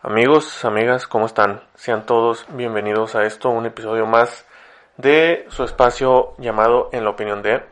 Amigos, 0.00 0.64
amigas, 0.64 1.08
¿cómo 1.08 1.26
están? 1.26 1.60
Sean 1.74 2.06
todos 2.06 2.46
bienvenidos 2.50 3.16
a 3.16 3.24
esto, 3.24 3.50
un 3.50 3.66
episodio 3.66 4.06
más 4.06 4.46
de 4.96 5.44
su 5.48 5.64
espacio 5.64 6.34
llamado 6.38 6.88
En 6.92 7.02
la 7.02 7.10
opinión 7.10 7.42
de. 7.42 7.64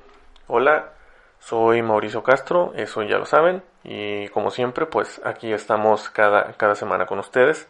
Hola, 0.48 0.90
soy 1.38 1.82
Mauricio 1.82 2.24
Castro, 2.24 2.72
eso 2.74 3.04
ya 3.04 3.18
lo 3.18 3.26
saben, 3.26 3.62
y 3.84 4.26
como 4.30 4.50
siempre, 4.50 4.86
pues 4.86 5.20
aquí 5.24 5.52
estamos 5.52 6.10
cada, 6.10 6.54
cada 6.54 6.74
semana 6.74 7.06
con 7.06 7.20
ustedes. 7.20 7.68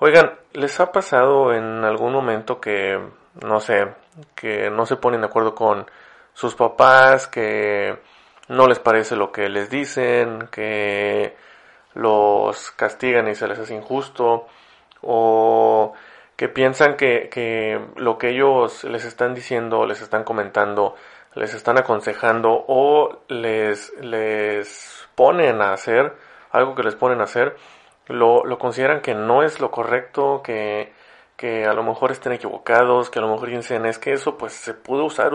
Oigan, 0.00 0.32
¿les 0.54 0.80
ha 0.80 0.90
pasado 0.90 1.54
en 1.54 1.84
algún 1.84 2.12
momento 2.12 2.60
que, 2.60 3.00
no 3.46 3.60
sé, 3.60 3.94
que 4.34 4.70
no 4.70 4.86
se 4.86 4.96
ponen 4.96 5.20
de 5.20 5.28
acuerdo 5.28 5.54
con 5.54 5.86
sus 6.34 6.56
papás, 6.56 7.28
que 7.28 7.96
no 8.48 8.66
les 8.66 8.80
parece 8.80 9.14
lo 9.14 9.30
que 9.30 9.48
les 9.48 9.70
dicen, 9.70 10.48
que 10.50 11.36
los 11.94 12.70
castigan 12.72 13.28
y 13.28 13.34
se 13.34 13.48
les 13.48 13.58
hace 13.58 13.74
injusto, 13.74 14.46
o 15.02 15.92
que 16.36 16.48
piensan 16.48 16.96
que, 16.96 17.28
que 17.30 17.80
lo 17.96 18.18
que 18.18 18.30
ellos 18.30 18.84
les 18.84 19.04
están 19.04 19.34
diciendo, 19.34 19.86
les 19.86 20.00
están 20.02 20.24
comentando, 20.24 20.94
les 21.34 21.54
están 21.54 21.78
aconsejando 21.78 22.64
o 22.66 23.20
les, 23.28 23.92
les 24.00 25.08
ponen 25.14 25.60
a 25.62 25.72
hacer, 25.72 26.14
algo 26.50 26.74
que 26.74 26.82
les 26.82 26.94
ponen 26.94 27.20
a 27.20 27.24
hacer, 27.24 27.56
lo, 28.08 28.44
lo 28.44 28.58
consideran 28.58 29.00
que 29.00 29.14
no 29.14 29.42
es 29.42 29.60
lo 29.60 29.70
correcto, 29.70 30.42
que, 30.42 30.92
que 31.36 31.64
a 31.66 31.74
lo 31.74 31.82
mejor 31.82 32.12
estén 32.12 32.32
equivocados, 32.32 33.10
que 33.10 33.18
a 33.18 33.22
lo 33.22 33.28
mejor 33.28 33.48
dicen 33.48 33.86
es 33.86 33.98
que 33.98 34.12
eso 34.12 34.36
pues 34.38 34.52
se 34.52 34.74
pudo 34.74 35.04
usar 35.04 35.32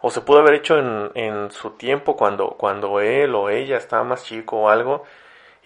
o 0.00 0.10
se 0.10 0.20
pudo 0.20 0.40
haber 0.40 0.54
hecho 0.54 0.78
en, 0.78 1.10
en 1.14 1.50
su 1.50 1.70
tiempo 1.70 2.16
cuando, 2.16 2.50
cuando 2.50 3.00
él 3.00 3.34
o 3.34 3.50
ella 3.50 3.76
estaba 3.76 4.04
más 4.04 4.24
chico 4.24 4.58
o 4.58 4.68
algo 4.68 5.04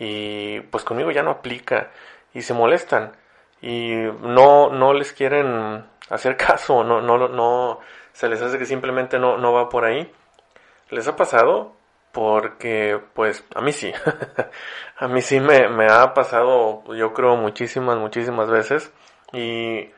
y 0.05 0.59
pues 0.63 0.83
conmigo 0.83 1.13
ya 1.13 1.23
no 1.23 1.31
aplica 1.31 1.93
y 2.35 2.43
se 2.43 2.55
molestan 2.55 3.13
y 3.61 3.95
no, 3.95 4.69
no 4.71 4.93
les 4.95 5.13
quieren 5.13 5.87
hacer 6.11 6.37
caso, 6.49 6.83
no, 6.83 7.01
no, 7.01 7.29
no, 7.29 7.79
se 8.13 8.29
les 8.29 8.43
hace 8.43 8.59
que 8.59 8.67
simplemente 8.67 9.21
no, 9.21 9.39
no 9.39 9.53
va 9.53 9.69
por 9.69 9.85
ahí. 9.85 10.13
¿Les 10.91 11.07
ha 11.07 11.15
pasado? 11.15 11.77
Porque, 12.11 13.01
pues, 13.15 13.45
a 13.55 13.61
mí 13.63 13.73
sí. 13.73 13.93
a 14.99 15.07
mí 15.07 15.23
sí 15.23 15.39
me, 15.39 15.69
me 15.69 15.87
ha 15.87 16.13
pasado, 16.15 16.83
yo 16.95 17.15
creo, 17.15 17.37
muchísimas, 17.37 17.97
muchísimas 17.97 18.51
veces. 18.51 18.93
Y 19.33 19.89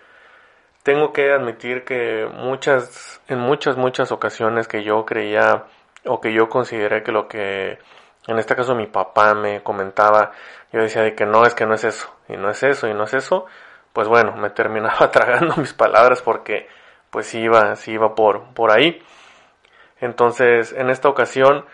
tengo 0.82 1.14
que 1.14 1.32
admitir 1.32 1.84
que 1.84 2.28
muchas, 2.32 3.22
en 3.26 3.40
muchas, 3.40 3.78
muchas 3.78 4.12
ocasiones 4.12 4.68
que 4.68 4.84
yo 4.84 5.06
creía 5.06 5.64
o 6.04 6.20
que 6.20 6.34
yo 6.34 6.50
consideré 6.50 7.02
que 7.02 7.10
lo 7.10 7.26
que 7.26 7.78
en 8.26 8.38
este 8.38 8.56
caso 8.56 8.74
mi 8.74 8.86
papá 8.86 9.34
me 9.34 9.62
comentaba, 9.62 10.32
yo 10.72 10.80
decía 10.80 11.02
de 11.02 11.14
que 11.14 11.26
no, 11.26 11.44
es 11.44 11.54
que 11.54 11.66
no 11.66 11.74
es 11.74 11.84
eso, 11.84 12.14
y 12.28 12.36
no 12.36 12.50
es 12.50 12.62
eso, 12.62 12.88
y 12.88 12.94
no 12.94 13.04
es 13.04 13.14
eso, 13.14 13.46
pues 13.92 14.08
bueno, 14.08 14.32
me 14.36 14.50
terminaba 14.50 15.10
tragando 15.10 15.56
mis 15.56 15.72
palabras 15.72 16.22
porque 16.22 16.68
pues 17.10 17.32
iba, 17.34 17.76
sí 17.76 17.92
iba 17.92 18.14
por, 18.14 18.54
por 18.54 18.70
ahí. 18.72 19.00
Entonces, 20.00 20.72
en 20.72 20.90
esta 20.90 21.08
ocasión, 21.08 21.64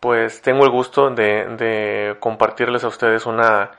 pues 0.00 0.42
tengo 0.42 0.64
el 0.64 0.70
gusto 0.70 1.10
de, 1.10 1.46
de 1.56 2.16
compartirles 2.20 2.84
a 2.84 2.88
ustedes 2.88 3.26
una, 3.26 3.70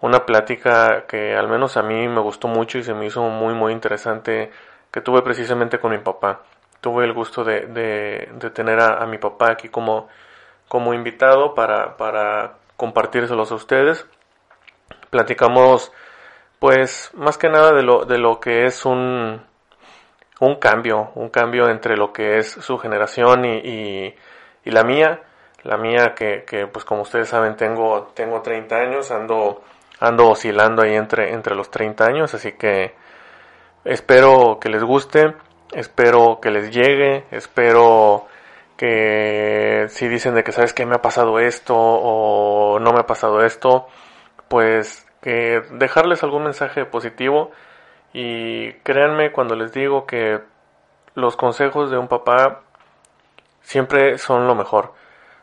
una 0.00 0.26
plática 0.26 1.06
que 1.06 1.36
al 1.36 1.48
menos 1.48 1.76
a 1.76 1.82
mí 1.82 2.08
me 2.08 2.20
gustó 2.20 2.48
mucho 2.48 2.78
y 2.78 2.82
se 2.82 2.94
me 2.94 3.06
hizo 3.06 3.22
muy, 3.22 3.54
muy 3.54 3.72
interesante 3.72 4.50
que 4.90 5.00
tuve 5.00 5.22
precisamente 5.22 5.78
con 5.78 5.92
mi 5.92 5.98
papá. 5.98 6.42
Tuve 6.80 7.04
el 7.04 7.12
gusto 7.12 7.44
de, 7.44 7.66
de, 7.66 8.28
de 8.34 8.50
tener 8.50 8.80
a 8.80 9.06
mi 9.06 9.18
papá 9.18 9.52
aquí 9.52 9.68
como, 9.68 10.08
como 10.68 10.94
invitado 10.94 11.54
para, 11.54 11.96
para 11.96 12.54
compartírselos 12.76 13.52
a 13.52 13.54
ustedes. 13.54 14.06
Platicamos, 15.10 15.92
pues, 16.58 17.10
más 17.14 17.38
que 17.38 17.48
nada 17.48 17.72
de 17.72 17.82
lo, 17.82 18.04
de 18.04 18.18
lo 18.18 18.40
que 18.40 18.64
es 18.64 18.84
un, 18.84 19.42
un 20.40 20.56
cambio, 20.56 21.10
un 21.14 21.28
cambio 21.30 21.68
entre 21.68 21.96
lo 21.96 22.12
que 22.12 22.38
es 22.38 22.50
su 22.50 22.78
generación 22.78 23.44
y, 23.44 23.56
y, 23.58 24.14
y 24.64 24.70
la 24.70 24.84
mía. 24.84 25.22
La 25.62 25.76
mía 25.76 26.14
que, 26.14 26.44
que, 26.44 26.68
pues 26.68 26.84
como 26.84 27.02
ustedes 27.02 27.28
saben, 27.28 27.56
tengo, 27.56 28.12
tengo 28.14 28.40
30 28.40 28.76
años, 28.76 29.10
ando, 29.10 29.62
ando 29.98 30.30
oscilando 30.30 30.82
ahí 30.82 30.94
entre, 30.94 31.32
entre 31.32 31.56
los 31.56 31.70
30 31.70 32.04
años, 32.04 32.34
así 32.34 32.52
que 32.52 32.94
espero 33.84 34.58
que 34.60 34.68
les 34.68 34.84
guste, 34.84 35.34
espero 35.72 36.38
que 36.40 36.50
les 36.50 36.70
llegue, 36.70 37.24
espero 37.32 38.26
que 38.76 39.86
si 39.88 40.08
dicen 40.08 40.34
de 40.34 40.44
que 40.44 40.52
sabes 40.52 40.74
que 40.74 40.86
me 40.86 40.96
ha 40.96 41.02
pasado 41.02 41.38
esto 41.38 41.74
o 41.76 42.78
no 42.78 42.92
me 42.92 43.00
ha 43.00 43.06
pasado 43.06 43.44
esto, 43.44 43.86
pues 44.48 45.06
que 45.22 45.62
dejarles 45.72 46.22
algún 46.22 46.44
mensaje 46.44 46.84
positivo. 46.84 47.50
Y 48.12 48.72
créanme 48.84 49.32
cuando 49.32 49.56
les 49.56 49.72
digo 49.72 50.06
que 50.06 50.40
los 51.14 51.36
consejos 51.36 51.90
de 51.90 51.98
un 51.98 52.08
papá 52.08 52.62
siempre 53.62 54.18
son 54.18 54.46
lo 54.46 54.54
mejor, 54.54 54.92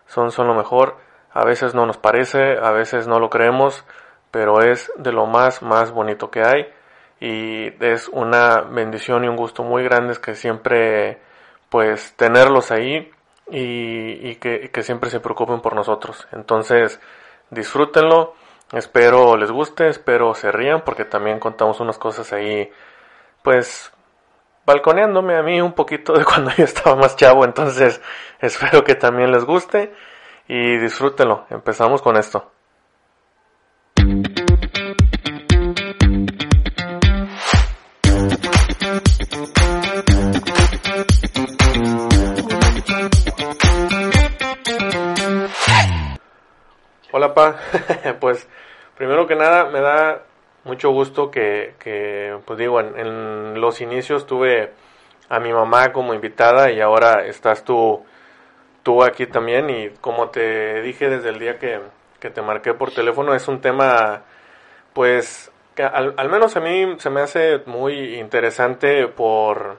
son, 0.08 0.32
son 0.32 0.48
lo 0.48 0.54
mejor, 0.54 0.98
a 1.32 1.44
veces 1.44 1.76
no 1.76 1.86
nos 1.86 1.98
parece, 1.98 2.58
a 2.58 2.72
veces 2.72 3.08
no 3.08 3.20
lo 3.20 3.30
creemos, 3.30 3.84
pero 4.32 4.62
es 4.62 4.92
de 4.96 5.12
lo 5.12 5.26
más, 5.26 5.62
más 5.62 5.92
bonito 5.92 6.32
que 6.32 6.42
hay. 6.44 6.68
Y 7.20 7.84
es 7.84 8.08
una 8.10 8.62
bendición 8.62 9.24
y 9.24 9.28
un 9.28 9.36
gusto 9.36 9.64
muy 9.64 9.84
grande 9.84 10.16
que 10.22 10.36
siempre 10.36 11.20
pues 11.70 12.16
tenerlos 12.16 12.72
ahí 12.72 13.12
y, 13.56 14.36
que, 14.36 14.72
que, 14.72 14.84
siempre 14.84 15.12
se 15.12 15.20
preocupen 15.20 15.62
por 15.62 15.76
nosotros. 15.76 16.28
Entonces, 16.32 17.00
disfrútenlo, 17.52 18.34
espero 18.72 19.38
les 19.38 19.52
guste, 19.52 19.88
espero 19.90 20.34
se 20.34 20.52
rían 20.52 20.82
porque 20.84 21.06
también 21.06 21.40
contamos 21.40 21.80
unas 21.80 22.00
cosas 22.00 22.34
ahí, 22.34 22.72
pues, 23.44 23.92
balconeándome 24.66 25.38
a 25.38 25.44
mí 25.44 25.62
un 25.62 25.74
poquito 25.74 26.14
de 26.14 26.26
cuando 26.26 26.52
yo 26.58 26.64
estaba 26.64 26.96
más 26.96 27.16
chavo, 27.16 27.46
entonces 27.46 28.02
espero 28.40 28.84
que 28.84 28.96
también 28.96 29.32
les 29.32 29.46
guste 29.46 29.94
y 30.48 30.78
disfrútenlo. 30.78 31.46
Empezamos 31.52 32.02
con 32.02 32.18
esto. 32.18 32.52
Hola, 47.16 47.36
pa. 47.36 47.58
pues, 48.20 48.50
primero 48.98 49.28
que 49.28 49.36
nada, 49.36 49.66
me 49.66 49.82
da 49.82 50.24
mucho 50.64 50.90
gusto 50.90 51.30
que, 51.30 51.76
que 51.78 52.40
pues 52.44 52.58
digo, 52.58 52.80
en, 52.80 52.98
en, 52.98 53.62
los 53.62 53.82
inicios 53.82 54.26
tuve 54.26 54.72
a 55.30 55.40
mi 55.40 55.54
mamá 55.54 55.94
como 55.94 56.16
invitada 56.16 56.72
y 56.72 56.82
ahora 56.82 57.24
estás 57.28 57.64
tú, 57.64 58.04
tú 58.82 59.04
aquí 59.04 59.28
también. 59.28 59.70
Y 59.70 59.90
como 60.02 60.30
te 60.30 60.82
dije 60.82 61.08
desde 61.08 61.30
el 61.30 61.38
día 61.38 61.60
que, 61.60 61.82
que 62.20 62.32
te 62.32 62.42
marqué 62.42 62.74
por 62.74 62.92
teléfono, 62.92 63.36
es 63.36 63.48
un 63.48 63.62
tema, 63.62 64.24
pues, 64.94 65.52
que 65.76 65.84
al, 65.84 66.16
al 66.18 66.30
menos 66.30 66.56
a 66.58 66.62
mí 66.62 66.96
se 66.98 67.12
me 67.12 67.22
hace 67.22 67.60
muy 67.68 68.16
interesante 68.16 69.08
por, 69.08 69.78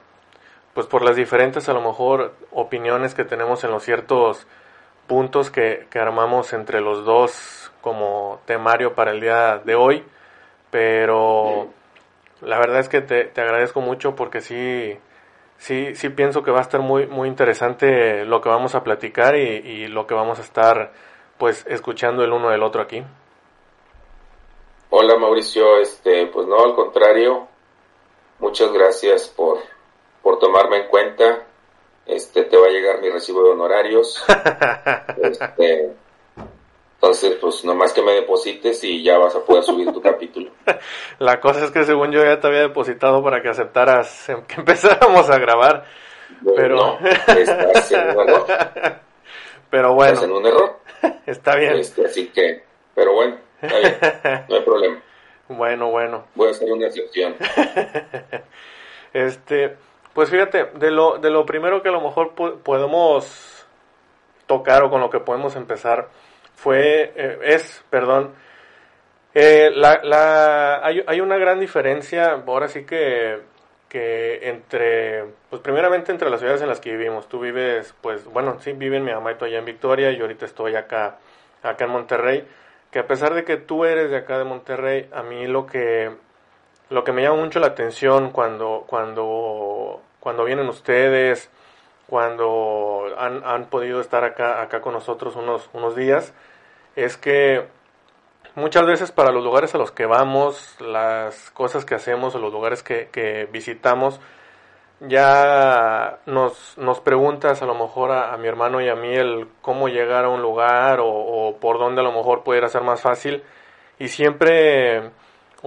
pues, 0.73 0.87
por 0.87 1.03
las 1.03 1.17
diferentes, 1.17 1.67
a 1.67 1.73
lo 1.73 1.81
mejor, 1.81 2.33
opiniones 2.51 3.13
que 3.13 3.25
tenemos 3.25 3.61
en 3.65 3.71
los 3.71 3.83
ciertos 3.83 4.47
puntos 5.07 5.51
que, 5.51 5.87
que, 5.89 5.99
armamos 5.99 6.53
entre 6.53 6.81
los 6.81 7.05
dos 7.05 7.71
como 7.81 8.39
temario 8.45 8.95
para 8.95 9.11
el 9.11 9.21
día 9.21 9.61
de 9.63 9.75
hoy, 9.75 10.03
pero 10.71 11.67
la 12.41 12.57
verdad 12.57 12.79
es 12.79 12.89
que 12.89 13.01
te, 13.01 13.25
te, 13.25 13.41
agradezco 13.41 13.81
mucho 13.81 14.15
porque 14.15 14.41
sí, 14.41 14.97
sí, 15.57 15.95
sí 15.95 16.09
pienso 16.09 16.43
que 16.43 16.51
va 16.51 16.59
a 16.59 16.63
estar 16.63 16.81
muy, 16.81 17.07
muy 17.07 17.27
interesante 17.27 18.25
lo 18.25 18.41
que 18.41 18.49
vamos 18.49 18.75
a 18.75 18.83
platicar 18.83 19.35
y, 19.35 19.41
y 19.41 19.87
lo 19.87 20.07
que 20.07 20.13
vamos 20.13 20.39
a 20.39 20.41
estar 20.41 20.93
pues 21.37 21.65
escuchando 21.67 22.23
el 22.23 22.31
uno 22.31 22.49
del 22.49 22.63
otro 22.63 22.81
aquí. 22.81 23.03
Hola 24.89 25.17
Mauricio, 25.17 25.77
este, 25.77 26.27
pues 26.27 26.47
no, 26.47 26.57
al 26.63 26.73
contrario, 26.73 27.47
muchas 28.39 28.71
gracias 28.71 29.27
por, 29.27 29.59
por 30.21 30.39
tomarme 30.39 30.77
en 30.77 30.87
cuenta 30.87 31.45
este 32.05 32.43
te 32.43 32.57
va 32.57 32.67
a 32.67 32.71
llegar 32.71 33.01
mi 33.01 33.09
recibo 33.09 33.43
de 33.43 33.51
honorarios. 33.51 34.23
este, 35.21 35.95
entonces, 36.95 37.37
pues 37.39 37.63
nomás 37.65 37.93
que 37.93 38.01
me 38.01 38.13
deposites 38.13 38.83
y 38.83 39.03
ya 39.03 39.17
vas 39.17 39.35
a 39.35 39.43
poder 39.43 39.63
subir 39.63 39.91
tu 39.91 40.01
capítulo. 40.01 40.51
La 41.19 41.39
cosa 41.39 41.65
es 41.65 41.71
que 41.71 41.83
según 41.83 42.11
yo 42.11 42.23
ya 42.23 42.39
te 42.39 42.47
había 42.47 42.61
depositado 42.61 43.23
para 43.23 43.41
que 43.41 43.49
aceptaras 43.49 44.27
que 44.47 44.55
empezáramos 44.55 45.29
a 45.29 45.37
grabar. 45.37 45.85
Bueno, 46.41 46.55
pero 46.55 46.75
no, 46.75 46.99
estás 47.37 47.91
en 47.91 48.09
un 48.09 48.29
error. 48.29 48.45
Pero 49.69 49.93
bueno. 49.93 50.13
Estás 50.13 50.29
en 50.29 50.31
un 50.31 50.45
error. 50.45 50.79
Está 51.25 51.55
bien. 51.57 51.73
Este, 51.73 52.05
así 52.05 52.27
que, 52.27 52.63
pero 52.93 53.13
bueno, 53.13 53.37
está 53.61 53.77
bien, 53.77 53.97
no 54.47 54.55
hay 54.55 54.61
problema. 54.61 55.01
Bueno, 55.49 55.91
bueno. 55.91 56.25
Voy 56.35 56.47
a 56.47 56.51
hacer 56.51 56.71
una 56.71 56.87
excepción. 56.87 57.35
este, 59.13 59.75
pues 60.15 60.31
fíjate, 60.31 60.71
de 60.73 60.89
lo, 60.89 61.19
de 61.19 61.29
lo 61.29 61.45
primero 61.45 61.83
que 61.83 61.89
a 61.89 61.91
lo 61.91 62.01
mejor 62.01 62.33
podemos 62.63 63.67
tocar 64.47 64.83
o 64.83 64.89
con 64.89 65.01
lo 65.01 65.11
que 65.11 65.19
podemos 65.19 65.55
empezar 65.55 66.07
fue, 66.55 67.13
eh, 67.15 67.37
es, 67.43 67.83
perdón, 67.91 68.33
Eh, 69.37 69.69
la, 69.75 69.99
la, 70.01 70.79
hay, 70.81 71.03
hay 71.05 71.19
una 71.19 71.35
gran 71.37 71.59
diferencia, 71.59 72.41
ahora 72.47 72.69
sí 72.69 72.85
que, 72.85 73.41
que 73.89 74.47
entre, 74.47 75.25
pues 75.49 75.61
primeramente 75.61 76.13
entre 76.13 76.29
las 76.29 76.39
ciudades 76.39 76.61
en 76.61 76.69
las 76.69 76.79
que 76.79 76.91
vivimos. 76.91 77.27
Tú 77.27 77.41
vives, 77.41 77.93
pues, 78.01 78.23
bueno, 78.25 78.59
sí, 78.61 78.71
viven 78.71 79.03
mi 79.03 79.11
mamá 79.11 79.33
y 79.33 79.35
tú 79.35 79.43
allá 79.43 79.59
en 79.59 79.65
Victoria 79.65 80.11
y 80.11 80.21
ahorita 80.21 80.45
estoy 80.45 80.75
acá, 80.77 81.17
acá 81.63 81.83
en 81.83 81.91
Monterrey. 81.91 82.47
Que 82.91 82.99
a 82.99 83.07
pesar 83.07 83.33
de 83.33 83.43
que 83.43 83.57
tú 83.57 83.83
eres 83.83 84.09
de 84.09 84.17
acá 84.17 84.37
de 84.37 84.45
Monterrey, 84.45 85.09
a 85.11 85.21
mí 85.23 85.47
lo 85.47 85.65
que, 85.65 86.15
lo 86.89 87.03
que 87.03 87.11
me 87.11 87.21
llama 87.21 87.43
mucho 87.43 87.59
la 87.59 87.67
atención 87.67 88.31
cuando, 88.31 88.85
cuando, 88.87 90.01
cuando 90.25 90.43
vienen 90.43 90.67
ustedes, 90.69 91.51
cuando 92.07 93.05
han, 93.15 93.43
han 93.45 93.65
podido 93.69 94.01
estar 94.01 94.23
acá, 94.23 94.59
acá 94.59 94.81
con 94.81 94.93
nosotros 94.93 95.35
unos, 95.35 95.69
unos 95.71 95.95
días, 95.95 96.33
es 96.95 97.15
que 97.15 97.67
muchas 98.55 98.87
veces 98.87 99.11
para 99.11 99.31
los 99.31 99.43
lugares 99.43 99.75
a 99.75 99.77
los 99.77 99.91
que 99.91 100.07
vamos, 100.07 100.81
las 100.81 101.51
cosas 101.51 101.85
que 101.85 101.93
hacemos 101.93 102.33
o 102.33 102.39
los 102.39 102.51
lugares 102.51 102.81
que, 102.81 103.09
que 103.11 103.47
visitamos, 103.51 104.19
ya 104.99 106.17
nos, 106.25 106.75
nos 106.79 107.01
preguntas 107.01 107.61
a 107.61 107.67
lo 107.67 107.75
mejor 107.75 108.11
a, 108.11 108.35
mi 108.37 108.47
hermano 108.47 108.81
y 108.81 108.89
a 108.89 108.95
mí 108.95 109.13
el 109.13 109.47
cómo 109.61 109.89
llegar 109.89 110.25
a 110.25 110.29
un 110.29 110.41
lugar 110.41 111.01
o, 111.03 111.55
por 111.61 111.77
dónde 111.77 112.01
a 112.01 112.03
lo 112.03 112.11
mejor 112.11 112.43
pudiera 112.43 112.67
ser 112.67 112.81
más 112.81 112.99
fácil. 112.99 113.43
Y 113.99 114.07
siempre 114.07 115.11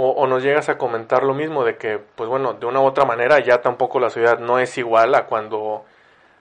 o, 0.01 0.11
o, 0.11 0.27
nos 0.29 0.45
llegas 0.45 0.69
a 0.69 0.79
comentar 0.79 1.25
lo 1.25 1.35
mismo 1.35 1.65
de 1.65 1.77
que 1.77 1.99
pues 1.99 2.29
bueno 2.29 2.55
de 2.55 2.67
una 2.67 2.81
u 2.81 2.85
otra 2.85 3.05
manera 3.05 3.41
ya 3.41 3.61
tampoco 3.61 3.99
la 3.99 4.11
ciudad 4.11 4.39
no 4.39 4.61
es 4.61 4.79
igual 4.79 5.15
a 5.17 5.27
cuando 5.27 5.85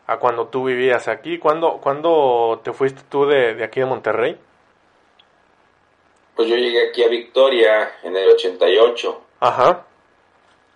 a 0.06 0.18
cuando 0.18 0.48
tú 0.48 0.66
vivías 0.66 1.08
aquí 1.08 1.40
¿cuándo, 1.40 1.80
cuándo 1.82 2.62
te 2.64 2.72
fuiste 2.72 3.02
tú 3.10 3.26
de, 3.26 3.56
de 3.56 3.64
aquí 3.64 3.80
de 3.80 3.88
Monterrey? 3.88 4.38
Pues 6.36 6.48
yo 6.50 6.56
llegué 6.56 6.90
aquí 6.90 7.04
a 7.04 7.08
Victoria 7.08 7.94
en 8.04 8.16
el 8.16 8.30
88. 8.30 9.22
Ajá. 9.40 9.88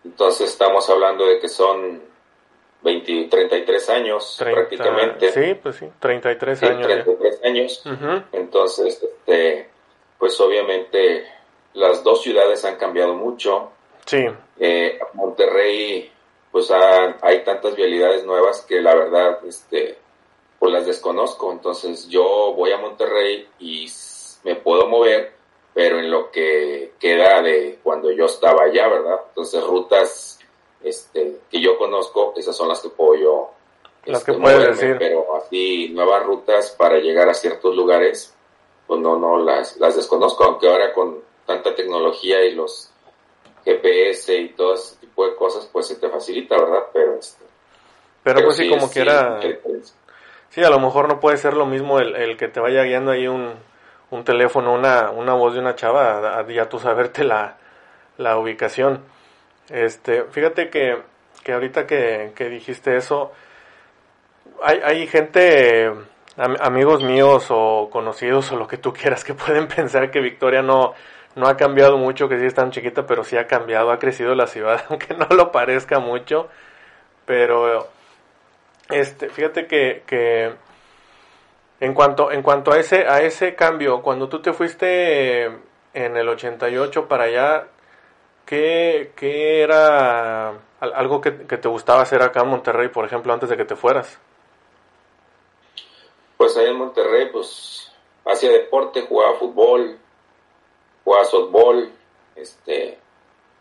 Entonces 0.04 0.50
estamos 0.50 0.90
hablando 0.90 1.28
de 1.28 1.40
que 1.40 1.48
son 1.48 2.02
20, 2.82 3.28
33 3.30 3.90
años 3.92 4.38
prácticamente. 4.40 5.32
Sí, 5.32 5.54
pues 5.54 5.76
sí, 5.76 5.88
33 6.00 6.64
años. 6.64 6.88
33 6.88 7.44
años. 7.44 7.84
Entonces, 8.32 9.04
este, 9.04 9.70
pues 10.18 10.42
obviamente 10.42 11.28
las 11.74 12.04
dos 12.04 12.22
ciudades 12.22 12.64
han 12.66 12.76
cambiado 12.76 13.14
mucho. 13.14 13.72
Sí. 14.06 14.26
Eh, 14.60 15.00
Monterrey, 15.14 16.12
pues 16.52 16.70
hay 16.72 17.44
tantas 17.44 17.76
vialidades 17.76 18.26
nuevas 18.26 18.62
que 18.62 18.82
la 18.82 18.96
verdad, 18.96 19.40
este, 19.46 19.98
pues 20.60 20.72
las 20.72 20.86
desconozco. 20.86 21.52
Entonces 21.52 22.08
yo 22.08 22.54
voy 22.56 22.72
a 22.72 22.78
Monterrey 22.78 23.48
y 23.60 23.88
me 24.44 24.56
puedo 24.56 24.88
mover 24.88 25.42
pero 25.74 26.00
en 26.00 26.12
lo 26.12 26.32
que 26.32 26.94
queda 27.00 27.42
de 27.42 27.80
cuando 27.82 28.12
yo 28.12 28.26
estaba 28.26 28.64
allá, 28.64 28.88
¿verdad? 28.88 29.22
Entonces, 29.30 29.64
rutas 29.64 30.40
este, 30.84 31.40
que 31.50 31.62
yo 31.62 31.78
conozco, 31.78 32.34
esas 32.36 32.56
son 32.56 32.68
las 32.68 32.82
que 32.82 32.90
puedo 32.90 33.16
yo. 33.16 33.52
Las 34.06 34.24
que 34.24 34.32
este, 34.32 34.44
puedes 34.44 34.68
decir. 34.68 34.98
Pero 35.00 35.36
así, 35.36 35.90
nuevas 35.90 36.26
rutas 36.26 36.72
para 36.72 36.98
llegar 36.98 37.30
a 37.30 37.34
ciertos 37.34 37.76
lugares, 37.76 38.34
pues 38.86 39.00
no, 39.00 39.18
no 39.18 39.38
las, 39.38 39.78
las 39.78 39.96
desconozco, 39.96 40.44
aunque 40.44 40.68
ahora 40.68 40.92
con 40.94 41.22
tanta 41.46 41.76
tecnología 41.76 42.44
y 42.46 42.56
los 42.56 42.92
GPS 43.66 44.36
y 44.36 44.50
todo 44.50 44.74
ese 44.74 44.98
tipo 44.98 45.28
de 45.28 45.36
cosas, 45.36 45.70
pues 45.72 45.88
se 45.88 45.96
te 45.96 46.10
facilita, 46.10 46.56
¿verdad? 46.58 46.84
Pero, 46.94 47.16
este, 47.16 47.46
pero, 48.24 48.44
pues 48.44 48.58
sí, 48.58 48.70
como 48.70 48.90
quiera. 48.90 49.40
Sí, 50.50 50.62
a 50.64 50.70
lo 50.70 50.80
mejor 50.80 51.08
no 51.08 51.20
puede 51.20 51.38
ser 51.38 51.54
lo 51.54 51.66
mismo 51.66 52.00
el, 52.00 52.16
el 52.16 52.38
que 52.38 52.50
te 52.50 52.60
vaya 52.60 52.84
guiando 52.84 53.12
ahí 53.12 53.28
un, 53.28 53.54
un 54.10 54.24
teléfono, 54.26 54.74
una, 54.74 55.10
una 55.10 55.34
voz 55.34 55.54
de 55.54 55.60
una 55.60 55.76
chava, 55.76 56.38
a, 56.38 56.48
ya 56.48 56.68
tú 56.68 56.78
saberte 56.78 57.24
la, 57.24 57.58
la 58.18 58.38
ubicación. 58.38 59.04
Este, 59.70 60.26
fíjate 60.26 60.70
que, 60.70 61.02
que 61.44 61.54
ahorita 61.54 61.88
que, 61.88 62.34
que 62.36 62.50
dijiste 62.50 62.98
eso, 62.98 63.32
hay, 64.62 64.80
hay 64.84 65.08
gente, 65.08 65.90
amigos 66.36 67.04
míos 67.04 67.48
o 67.50 67.90
conocidos 67.90 68.52
o 68.52 68.58
lo 68.58 68.68
que 68.68 68.78
tú 68.78 68.92
quieras, 68.92 69.24
que 69.24 69.34
pueden 69.34 69.68
pensar 69.76 70.12
que 70.12 70.20
Victoria 70.20 70.62
no, 70.62 70.94
no 71.36 71.48
ha 71.48 71.58
cambiado 71.58 71.98
mucho, 71.98 72.30
que 72.30 72.40
sí 72.40 72.46
es 72.46 72.54
tan 72.54 72.72
chiquita, 72.72 73.06
pero 73.06 73.24
sí 73.24 73.38
ha 73.38 73.48
cambiado, 73.48 73.92
ha 73.92 74.00
crecido 74.00 74.36
la 74.36 74.48
ciudad, 74.48 74.84
aunque 74.90 75.14
no 75.14 75.28
lo 75.30 75.52
parezca 75.52 76.00
mucho. 76.00 76.50
Pero, 77.26 77.88
este, 78.90 79.30
fíjate 79.30 79.68
que, 79.68 80.04
que 80.06 80.54
en 81.80 81.94
cuanto, 81.94 82.32
en 82.32 82.44
cuanto 82.44 82.72
a 82.72 82.80
ese, 82.80 83.08
a 83.08 83.22
ese 83.22 83.56
cambio, 83.56 84.02
cuando 84.02 84.30
tú 84.30 84.42
te 84.42 84.54
fuiste 84.54 85.46
en 85.94 86.18
el 86.18 86.30
88 86.30 87.08
para 87.08 87.26
allá, 87.26 87.68
¿qué, 88.46 89.12
qué 89.16 89.62
era 89.62 90.54
algo 90.80 91.22
que, 91.22 91.32
te 91.32 91.68
gustaba 91.68 92.02
hacer 92.02 92.22
acá 92.22 92.42
en 92.42 92.50
Monterrey, 92.50 92.90
por 92.90 93.06
ejemplo, 93.06 93.34
antes 93.34 93.50
de 93.50 93.58
que 93.58 93.66
te 93.66 93.76
fueras? 93.76 94.20
Pues 96.38 96.58
ahí 96.58 96.68
en 96.68 96.78
Monterrey, 96.78 97.30
pues 97.32 97.92
hacía 98.26 98.52
deporte, 98.52 99.02
jugaba 99.08 99.38
fútbol, 99.38 99.98
jugaba 101.04 101.26
softball, 101.26 101.92
este, 102.36 102.98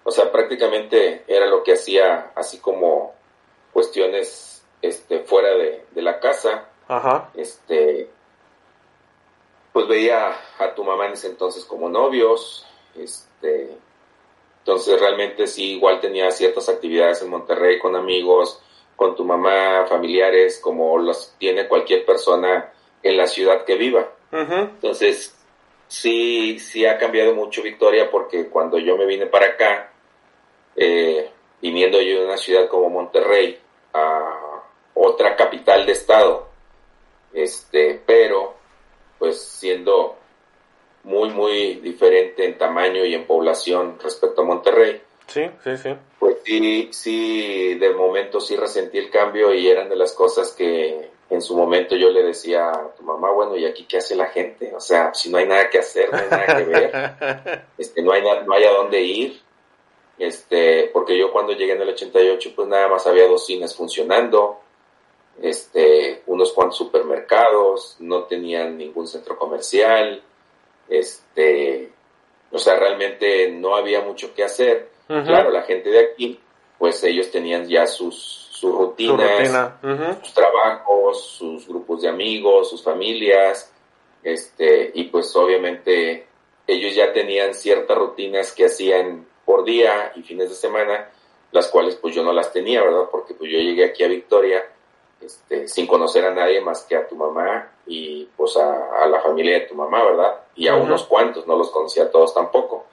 o 0.05 0.11
sea, 0.11 0.31
prácticamente 0.31 1.25
era 1.27 1.47
lo 1.47 1.63
que 1.63 1.75
hacía, 1.75 2.33
así 2.35 2.59
como 2.59 3.15
cuestiones, 3.73 4.65
este, 4.83 5.21
fuera 5.21 5.51
de, 5.51 5.85
de 5.91 6.03
la 6.03 6.19
casa 6.21 6.71
Ajá. 6.91 7.31
Este, 7.37 8.11
pues 9.73 9.87
veía 9.87 10.37
a 10.59 10.75
tu 10.75 10.83
mamá 10.83 11.07
en 11.07 11.13
ese 11.13 11.29
entonces 11.29 11.65
como 11.65 11.89
novios, 11.89 12.67
este, 12.97 13.77
entonces 14.59 14.99
realmente 14.99 15.47
sí, 15.47 15.75
igual 15.77 16.01
tenía 16.01 16.33
ciertas 16.33 16.69
actividades 16.69 17.23
en 17.23 17.31
Monterrey 17.31 17.79
con 17.79 17.95
amigos, 17.95 18.61
con 18.97 19.15
tu 19.15 19.25
mamá, 19.25 19.87
familiares, 19.87 20.59
como 20.59 20.99
los 20.99 21.33
tiene 21.39 21.69
cualquier 21.69 22.05
persona 22.05 22.73
en 23.05 23.17
la 23.17 23.29
ciudad 23.29 23.65
que 23.65 23.77
viva. 23.77 24.11
Entonces, 24.33 25.37
sí, 25.91 26.59
sí 26.61 26.87
ha 26.87 26.97
cambiado 26.97 27.35
mucho 27.35 27.63
Victoria 27.63 28.11
porque 28.11 28.49
cuando 28.49 28.79
yo 28.79 28.97
me 28.97 29.07
vine 29.07 29.27
para 29.27 29.47
acá, 29.47 29.93
eh, 30.77 31.29
viniendo 31.61 32.01
yo 32.01 32.21
de 32.21 32.27
una 32.27 32.37
ciudad 32.37 32.69
como 32.69 32.89
Monterrey 32.89 33.59
a 33.93 34.63
otra 34.95 35.35
capital 35.35 35.85
de 35.85 35.93
estado, 35.93 36.49
este, 37.33 38.01
pero 38.07 38.55
pues 39.19 39.41
siendo 39.43 40.17
muy, 41.03 41.31
muy 41.31 41.75
diferente 41.77 42.45
en 42.45 42.57
tamaño 42.57 43.05
y 43.05 43.15
en 43.15 43.27
población 43.27 43.99
respecto 44.01 44.43
a 44.43 44.45
Monterrey. 44.45 45.03
Sí, 45.27 45.51
sí, 45.65 45.77
sí. 45.77 45.91
Pues 46.19 46.37
sí, 46.45 46.89
sí, 46.93 47.75
de 47.75 47.91
momento 47.95 48.41
sí 48.41 48.57
resentí 48.57 48.99
el 48.99 49.11
cambio 49.11 49.53
y 49.53 49.69
eran 49.69 49.89
de 49.89 49.97
las 49.97 50.13
cosas 50.13 50.53
que 50.53 51.11
en 51.31 51.41
su 51.41 51.57
momento 51.57 51.95
yo 51.97 52.11
le 52.11 52.25
decía 52.25 52.71
a 52.71 52.95
tu 52.95 53.05
mamá, 53.05 53.31
bueno, 53.31 53.57
¿y 53.57 53.65
aquí 53.65 53.85
qué 53.85 53.99
hace 53.99 54.17
la 54.17 54.27
gente? 54.27 54.75
O 54.75 54.81
sea, 54.81 55.15
si 55.15 55.31
no 55.31 55.39
hay 55.39 55.47
nada 55.47 55.71
que 55.71 55.79
hacer, 55.79 56.11
no 56.13 56.19
hay 56.19 56.29
nada 56.29 56.57
que 56.57 56.65
ver, 56.65 57.65
este, 57.79 58.03
no 58.03 58.13
hay, 58.13 58.23
no 58.23 58.53
hay 58.53 58.65
a 58.65 58.73
dónde 58.73 59.01
ir, 59.01 59.41
este, 60.19 60.91
porque 60.93 61.17
yo 61.17 61.33
cuando 61.33 61.53
llegué 61.53 61.73
en 61.73 61.83
el 61.83 61.89
88, 61.91 62.53
pues 62.55 62.69
nada 62.69 62.89
más 62.89 63.07
había 63.07 63.29
dos 63.29 63.47
cines 63.47 63.75
funcionando, 63.75 64.61
este, 65.41 66.23
unos 66.27 66.53
cuantos 66.53 66.77
supermercados, 66.77 67.97
no 68.01 68.25
tenían 68.25 68.77
ningún 68.77 69.07
centro 69.07 69.39
comercial, 69.39 70.23
este, 70.89 71.93
o 72.51 72.59
sea, 72.59 72.77
realmente 72.77 73.51
no 73.51 73.77
había 73.77 74.01
mucho 74.01 74.35
que 74.35 74.45
hacer. 74.45 74.91
Claro, 75.07 75.51
la 75.51 75.63
gente 75.63 75.91
de 75.91 75.99
aquí, 75.99 76.39
pues 76.79 77.03
ellos 77.03 77.33
tenían 77.33 77.67
ya 77.67 77.87
sus, 77.89 78.50
sus 78.61 78.75
rutinas, 78.75 79.73
sus 80.23 80.35
trabajos, 80.35 81.25
sus 81.25 81.67
grupos 81.67 82.03
de 82.03 82.09
amigos, 82.09 82.69
sus 82.69 82.83
familias, 82.83 83.73
este, 84.23 84.91
y 84.93 85.05
pues 85.05 85.35
obviamente 85.35 86.27
ellos 86.67 86.95
ya 86.95 87.11
tenían 87.15 87.55
ciertas 87.55 87.97
rutinas 87.97 88.53
que 88.53 88.67
hacían 88.67 89.27
por 89.47 89.65
día 89.65 90.13
y 90.15 90.23
fines 90.23 90.51
de 90.51 90.55
semana, 90.55 91.09
las 91.53 91.69
cuales 91.69 91.97
pues 91.97 92.15
yo 92.15 92.23
no 92.23 92.35
las 92.35 92.53
tenía, 92.53 92.83
¿verdad? 92.83 93.09
Porque 93.11 93.33
pues 93.33 93.51
yo 93.51 93.59
llegué 93.59 93.87
aquí 93.87 94.05
a 94.05 94.09
Victoria 94.09 94.63
este, 95.23 95.67
sin 95.67 95.87
conocer 95.87 96.27
a 96.27 96.35
nadie 96.35 96.61
más 96.61 96.85
que 96.85 96.97
a 96.97 97.09
tu 97.09 97.17
mamá 97.17 97.73
y 97.87 98.29
pues 98.37 98.59
a, 98.59 99.07
la 99.07 99.21
familia 99.21 99.61
de 99.61 99.67
tu 99.67 99.75
mamá, 99.75 100.05
¿verdad? 100.05 100.41
Y 100.55 100.69
a 100.69 100.77
unos 100.77 101.05
cuantos, 101.05 101.47
no 101.47 101.57
los 101.57 101.71
conocía 101.71 102.05
a 102.05 102.11
todos 102.11 102.35
tampoco. 102.35 102.85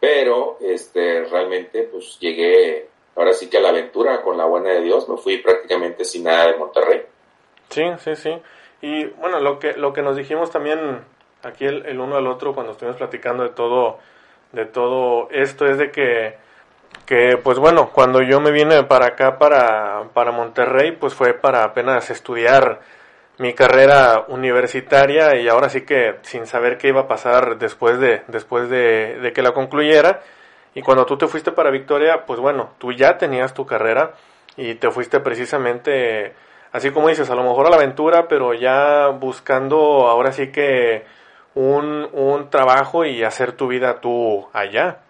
Pero 0.00 0.56
este, 0.60 1.24
realmente 1.24 1.82
pues 1.82 2.18
llegué 2.18 2.88
ahora 3.16 3.32
sí 3.32 3.48
que 3.48 3.58
a 3.58 3.60
la 3.60 3.70
aventura 3.70 4.22
con 4.22 4.36
la 4.36 4.44
buena 4.44 4.70
de 4.70 4.80
Dios, 4.80 5.08
me 5.08 5.16
fui 5.16 5.38
prácticamente 5.38 6.04
sin 6.04 6.24
nada 6.24 6.46
de 6.46 6.56
Monterrey. 6.56 7.02
Sí, 7.68 7.84
sí, 7.98 8.16
sí. 8.16 8.36
Y 8.82 9.04
bueno, 9.06 9.40
lo 9.40 9.58
que, 9.58 9.74
lo 9.74 9.92
que 9.92 10.02
nos 10.02 10.16
dijimos 10.16 10.50
también 10.50 11.04
aquí 11.42 11.64
el, 11.64 11.86
el 11.86 12.00
uno 12.00 12.16
al 12.16 12.26
otro 12.26 12.54
cuando 12.54 12.72
estuvimos 12.72 12.96
platicando 12.96 13.42
de 13.42 13.50
todo, 13.50 13.98
de 14.52 14.66
todo 14.66 15.28
esto 15.30 15.66
es 15.66 15.78
de 15.78 15.90
que 15.90 16.50
que 17.06 17.36
pues 17.42 17.58
bueno, 17.58 17.90
cuando 17.92 18.22
yo 18.22 18.40
me 18.40 18.50
vine 18.50 18.84
para 18.84 19.06
acá, 19.06 19.38
para, 19.38 20.04
para 20.12 20.32
Monterrey, 20.32 20.92
pues 20.92 21.14
fue 21.14 21.34
para 21.34 21.64
apenas 21.64 22.10
estudiar 22.10 22.80
mi 23.38 23.54
carrera 23.54 24.26
universitaria 24.28 25.36
y 25.36 25.48
ahora 25.48 25.68
sí 25.70 25.84
que 25.84 26.16
sin 26.22 26.46
saber 26.46 26.78
qué 26.78 26.88
iba 26.88 27.02
a 27.02 27.08
pasar 27.08 27.58
después 27.58 27.98
de, 27.98 28.22
después 28.28 28.68
de, 28.68 29.18
de 29.18 29.32
que 29.32 29.42
la 29.42 29.52
concluyera. 29.52 30.22
Y 30.74 30.82
cuando 30.82 31.04
tú 31.06 31.18
te 31.18 31.26
fuiste 31.26 31.52
para 31.52 31.70
Victoria, 31.70 32.26
pues 32.26 32.38
bueno, 32.40 32.70
tú 32.78 32.92
ya 32.92 33.18
tenías 33.18 33.54
tu 33.54 33.66
carrera 33.66 34.14
y 34.56 34.74
te 34.74 34.90
fuiste 34.90 35.20
precisamente, 35.20 36.34
así 36.72 36.90
como 36.90 37.08
dices, 37.08 37.28
a 37.30 37.34
lo 37.34 37.42
mejor 37.42 37.66
a 37.66 37.70
la 37.70 37.76
aventura, 37.76 38.28
pero 38.28 38.54
ya 38.54 39.08
buscando 39.08 40.08
ahora 40.08 40.32
sí 40.32 40.52
que 40.52 41.04
un, 41.54 42.08
un 42.12 42.50
trabajo 42.50 43.04
y 43.04 43.24
hacer 43.24 43.52
tu 43.52 43.68
vida 43.68 44.00
tú 44.00 44.46
allá. 44.52 45.00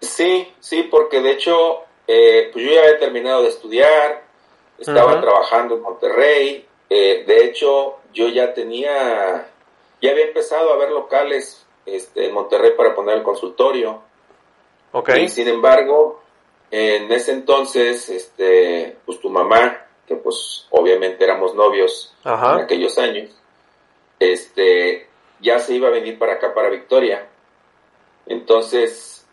Sí, 0.00 0.52
sí, 0.60 0.84
porque 0.84 1.20
de 1.20 1.32
hecho, 1.32 1.82
eh, 2.06 2.50
pues 2.52 2.64
yo 2.64 2.72
ya 2.72 2.80
había 2.80 2.98
terminado 2.98 3.42
de 3.42 3.48
estudiar, 3.48 4.22
estaba 4.78 5.20
trabajando 5.20 5.76
en 5.76 5.82
Monterrey, 5.82 6.66
eh, 6.90 7.24
de 7.26 7.44
hecho, 7.44 7.98
yo 8.12 8.28
ya 8.28 8.52
tenía, 8.52 9.48
ya 10.00 10.10
había 10.10 10.26
empezado 10.26 10.72
a 10.72 10.76
ver 10.76 10.90
locales 10.90 11.64
este, 11.86 12.26
en 12.26 12.34
Monterrey 12.34 12.72
para 12.76 12.94
poner 12.94 13.18
el 13.18 13.22
consultorio. 13.22 14.02
Okay. 14.92 15.24
Y 15.24 15.28
sin 15.28 15.48
embargo, 15.48 16.20
en 16.70 17.10
ese 17.12 17.32
entonces, 17.32 18.08
este, 18.08 18.96
pues 19.04 19.20
tu 19.20 19.30
mamá, 19.30 19.86
que 20.06 20.16
pues 20.16 20.66
obviamente 20.70 21.24
éramos 21.24 21.54
novios 21.54 22.14
en 22.24 22.32
aquellos 22.32 22.98
años, 22.98 23.30
este, 24.18 25.08
ya 25.40 25.58
se 25.58 25.74
iba 25.74 25.88
a 25.88 25.92
venir 25.92 26.18
para 26.18 26.34
acá, 26.34 26.54
para 26.54 26.70
Victoria. 26.70 27.28
Entonces, 28.26 29.26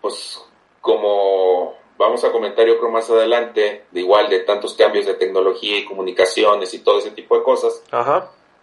pues 0.00 0.40
como 0.80 1.74
vamos 1.98 2.24
a 2.24 2.32
comentar 2.32 2.66
yo 2.66 2.78
creo 2.78 2.90
más 2.90 3.10
adelante, 3.10 3.84
de 3.90 4.00
igual 4.00 4.30
de 4.30 4.40
tantos 4.40 4.74
cambios 4.74 5.04
de 5.04 5.14
tecnología 5.14 5.78
y 5.78 5.84
comunicaciones 5.84 6.72
y 6.72 6.78
todo 6.78 6.98
ese 6.98 7.10
tipo 7.10 7.36
de 7.36 7.42
cosas, 7.42 7.82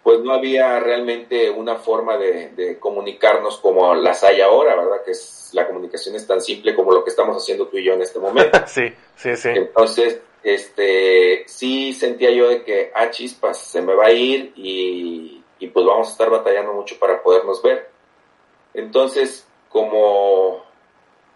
pues 0.02 0.20
no 0.20 0.32
había 0.32 0.80
realmente 0.80 1.50
una 1.50 1.76
forma 1.76 2.16
de, 2.16 2.76
comunicarnos 2.78 3.58
como 3.58 3.94
las 3.94 4.24
hay 4.24 4.40
ahora, 4.40 4.74
¿verdad? 4.76 5.02
Que 5.04 5.12
es, 5.12 5.50
la 5.52 5.66
comunicación 5.66 6.14
es 6.14 6.26
tan 6.26 6.40
simple 6.40 6.74
como 6.74 6.92
lo 6.92 7.04
que 7.04 7.10
estamos 7.10 7.36
haciendo 7.36 7.66
tú 7.68 7.78
y 7.78 7.84
yo 7.84 7.94
en 7.94 8.02
este 8.02 8.18
momento. 8.18 8.58
sí, 8.66 8.92
sí, 9.16 9.36
sí. 9.36 9.48
Entonces, 9.54 10.20
este, 10.42 11.44
sí 11.46 11.92
sentía 11.92 12.30
yo 12.30 12.48
de 12.48 12.62
que, 12.62 12.90
ah, 12.94 13.10
chispas, 13.10 13.58
se 13.58 13.82
me 13.82 13.94
va 13.94 14.06
a 14.06 14.12
ir 14.12 14.52
y, 14.56 15.42
y 15.58 15.66
pues 15.68 15.84
vamos 15.84 16.08
a 16.08 16.12
estar 16.12 16.30
batallando 16.30 16.72
mucho 16.72 16.98
para 16.98 17.22
podernos 17.22 17.62
ver. 17.62 17.90
Entonces, 18.74 19.46
como 19.68 20.64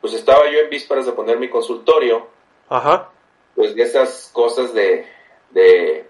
pues 0.03 0.15
estaba 0.15 0.51
yo 0.51 0.59
en 0.59 0.69
vísperas 0.69 1.07
de 1.07 1.13
poner 1.13 1.39
mi 1.39 1.49
consultorio, 1.49 2.27
Ajá. 2.69 3.11
pues 3.55 3.75
de 3.77 3.85
esas 3.85 4.31
cosas 4.33 4.75
de, 4.75 5.07
de 5.51 6.07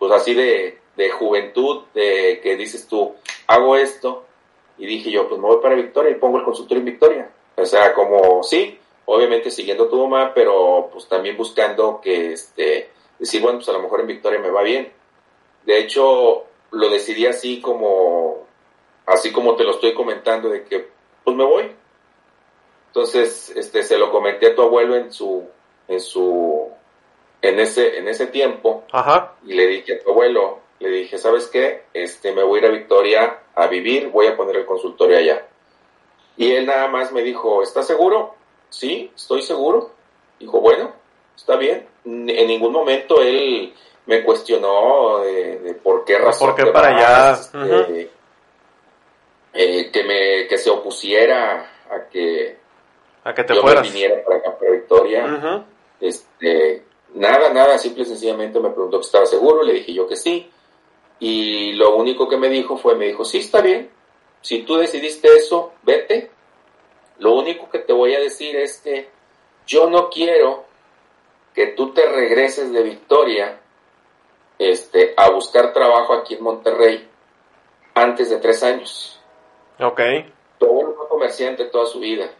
pues 0.00 0.12
así 0.12 0.34
de, 0.34 0.79
de 0.96 1.10
juventud, 1.10 1.84
de 1.94 2.40
que 2.42 2.56
dices 2.56 2.86
tú, 2.86 3.14
hago 3.46 3.76
esto, 3.76 4.24
y 4.78 4.86
dije 4.86 5.10
yo, 5.10 5.28
pues 5.28 5.40
me 5.40 5.46
voy 5.46 5.58
para 5.62 5.74
Victoria 5.74 6.10
y 6.10 6.14
pongo 6.14 6.38
el 6.38 6.44
consultorio 6.44 6.80
en 6.80 6.86
Victoria. 6.86 7.30
O 7.56 7.64
sea, 7.66 7.92
como 7.92 8.42
sí, 8.42 8.78
obviamente 9.04 9.50
siguiendo 9.50 9.88
tu 9.88 9.98
mamá, 10.06 10.32
pero 10.34 10.88
pues 10.92 11.06
también 11.06 11.36
buscando 11.36 12.00
que, 12.00 12.32
este, 12.32 12.90
decir, 13.18 13.42
bueno, 13.42 13.58
pues 13.58 13.68
a 13.68 13.72
lo 13.72 13.82
mejor 13.82 14.00
en 14.00 14.06
Victoria 14.06 14.38
me 14.38 14.50
va 14.50 14.62
bien. 14.62 14.92
De 15.64 15.78
hecho, 15.78 16.44
lo 16.70 16.88
decidí 16.88 17.26
así 17.26 17.60
como, 17.60 18.46
así 19.06 19.32
como 19.32 19.56
te 19.56 19.64
lo 19.64 19.72
estoy 19.72 19.92
comentando, 19.92 20.48
de 20.48 20.64
que, 20.64 20.88
pues 21.24 21.36
me 21.36 21.44
voy. 21.44 21.72
Entonces, 22.86 23.50
este, 23.54 23.82
se 23.82 23.98
lo 23.98 24.10
comenté 24.10 24.48
a 24.48 24.54
tu 24.54 24.62
abuelo 24.62 24.96
en 24.96 25.12
su, 25.12 25.46
en 25.88 26.00
su, 26.00 26.70
en 27.42 27.60
ese, 27.60 27.98
en 27.98 28.08
ese 28.08 28.28
tiempo. 28.28 28.84
Ajá. 28.92 29.34
Y 29.44 29.52
le 29.52 29.66
dije 29.66 29.94
a 29.94 30.02
tu 30.02 30.10
abuelo, 30.10 30.59
le 30.88 30.96
dije, 30.96 31.18
¿sabes 31.18 31.46
qué? 31.46 31.84
Este, 31.92 32.32
me 32.32 32.42
voy 32.42 32.58
a 32.58 32.62
ir 32.62 32.68
a 32.68 32.72
Victoria 32.72 33.38
a 33.54 33.66
vivir, 33.66 34.08
voy 34.08 34.26
a 34.26 34.36
poner 34.36 34.56
el 34.56 34.66
consultorio 34.66 35.18
allá. 35.18 35.46
Y 36.36 36.52
él 36.52 36.66
nada 36.66 36.88
más 36.88 37.12
me 37.12 37.22
dijo, 37.22 37.62
¿estás 37.62 37.86
seguro? 37.86 38.34
Sí, 38.70 39.12
estoy 39.14 39.42
seguro. 39.42 39.90
Dijo, 40.38 40.60
bueno, 40.60 40.92
está 41.36 41.56
bien. 41.56 41.86
En 42.04 42.46
ningún 42.46 42.72
momento 42.72 43.20
él 43.20 43.74
me 44.06 44.24
cuestionó 44.24 45.18
de, 45.18 45.78
por 45.82 46.04
qué 46.04 46.18
razón. 46.18 46.48
¿Por 46.48 46.64
qué 46.64 46.72
para 46.72 46.88
allá? 46.88 47.32
Este, 47.32 48.10
eh, 49.52 49.90
que, 49.92 50.04
me, 50.04 50.48
que 50.48 50.56
se 50.56 50.70
opusiera 50.70 51.70
a 51.90 52.08
que, 52.08 52.56
a 53.24 53.34
que 53.34 53.44
te 53.44 53.54
yo 53.54 53.60
fueras. 53.60 53.82
me 53.82 53.92
viniera 53.92 54.24
para 54.24 54.38
acá, 54.38 54.56
para 54.58 54.70
Victoria. 54.70 55.64
este, 56.00 56.84
nada, 57.14 57.52
nada, 57.52 57.76
simple 57.76 58.04
y 58.04 58.06
sencillamente 58.06 58.58
me 58.60 58.70
preguntó 58.70 58.98
que 58.98 59.06
estaba 59.06 59.26
seguro, 59.26 59.62
le 59.62 59.74
dije 59.74 59.92
yo 59.92 60.08
que 60.08 60.16
sí. 60.16 60.50
Y 61.20 61.74
lo 61.74 61.94
único 61.96 62.28
que 62.28 62.38
me 62.38 62.48
dijo 62.48 62.76
fue, 62.76 62.96
me 62.96 63.06
dijo, 63.06 63.24
sí, 63.24 63.38
está 63.38 63.60
bien, 63.60 63.90
si 64.40 64.62
tú 64.62 64.76
decidiste 64.76 65.28
eso, 65.28 65.74
vete. 65.82 66.30
Lo 67.18 67.34
único 67.34 67.68
que 67.70 67.78
te 67.78 67.92
voy 67.92 68.14
a 68.14 68.20
decir 68.20 68.56
es 68.56 68.78
que 68.78 69.10
yo 69.66 69.88
no 69.88 70.08
quiero 70.08 70.64
que 71.54 71.68
tú 71.68 71.92
te 71.92 72.06
regreses 72.06 72.72
de 72.72 72.82
Victoria 72.82 73.60
este, 74.58 75.14
a 75.16 75.30
buscar 75.30 75.72
trabajo 75.72 76.14
aquí 76.14 76.34
en 76.34 76.42
Monterrey 76.42 77.08
antes 77.94 78.30
de 78.30 78.38
tres 78.38 78.62
años. 78.62 79.20
Ok. 79.78 80.00
Todo 80.58 80.70
un 80.70 80.94
comerciante 81.08 81.64
toda 81.66 81.86
su 81.86 82.00
vida. 82.00 82.30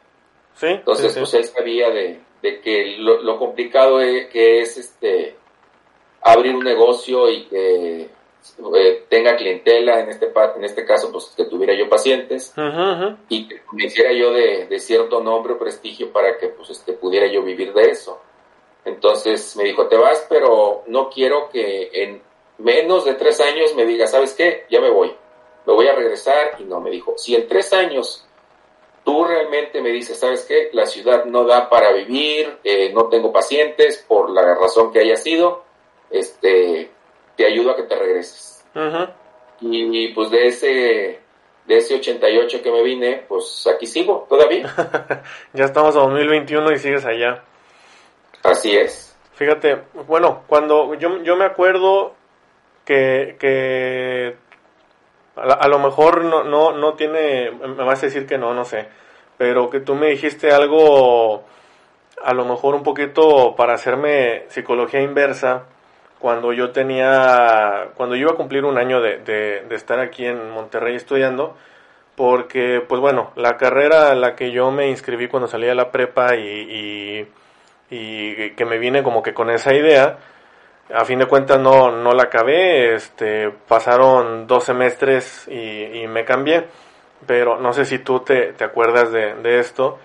Sí. 0.55 0.67
Entonces, 0.67 1.17
pues 1.17 1.35
él 1.35 1.45
sabía 1.45 1.91
de, 1.91 2.21
que 2.43 2.97
lo, 2.99 3.39
complicado 3.39 4.01
es, 4.01 4.29
que 4.29 4.61
es 4.61 4.77
este 4.79 5.37
abrir 6.23 6.55
un 6.55 6.65
negocio 6.65 7.31
y 7.31 7.45
que 7.47 8.11
eh, 8.77 9.05
tenga 9.09 9.37
clientela, 9.37 10.01
en 10.01 10.09
este, 10.09 10.33
en 10.57 10.65
este 10.65 10.85
caso, 10.85 11.13
pues 11.13 11.33
que 11.37 11.45
tuviera 11.45 11.75
yo 11.75 11.89
pacientes 11.89 12.53
y 13.29 13.49
que 13.49 13.61
me 13.73 13.85
hiciera 13.85 14.13
yo 14.13 14.33
de, 14.33 14.79
cierto 14.79 15.21
nombre 15.21 15.55
o 15.55 15.59
prestigio 15.59 16.13
para 16.13 16.39
que 16.39 16.49
pues 16.49 16.71
este, 16.71 16.93
pudiera 16.93 17.27
yo 17.27 17.43
vivir 17.43 17.73
de 17.73 17.91
eso. 17.91 18.21
Entonces 18.85 19.57
me 19.57 19.65
dijo, 19.65 19.87
te 19.89 19.97
vas, 19.97 20.27
pero 20.29 20.85
no 20.87 21.11
quiero 21.11 21.51
que 21.51 21.91
en 21.93 22.23
menos 22.59 23.05
de 23.05 23.15
tres 23.15 23.41
años 23.41 23.75
me 23.75 23.85
digas, 23.85 24.11
¿sabes 24.11 24.35
qué? 24.35 24.65
Ya 24.71 24.81
me 24.81 24.91
voy, 24.91 25.15
me 25.67 25.73
voy 25.73 25.87
a 25.87 25.95
regresar. 25.95 26.57
Y 26.59 26.65
no, 26.65 26.81
me 26.81 26.91
dijo, 26.91 27.15
si 27.17 27.35
en 27.35 27.47
tres 27.47 27.73
años 27.73 28.27
tú 29.05 29.25
realmente 29.25 29.81
me 29.83 29.91
dices, 29.91 30.19
¿sabes 30.19 30.45
qué? 30.45 30.71
La 30.73 30.87
ciudad 30.87 31.25
no 31.25 31.45
da 31.45 31.69
para 31.69 31.93
vivir, 31.93 32.59
eh, 32.65 32.93
no 32.93 33.09
tengo 33.09 33.33
pacientes 33.33 34.05
por 34.07 34.31
la 34.31 34.55
razón 34.55 34.93
que 34.93 35.01
haya 35.01 35.17
sido, 35.17 35.65
este, 36.11 36.91
te 37.41 37.47
ayudo 37.47 37.71
a 37.71 37.77
que 37.77 37.85
te 37.85 37.97
regreses. 37.97 38.63
y, 39.63 40.09
pues 40.09 40.31
de 40.31 40.47
ese, 40.47 41.21
de 41.65 41.77
ese 41.79 41.95
88 41.95 42.63
que 42.63 42.71
me 42.71 42.83
vine, 42.83 43.25
pues 43.27 43.67
aquí 43.75 43.87
sigo 43.87 44.27
todavía. 44.29 44.71
ya 45.55 45.65
estamos 45.65 45.97
a 45.97 46.01
2021 46.01 46.71
y 46.73 46.79
sigues 46.79 47.07
allá. 47.07 47.43
Así 48.43 48.77
es. 48.77 49.17
Fíjate, 49.33 49.81
bueno, 50.07 50.43
cuando 50.49 50.93
yo, 50.97 51.23
yo 51.23 51.35
me 51.37 51.47
acuerdo 51.47 52.13
que, 52.85 53.37
que 53.41 54.37
a, 55.37 55.67
lo 55.69 55.79
mejor 55.79 56.23
no, 56.23 56.45
no, 56.45 56.73
no 56.73 56.93
tiene, 56.93 57.53
me 57.53 57.85
vas 57.85 58.03
a 58.03 58.07
decir 58.07 58.27
que 58.27 58.37
no, 58.37 58.53
no 58.53 58.67
sé, 58.67 58.87
pero 59.39 59.71
que 59.71 59.81
tú 59.81 59.95
me 59.95 60.09
dijiste 60.09 60.53
algo, 60.53 61.45
a 62.23 62.35
lo 62.35 62.45
mejor 62.45 62.75
un 62.75 62.83
poquito 62.83 63.57
para 63.57 63.73
hacerme 63.73 64.45
psicología 64.49 65.01
inversa, 65.01 65.65
cuando 66.21 66.53
yo 66.53 66.71
tenía, 66.71 67.89
cuando 67.97 68.15
yo 68.15 68.23
iba 68.23 68.33
a 68.33 68.37
cumplir 68.37 68.65
un 68.65 68.79
año 68.79 69.01
de, 69.01 69.19
de, 69.19 69.75
estar 69.75 69.99
aquí 69.99 70.27
en 70.27 70.51
Monterrey 70.51 70.95
estudiando, 70.95 71.57
porque 72.15 72.85
pues 72.87 73.01
bueno, 73.01 73.33
la 73.37 73.57
carrera 73.57 74.11
a 74.11 74.15
la 74.15 74.37
que 74.37 74.53
yo 74.53 74.71
me 74.71 74.89
inscribí 74.89 75.29
cuando 75.29 75.49
salí 75.49 75.67
de 75.67 75.75
la 75.75 75.91
prepa 75.91 76.37
y, 76.37 77.27
y, 77.91 78.51
que 78.51 78.65
me 78.67 78.79
vine 78.79 79.03
como 79.03 79.23
que 79.23 79.33
con 79.33 79.51
esa 79.51 79.75
idea, 79.75 80.19
a 80.93 81.05
fin 81.05 81.19
de 81.19 81.27
cuentas 81.27 81.59
no, 81.59 81.91
no 81.91 82.13
la 82.13 82.25
acabé, 82.25 82.95
este, 82.95 83.51
pasaron 83.67 84.47
dos 84.47 84.65
semestres 84.65 85.49
y, 85.49 86.03
y 86.03 86.07
me 86.07 86.25
cambié, 86.25 86.67
pero 87.27 87.59
no 87.59 87.73
sé 87.73 87.87
si 87.87 87.99
tú 88.01 88.21
te, 88.21 88.53
te 88.53 88.65
acuerdas 88.65 89.11
de, 89.11 89.35
de 89.37 89.59
esto, 89.59 89.99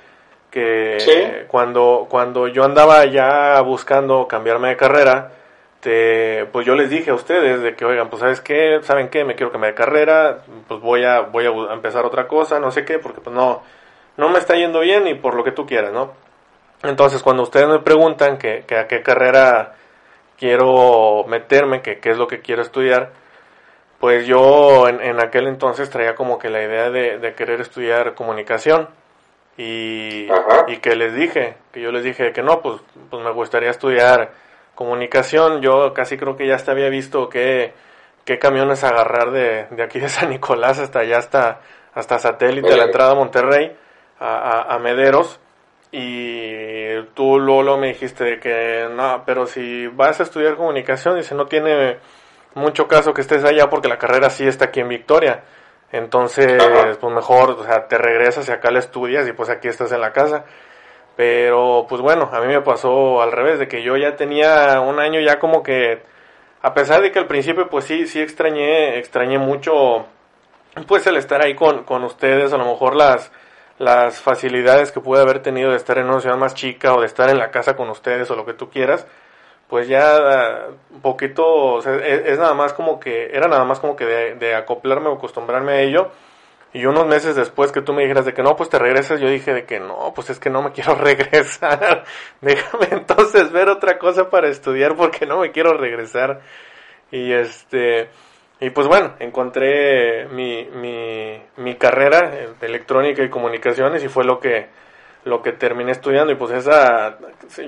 que 0.50 1.46
cuando, 1.50 2.08
cuando 2.10 2.48
yo 2.48 2.64
andaba 2.64 3.04
ya 3.06 3.60
buscando 3.62 4.26
cambiarme 4.28 4.70
de 4.70 4.78
carrera, 4.78 5.32
pues 6.52 6.66
yo 6.66 6.76
les 6.76 6.90
dije 6.90 7.12
a 7.12 7.14
ustedes 7.14 7.62
de 7.62 7.76
que, 7.76 7.86
oigan, 7.86 8.10
pues 8.10 8.22
sabes 8.22 8.42
qué, 8.42 8.80
saben 8.82 9.10
qué, 9.10 9.24
me 9.24 9.36
quiero 9.36 9.52
cambiar 9.52 9.74
de 9.74 9.78
carrera, 9.78 10.40
pues 10.68 10.82
voy 10.82 11.04
a, 11.04 11.22
voy 11.22 11.46
a 11.46 11.74
empezar 11.74 12.06
otra 12.06 12.28
cosa, 12.28 12.60
no 12.60 12.72
sé 12.72 12.86
qué, 12.86 13.00
porque 13.00 13.22
pues 13.22 13.36
no, 13.36 13.62
no 14.18 14.30
me 14.30 14.40
está 14.40 14.56
yendo 14.56 14.80
bien 14.80 15.08
y 15.08 15.16
por 15.16 15.36
lo 15.36 15.44
que 15.44 15.52
tú 15.52 15.66
quieras, 15.66 15.94
¿no? 15.94 16.14
Entonces 16.84 17.24
cuando 17.24 17.44
ustedes 17.44 17.68
me 17.68 17.80
preguntan 17.80 18.38
que, 18.38 18.64
que 18.68 18.78
a 18.78 18.88
qué 18.88 19.02
carrera 19.02 19.76
quiero 20.38 21.24
meterme, 21.28 21.82
que 21.82 22.00
qué 22.00 22.12
es 22.12 22.18
lo 22.18 22.28
que 22.28 22.42
quiero 22.42 22.62
estudiar, 22.62 23.12
pues 24.00 24.28
yo 24.28 24.88
en, 24.88 25.02
en 25.02 25.22
aquel 25.22 25.48
entonces 25.48 25.90
traía 25.90 26.16
como 26.16 26.38
que 26.38 26.50
la 26.50 26.64
idea 26.64 26.90
de, 26.90 27.18
de 27.20 27.34
querer 27.34 27.62
estudiar 27.62 28.14
comunicación 28.14 28.90
y, 29.58 30.28
y, 30.68 30.78
que 30.82 30.96
les 30.96 31.16
dije, 31.16 31.56
que 31.72 31.82
yo 31.82 31.92
les 31.92 32.04
dije 32.04 32.34
que 32.34 32.44
no, 32.44 32.62
pues, 32.62 32.82
pues 33.10 33.24
me 33.24 33.32
gustaría 33.32 33.70
estudiar 33.70 34.32
comunicación, 34.76 35.62
yo 35.62 35.94
casi 35.94 36.18
creo 36.18 36.36
que 36.36 36.48
ya 36.48 36.56
hasta 36.56 36.72
había 36.72 36.90
visto 36.90 37.30
qué, 37.30 37.74
qué 38.26 38.38
camiones 38.38 38.84
agarrar 38.84 39.32
de, 39.32 39.68
de 39.72 39.84
aquí 39.84 40.00
de 40.00 40.10
San 40.10 40.30
Nicolás 40.30 40.80
hasta 40.80 41.00
allá, 41.00 41.18
hasta, 41.18 41.62
hasta 41.94 42.20
satélite, 42.20 42.76
la 42.76 42.86
entrada 42.86 43.12
a 43.12 43.16
Monterrey, 43.16 43.76
a, 44.20 44.74
a, 44.74 44.80
Mederos. 44.80 45.40
Y 45.92 47.02
tú 47.14 47.40
luego 47.40 47.78
me 47.78 47.88
dijiste 47.88 48.40
que 48.40 48.88
no, 48.92 49.24
pero 49.26 49.46
si 49.46 49.88
vas 49.88 50.20
a 50.20 50.24
estudiar 50.24 50.56
comunicación, 50.56 51.16
dice, 51.16 51.36
no 51.36 51.46
tiene 51.46 52.00
mucho 52.54 52.88
caso 52.88 53.14
que 53.14 53.22
estés 53.22 53.46
allá 53.46 53.70
porque 53.70 53.88
la 53.88 53.98
carrera 53.98 54.30
sí 54.30 54.46
está 54.46 54.66
aquí 54.66 54.82
en 54.82 54.90
Victoria. 54.90 55.44
Entonces, 55.92 56.62
pues 57.00 57.14
mejor, 57.14 57.52
o 57.52 57.64
sea, 57.64 57.88
te 57.88 57.98
regresas 57.98 58.50
y 58.50 58.52
acá 58.52 58.72
la 58.72 58.80
estudias 58.80 59.26
y 59.28 59.32
pues 59.32 59.50
aquí 59.50 59.70
estás 59.70 59.94
en 59.94 60.02
la 60.02 60.12
casa. 60.12 60.44
Pero, 61.16 61.86
pues 61.88 62.02
bueno, 62.02 62.30
a 62.32 62.42
mí 62.42 62.48
me 62.48 62.62
pasó 62.62 63.22
al 63.22 63.32
revés, 63.32 63.60
de 63.60 63.68
que 63.68 63.84
yo 63.84 63.96
ya 63.98 64.16
tenía 64.16 64.82
un 64.82 65.00
año 65.00 65.20
ya 65.22 65.40
como 65.40 65.64
que, 65.64 66.02
a 66.62 66.74
pesar 66.74 67.02
de 67.02 67.12
que 67.12 67.20
al 67.20 67.28
principio 67.28 67.70
pues 67.70 67.86
sí, 67.86 68.08
sí 68.08 68.20
extrañé, 68.22 69.00
extrañé 69.00 69.38
mucho, 69.38 70.06
pues 70.88 71.08
el 71.08 71.16
estar 71.18 71.42
ahí 71.42 71.56
con, 71.56 71.84
con 71.84 72.04
ustedes, 72.04 72.52
a 72.54 72.58
lo 72.58 72.66
mejor 72.66 72.96
las, 72.96 73.32
las 73.78 74.20
facilidades 74.20 74.92
que 74.92 75.00
pude 75.00 75.22
haber 75.22 75.42
tenido 75.42 75.72
de 75.72 75.78
estar 75.78 75.98
en 75.98 76.06
una 76.08 76.20
ciudad 76.20 76.38
más 76.38 76.54
chica 76.54 76.94
o 76.94 77.00
de 77.00 77.08
estar 77.08 77.30
en 77.30 77.38
la 77.38 77.52
casa 77.52 77.76
con 77.76 77.90
ustedes 77.90 78.30
o 78.32 78.36
lo 78.36 78.46
que 78.46 78.54
tú 78.54 78.70
quieras, 78.70 79.08
pues 79.70 79.88
ya 79.88 80.68
un 80.92 81.02
poquito, 81.02 81.46
o 81.46 81.82
sea, 81.82 81.96
es, 81.96 82.26
es, 82.26 82.40
nada 82.40 82.54
más 82.54 82.74
como 82.74 83.00
que, 83.00 83.28
era 83.34 83.48
nada 83.48 83.64
más 83.64 83.80
como 83.80 83.96
que 83.96 84.06
de, 84.06 84.36
de, 84.36 84.56
acoplarme 84.56 85.08
o 85.10 85.14
acostumbrarme 85.14 85.74
a 85.74 85.82
ello. 85.82 86.12
Y 86.76 86.86
unos 86.88 87.08
meses 87.08 87.38
después 87.38 87.72
que 87.72 87.82
tú 87.82 87.94
me 87.94 88.02
dijeras 88.02 88.26
de 88.26 88.34
que 88.34 88.44
no, 88.44 88.58
pues 88.58 88.68
te 88.68 88.78
regresas, 88.78 89.22
yo 89.22 89.30
dije 89.30 89.54
de 89.54 89.64
que 89.64 89.80
no, 89.80 90.12
pues 90.14 90.30
es 90.30 90.40
que 90.40 90.50
no 90.50 90.62
me 90.62 90.72
quiero 90.74 90.96
regresar. 90.96 92.04
Déjame 92.42 92.88
entonces 92.92 93.50
ver 93.54 93.70
otra 93.70 93.98
cosa 93.98 94.30
para 94.30 94.50
estudiar 94.50 94.98
porque 94.98 95.26
no 95.26 95.40
me 95.40 95.54
quiero 95.54 95.78
regresar. 95.78 96.42
Y 97.12 97.32
este, 97.32 98.10
y 98.60 98.72
pues 98.72 98.88
bueno, 98.88 99.14
encontré 99.20 100.28
mi, 100.28 100.68
mi, 101.56 101.76
carrera 101.76 102.30
de 102.60 102.68
electrónica 102.68 103.24
y 103.24 103.30
comunicaciones 103.30 104.04
y 104.04 104.10
fue 104.10 104.26
lo 104.26 104.42
que, 104.42 104.68
lo 105.24 105.42
que 105.42 105.54
terminé 105.54 105.94
estudiando 105.94 106.34
y 106.34 106.36
pues 106.36 106.52
esa 106.52 107.20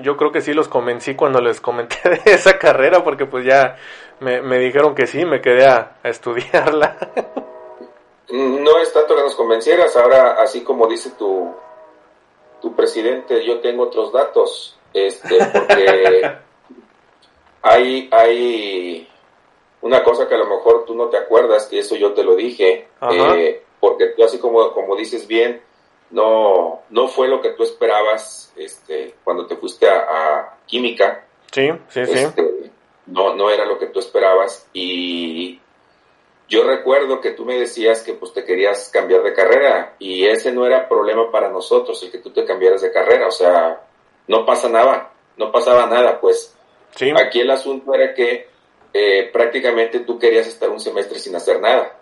yo 0.02 0.18
creo 0.18 0.32
que 0.32 0.42
sí 0.42 0.52
los 0.52 0.68
convencí 0.68 1.14
cuando 1.14 1.40
les 1.40 1.62
comenté 1.62 1.96
de 2.10 2.32
esa 2.32 2.58
carrera 2.58 3.02
porque 3.02 3.24
pues 3.24 3.46
ya 3.46 3.76
me, 4.20 4.42
me 4.42 4.58
dijeron 4.58 4.94
que 4.94 5.06
sí, 5.06 5.24
me 5.24 5.40
quedé 5.40 5.66
a, 5.66 5.92
estudiarla. 6.04 6.98
No 8.30 8.78
es 8.78 8.92
tanto 8.92 9.16
que 9.16 9.22
nos 9.22 9.34
convencieras, 9.34 9.96
ahora 9.96 10.32
así 10.40 10.62
como 10.62 10.86
dice 10.86 11.10
tu, 11.18 11.54
tu 12.60 12.74
presidente, 12.74 13.44
yo 13.44 13.60
tengo 13.60 13.84
otros 13.84 14.12
datos, 14.12 14.78
este, 14.92 15.38
porque 15.52 16.38
hay, 17.62 18.08
hay 18.12 19.08
una 19.80 20.02
cosa 20.02 20.28
que 20.28 20.34
a 20.34 20.38
lo 20.38 20.46
mejor 20.46 20.84
tú 20.84 20.94
no 20.94 21.06
te 21.08 21.16
acuerdas, 21.16 21.66
que 21.66 21.78
eso 21.78 21.96
yo 21.96 22.12
te 22.12 22.24
lo 22.24 22.36
dije, 22.36 22.88
eh, 23.10 23.62
porque 23.80 24.08
tú 24.08 24.24
así 24.24 24.38
como, 24.38 24.72
como 24.72 24.96
dices 24.96 25.26
bien, 25.26 25.62
no, 26.10 26.82
no 26.90 27.08
fue 27.08 27.28
lo 27.28 27.40
que 27.40 27.50
tú 27.50 27.62
esperabas 27.62 28.52
este, 28.56 29.14
cuando 29.24 29.46
te 29.46 29.56
fuiste 29.56 29.88
a, 29.88 30.56
química. 30.66 31.26
Sí, 31.52 31.70
sí, 31.88 32.04
sí. 32.06 32.12
Este, 32.12 32.70
no, 33.06 33.34
no 33.34 33.50
era 33.50 33.64
lo 33.64 33.78
que 33.78 33.86
tú 33.86 34.00
esperabas 34.00 34.68
y 34.72 35.60
yo 36.48 36.64
recuerdo 36.64 37.20
que 37.20 37.32
tú 37.32 37.44
me 37.44 37.58
decías 37.58 38.02
que 38.02 38.14
pues 38.14 38.32
te 38.32 38.44
querías 38.44 38.88
cambiar 38.90 39.22
de 39.22 39.34
carrera 39.34 39.94
y 39.98 40.26
ese 40.26 40.50
no 40.50 40.64
era 40.66 40.88
problema 40.88 41.30
para 41.30 41.50
nosotros 41.50 42.02
el 42.02 42.10
que 42.10 42.18
tú 42.18 42.30
te 42.30 42.44
cambiaras 42.44 42.80
de 42.80 42.90
carrera, 42.90 43.26
o 43.26 43.30
sea, 43.30 43.82
no 44.26 44.46
pasa 44.46 44.68
nada, 44.68 45.12
no 45.36 45.52
pasaba 45.52 45.86
nada, 45.86 46.20
pues. 46.20 46.54
Sí. 46.94 47.12
Aquí 47.16 47.40
el 47.40 47.50
asunto 47.50 47.94
era 47.94 48.14
que 48.14 48.48
eh, 48.94 49.28
prácticamente 49.32 50.00
tú 50.00 50.18
querías 50.18 50.46
estar 50.46 50.70
un 50.70 50.80
semestre 50.80 51.18
sin 51.18 51.36
hacer 51.36 51.60
nada. 51.60 51.94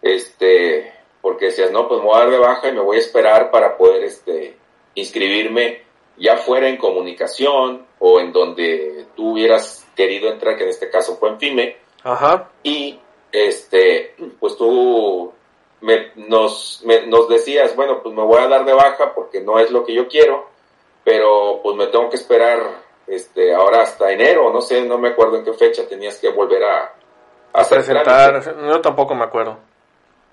Este, 0.00 0.92
porque 1.20 1.46
decías, 1.46 1.70
no, 1.70 1.86
pues 1.86 2.00
me 2.00 2.06
voy 2.06 2.16
a 2.16 2.20
dar 2.20 2.30
de 2.30 2.38
baja 2.38 2.68
y 2.68 2.72
me 2.72 2.80
voy 2.80 2.96
a 2.96 3.00
esperar 3.00 3.50
para 3.50 3.76
poder 3.76 4.04
este, 4.04 4.56
inscribirme 4.94 5.82
ya 6.16 6.36
fuera 6.36 6.68
en 6.68 6.76
comunicación 6.76 7.86
o 7.98 8.20
en 8.20 8.32
donde 8.32 9.06
tú 9.16 9.32
hubieras 9.32 9.86
querido 9.96 10.30
entrar, 10.30 10.56
que 10.56 10.64
en 10.64 10.70
este 10.70 10.90
caso 10.90 11.16
fue 11.16 11.30
en 11.30 11.38
FIME. 11.38 11.76
Ajá. 12.02 12.50
Y 12.62 13.00
este, 13.34 14.14
pues 14.38 14.56
tú 14.56 15.32
me, 15.80 16.12
nos, 16.14 16.82
me, 16.84 17.04
nos 17.08 17.28
decías, 17.28 17.74
bueno, 17.74 18.00
pues 18.00 18.14
me 18.14 18.22
voy 18.22 18.40
a 18.40 18.46
dar 18.46 18.64
de 18.64 18.72
baja 18.72 19.12
porque 19.12 19.40
no 19.40 19.58
es 19.58 19.72
lo 19.72 19.84
que 19.84 19.92
yo 19.92 20.06
quiero, 20.06 20.48
pero 21.02 21.60
pues 21.60 21.76
me 21.76 21.88
tengo 21.88 22.08
que 22.08 22.16
esperar 22.16 22.62
este, 23.08 23.52
ahora 23.52 23.82
hasta 23.82 24.12
enero, 24.12 24.52
no 24.52 24.60
sé, 24.60 24.82
no 24.84 24.98
me 24.98 25.08
acuerdo 25.08 25.38
en 25.38 25.44
qué 25.44 25.52
fecha 25.52 25.86
tenías 25.88 26.18
que 26.18 26.30
volver 26.30 26.62
a, 26.62 26.94
a 27.52 27.64
presentar. 27.64 28.40
Yo 28.68 28.80
tampoco 28.80 29.16
me 29.16 29.24
acuerdo. 29.24 29.58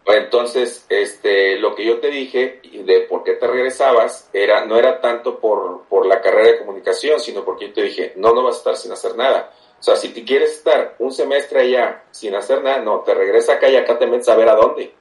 Entonces, 0.05 0.85
este, 0.89 1.57
lo 1.57 1.73
que 1.73 1.85
yo 1.85 1.99
te 1.99 2.09
dije 2.09 2.61
de 2.63 3.01
por 3.01 3.23
qué 3.23 3.33
te 3.33 3.47
regresabas 3.47 4.29
era, 4.33 4.65
no 4.65 4.77
era 4.77 5.01
tanto 5.01 5.39
por, 5.39 5.85
por 5.89 6.05
la 6.05 6.21
carrera 6.21 6.51
de 6.51 6.59
comunicación, 6.59 7.19
sino 7.19 7.43
porque 7.43 7.67
yo 7.67 7.73
te 7.73 7.83
dije, 7.83 8.13
no, 8.15 8.33
no 8.33 8.43
vas 8.43 8.55
a 8.55 8.57
estar 8.59 8.75
sin 8.75 8.91
hacer 8.91 9.15
nada. 9.15 9.51
O 9.81 9.83
sea, 9.83 9.95
si 9.95 10.09
te 10.09 10.23
quieres 10.23 10.51
estar 10.51 10.93
un 10.99 11.11
semestre 11.11 11.61
allá 11.61 12.03
sin 12.11 12.35
hacer 12.35 12.61
nada, 12.61 12.77
no, 12.77 12.99
te 12.99 13.15
regresa 13.15 13.53
acá 13.53 13.67
y 13.67 13.75
acá 13.75 13.97
te 13.97 14.05
metes 14.05 14.29
a 14.29 14.35
ver 14.35 14.47
a 14.47 14.55
dónde. 14.55 14.93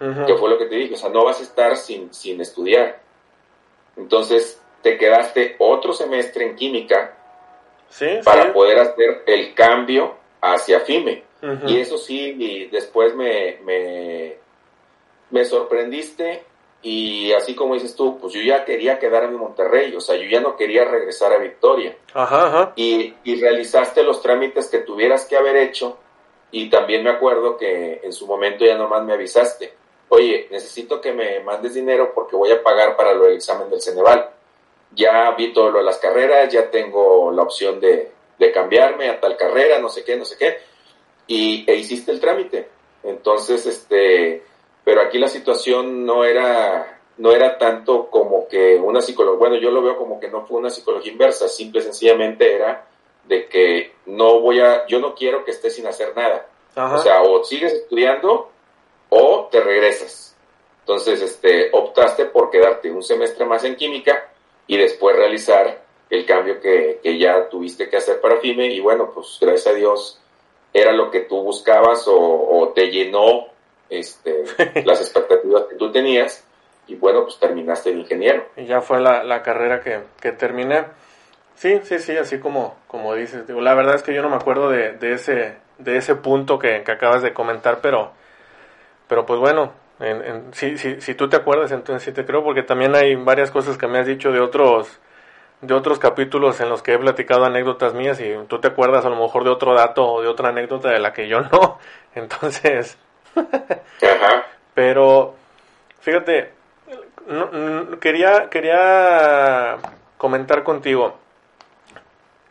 Uh 0.00 0.24
Que 0.26 0.34
fue 0.34 0.48
lo 0.48 0.56
que 0.56 0.64
te 0.64 0.76
dije, 0.76 0.94
o 0.94 0.96
sea, 0.96 1.10
no 1.10 1.26
vas 1.26 1.40
a 1.40 1.42
estar 1.42 1.76
sin, 1.76 2.12
sin 2.14 2.40
estudiar. 2.40 3.00
Entonces, 3.98 4.58
te 4.80 4.96
quedaste 4.96 5.56
otro 5.58 5.92
semestre 5.92 6.46
en 6.46 6.56
química 6.56 7.16
sí, 7.90 8.06
para 8.24 8.44
sí. 8.44 8.48
poder 8.52 8.78
hacer 8.78 9.24
el 9.26 9.54
cambio 9.54 10.14
hacia 10.40 10.80
FIME. 10.80 11.22
Y 11.66 11.78
eso 11.78 11.98
sí, 11.98 12.34
y 12.38 12.66
después 12.68 13.14
me, 13.14 13.58
me, 13.64 14.36
me, 15.28 15.44
sorprendiste 15.44 16.42
y 16.84 17.32
así 17.32 17.56
como 17.56 17.74
dices 17.74 17.96
tú, 17.96 18.18
pues 18.18 18.32
yo 18.32 18.40
ya 18.40 18.64
quería 18.64 19.00
quedarme 19.00 19.30
en 19.30 19.40
Monterrey, 19.40 19.96
o 19.96 20.00
sea, 20.00 20.14
yo 20.16 20.28
ya 20.28 20.40
no 20.40 20.56
quería 20.56 20.84
regresar 20.84 21.32
a 21.32 21.38
Victoria. 21.38 21.96
Ajá, 22.12 22.46
ajá. 22.46 22.72
Y, 22.76 23.14
y 23.24 23.40
realizaste 23.40 24.04
los 24.04 24.22
trámites 24.22 24.68
que 24.68 24.78
tuvieras 24.78 25.24
que 25.24 25.36
haber 25.36 25.56
hecho 25.56 25.98
y 26.52 26.70
también 26.70 27.02
me 27.02 27.10
acuerdo 27.10 27.56
que 27.56 28.00
en 28.04 28.12
su 28.12 28.26
momento 28.26 28.64
ya 28.64 28.76
nomás 28.76 29.02
me 29.04 29.14
avisaste, 29.14 29.74
oye, 30.10 30.46
necesito 30.50 31.00
que 31.00 31.12
me 31.12 31.40
mandes 31.40 31.74
dinero 31.74 32.12
porque 32.14 32.36
voy 32.36 32.52
a 32.52 32.62
pagar 32.62 32.96
para 32.96 33.14
lo 33.14 33.24
del 33.24 33.36
examen 33.36 33.68
del 33.68 33.82
Ceneval. 33.82 34.30
Ya 34.92 35.32
vi 35.32 35.52
todo 35.52 35.70
lo 35.70 35.78
de 35.78 35.84
las 35.84 35.98
carreras, 35.98 36.52
ya 36.52 36.70
tengo 36.70 37.32
la 37.32 37.42
opción 37.42 37.80
de, 37.80 38.12
de 38.38 38.52
cambiarme 38.52 39.08
a 39.08 39.18
tal 39.18 39.36
carrera, 39.36 39.80
no 39.80 39.88
sé 39.88 40.04
qué, 40.04 40.16
no 40.16 40.24
sé 40.24 40.36
qué 40.38 40.58
y 41.26 41.64
e 41.66 41.76
hiciste 41.76 42.12
el 42.12 42.20
trámite. 42.20 42.68
Entonces, 43.02 43.66
este, 43.66 44.42
pero 44.84 45.00
aquí 45.00 45.18
la 45.18 45.28
situación 45.28 46.04
no 46.04 46.24
era, 46.24 47.00
no 47.16 47.32
era 47.32 47.56
tanto 47.58 48.10
como 48.10 48.46
que 48.46 48.76
una 48.76 49.00
psicología, 49.00 49.38
bueno, 49.38 49.56
yo 49.56 49.70
lo 49.70 49.82
veo 49.82 49.96
como 49.96 50.20
que 50.20 50.28
no 50.28 50.46
fue 50.46 50.58
una 50.58 50.70
psicología 50.70 51.12
inversa, 51.12 51.48
simple 51.48 51.80
y 51.80 51.84
sencillamente 51.84 52.54
era 52.54 52.86
de 53.24 53.48
que 53.48 53.94
no 54.06 54.40
voy 54.40 54.60
a, 54.60 54.86
yo 54.86 55.00
no 55.00 55.14
quiero 55.14 55.44
que 55.44 55.52
estés 55.52 55.74
sin 55.74 55.86
hacer 55.86 56.14
nada. 56.14 56.46
Ajá. 56.74 56.96
O 56.96 56.98
sea, 56.98 57.22
o 57.22 57.42
sigues 57.44 57.72
estudiando 57.72 58.50
o 59.08 59.48
te 59.50 59.60
regresas. 59.60 60.36
Entonces, 60.80 61.22
este, 61.22 61.70
optaste 61.72 62.26
por 62.26 62.50
quedarte 62.50 62.90
un 62.90 63.02
semestre 63.02 63.46
más 63.46 63.64
en 63.64 63.76
química 63.76 64.28
y 64.66 64.76
después 64.76 65.16
realizar 65.16 65.82
el 66.10 66.26
cambio 66.26 66.60
que, 66.60 67.00
que 67.02 67.18
ya 67.18 67.48
tuviste 67.48 67.88
que 67.88 67.96
hacer 67.96 68.20
para 68.20 68.36
FIME 68.36 68.66
y 68.66 68.80
bueno, 68.80 69.10
pues 69.14 69.38
gracias 69.40 69.68
a 69.68 69.76
Dios 69.76 70.20
era 70.74 70.92
lo 70.92 71.10
que 71.10 71.20
tú 71.20 71.42
buscabas 71.42 72.06
o, 72.06 72.18
o 72.18 72.68
te 72.74 72.90
llenó 72.90 73.53
este, 73.88 74.44
las 74.84 75.00
expectativas 75.00 75.64
que 75.64 75.76
tú 75.76 75.90
tenías 75.92 76.44
y 76.86 76.96
bueno, 76.96 77.22
pues 77.24 77.38
terminaste 77.38 77.90
de 77.90 78.00
ingeniero. 78.00 78.46
Y 78.56 78.66
ya 78.66 78.80
fue 78.80 79.00
la, 79.00 79.24
la 79.24 79.42
carrera 79.42 79.80
que, 79.80 80.00
que, 80.20 80.32
terminé. 80.32 80.84
Sí, 81.54 81.80
sí, 81.82 81.98
sí, 81.98 82.16
así 82.16 82.38
como, 82.38 82.76
como 82.86 83.14
dices. 83.14 83.46
Digo, 83.46 83.60
la 83.60 83.74
verdad 83.74 83.94
es 83.94 84.02
que 84.02 84.14
yo 84.14 84.22
no 84.22 84.28
me 84.28 84.36
acuerdo 84.36 84.68
de, 84.68 84.92
de 84.92 85.12
ese, 85.14 85.56
de 85.78 85.96
ese 85.96 86.14
punto 86.16 86.58
que, 86.58 86.82
que, 86.82 86.92
acabas 86.92 87.22
de 87.22 87.32
comentar, 87.32 87.80
pero, 87.80 88.12
pero 89.08 89.24
pues 89.24 89.40
bueno, 89.40 89.72
en, 90.00 90.52
si, 90.52 90.76
si, 90.76 91.00
si 91.00 91.14
tú 91.14 91.28
te 91.28 91.36
acuerdas, 91.36 91.72
entonces 91.72 92.02
sí 92.02 92.12
te 92.12 92.26
creo, 92.26 92.44
porque 92.44 92.62
también 92.62 92.94
hay 92.94 93.14
varias 93.14 93.50
cosas 93.50 93.78
que 93.78 93.86
me 93.86 93.98
has 93.98 94.06
dicho 94.06 94.30
de 94.30 94.40
otros 94.40 95.00
de 95.66 95.74
otros 95.74 95.98
capítulos 95.98 96.60
en 96.60 96.68
los 96.68 96.82
que 96.82 96.94
he 96.94 96.98
platicado 96.98 97.44
anécdotas 97.44 97.94
mías 97.94 98.20
y 98.20 98.34
tú 98.48 98.60
te 98.60 98.68
acuerdas 98.68 99.04
a 99.04 99.08
lo 99.08 99.16
mejor 99.16 99.44
de 99.44 99.50
otro 99.50 99.74
dato 99.74 100.06
o 100.06 100.22
de 100.22 100.28
otra 100.28 100.50
anécdota 100.50 100.90
de 100.90 100.98
la 100.98 101.12
que 101.12 101.28
yo 101.28 101.40
no. 101.40 101.78
Entonces, 102.14 102.98
Ajá. 103.36 104.46
pero 104.74 105.34
fíjate, 106.00 106.52
quería, 108.00 108.48
quería 108.50 109.76
comentar 110.16 110.62
contigo. 110.62 111.18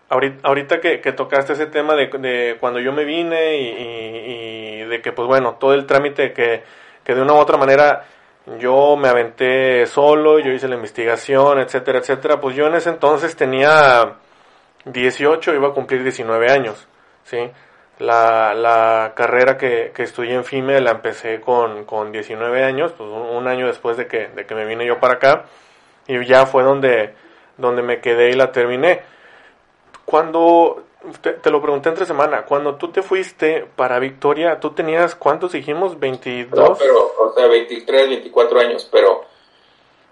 Ahorita, 0.09 0.79
que, 0.79 0.99
tocaste 1.13 1.53
ese 1.53 1.65
tema 1.65 1.95
de, 1.95 2.07
de, 2.07 2.57
cuando 2.59 2.79
yo 2.79 2.91
me 2.93 3.03
vine 3.03 3.57
y, 3.57 3.67
y, 3.67 4.81
y, 4.81 4.85
de 4.85 5.01
que, 5.01 5.11
pues 5.11 5.27
bueno, 5.27 5.55
todo 5.55 5.73
el 5.73 5.87
trámite 5.87 6.33
que, 6.33 6.63
que 7.03 7.15
de 7.15 7.21
una 7.21 7.33
u 7.33 7.37
otra 7.37 7.57
manera 7.57 8.05
yo 8.59 8.95
me 8.95 9.07
aventé 9.07 9.85
solo, 9.87 10.39
yo 10.39 10.51
hice 10.51 10.67
la 10.67 10.75
investigación, 10.75 11.59
etcétera, 11.59 11.99
etcétera. 11.99 12.39
Pues 12.39 12.55
yo 12.55 12.67
en 12.67 12.75
ese 12.75 12.89
entonces 12.89 13.35
tenía 13.35 14.17
18, 14.85 15.53
iba 15.53 15.69
a 15.69 15.71
cumplir 15.71 16.03
19 16.03 16.51
años, 16.51 16.87
¿sí? 17.23 17.49
La, 17.99 18.53
la 18.53 19.13
carrera 19.15 19.57
que, 19.57 19.91
que 19.93 20.03
estudié 20.03 20.33
en 20.33 20.43
FIME 20.43 20.81
la 20.81 20.91
empecé 20.91 21.39
con, 21.39 21.85
con 21.85 22.11
19 22.11 22.63
años, 22.63 22.91
pues 22.97 23.09
un, 23.09 23.47
año 23.47 23.67
después 23.67 23.97
de 23.97 24.07
que, 24.07 24.29
de 24.29 24.45
que 24.45 24.55
me 24.55 24.65
vine 24.65 24.85
yo 24.85 24.99
para 24.99 25.15
acá, 25.15 25.45
y 26.07 26.25
ya 26.25 26.45
fue 26.45 26.63
donde, 26.63 27.13
donde 27.57 27.83
me 27.83 28.01
quedé 28.01 28.31
y 28.31 28.33
la 28.33 28.51
terminé. 28.51 29.01
Cuando, 30.05 30.83
te, 31.21 31.49
lo 31.51 31.61
pregunté 31.61 31.89
entre 31.89 32.05
semana, 32.05 32.45
cuando 32.45 32.75
tú 32.75 32.91
te 32.91 33.03
fuiste 33.03 33.65
para 33.75 33.99
Victoria, 33.99 34.59
¿tú 34.59 34.71
tenías, 34.71 35.15
cuántos 35.15 35.51
dijimos? 35.51 35.97
¿22? 35.99 36.49
No, 36.49 36.75
pero, 36.75 37.13
o 37.19 37.33
sea, 37.33 37.47
23, 37.47 38.09
24 38.09 38.59
años, 38.59 38.89
pero 38.91 39.25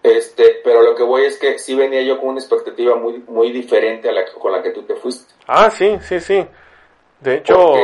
este, 0.03 0.61
pero 0.63 0.81
lo 0.81 0.95
que 0.95 1.03
voy 1.03 1.25
es 1.25 1.37
que 1.37 1.59
sí 1.59 1.75
venía 1.75 2.01
yo 2.01 2.19
con 2.19 2.29
una 2.29 2.39
expectativa 2.39 2.95
muy, 2.95 3.19
muy 3.27 3.51
diferente 3.51 4.09
a 4.09 4.11
la 4.11 4.25
con 4.25 4.51
la 4.51 4.63
que 4.63 4.71
tú 4.71 4.81
te 4.83 4.95
fuiste. 4.95 5.33
Ah, 5.45 5.69
sí, 5.69 5.97
sí, 6.01 6.19
sí. 6.19 6.45
De 7.21 7.35
hecho, 7.35 7.75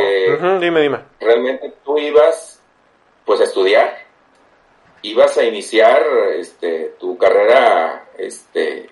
dime, 0.60 0.82
dime. 0.82 1.00
Realmente 1.20 1.74
tú 1.86 1.98
ibas, 2.00 2.60
pues, 3.24 3.40
a 3.40 3.44
estudiar, 3.44 3.98
ibas 5.04 5.38
a 5.38 5.44
iniciar, 5.44 6.04
este, 6.36 6.96
tu 7.00 7.18
carrera, 7.18 8.08
este, 8.18 8.90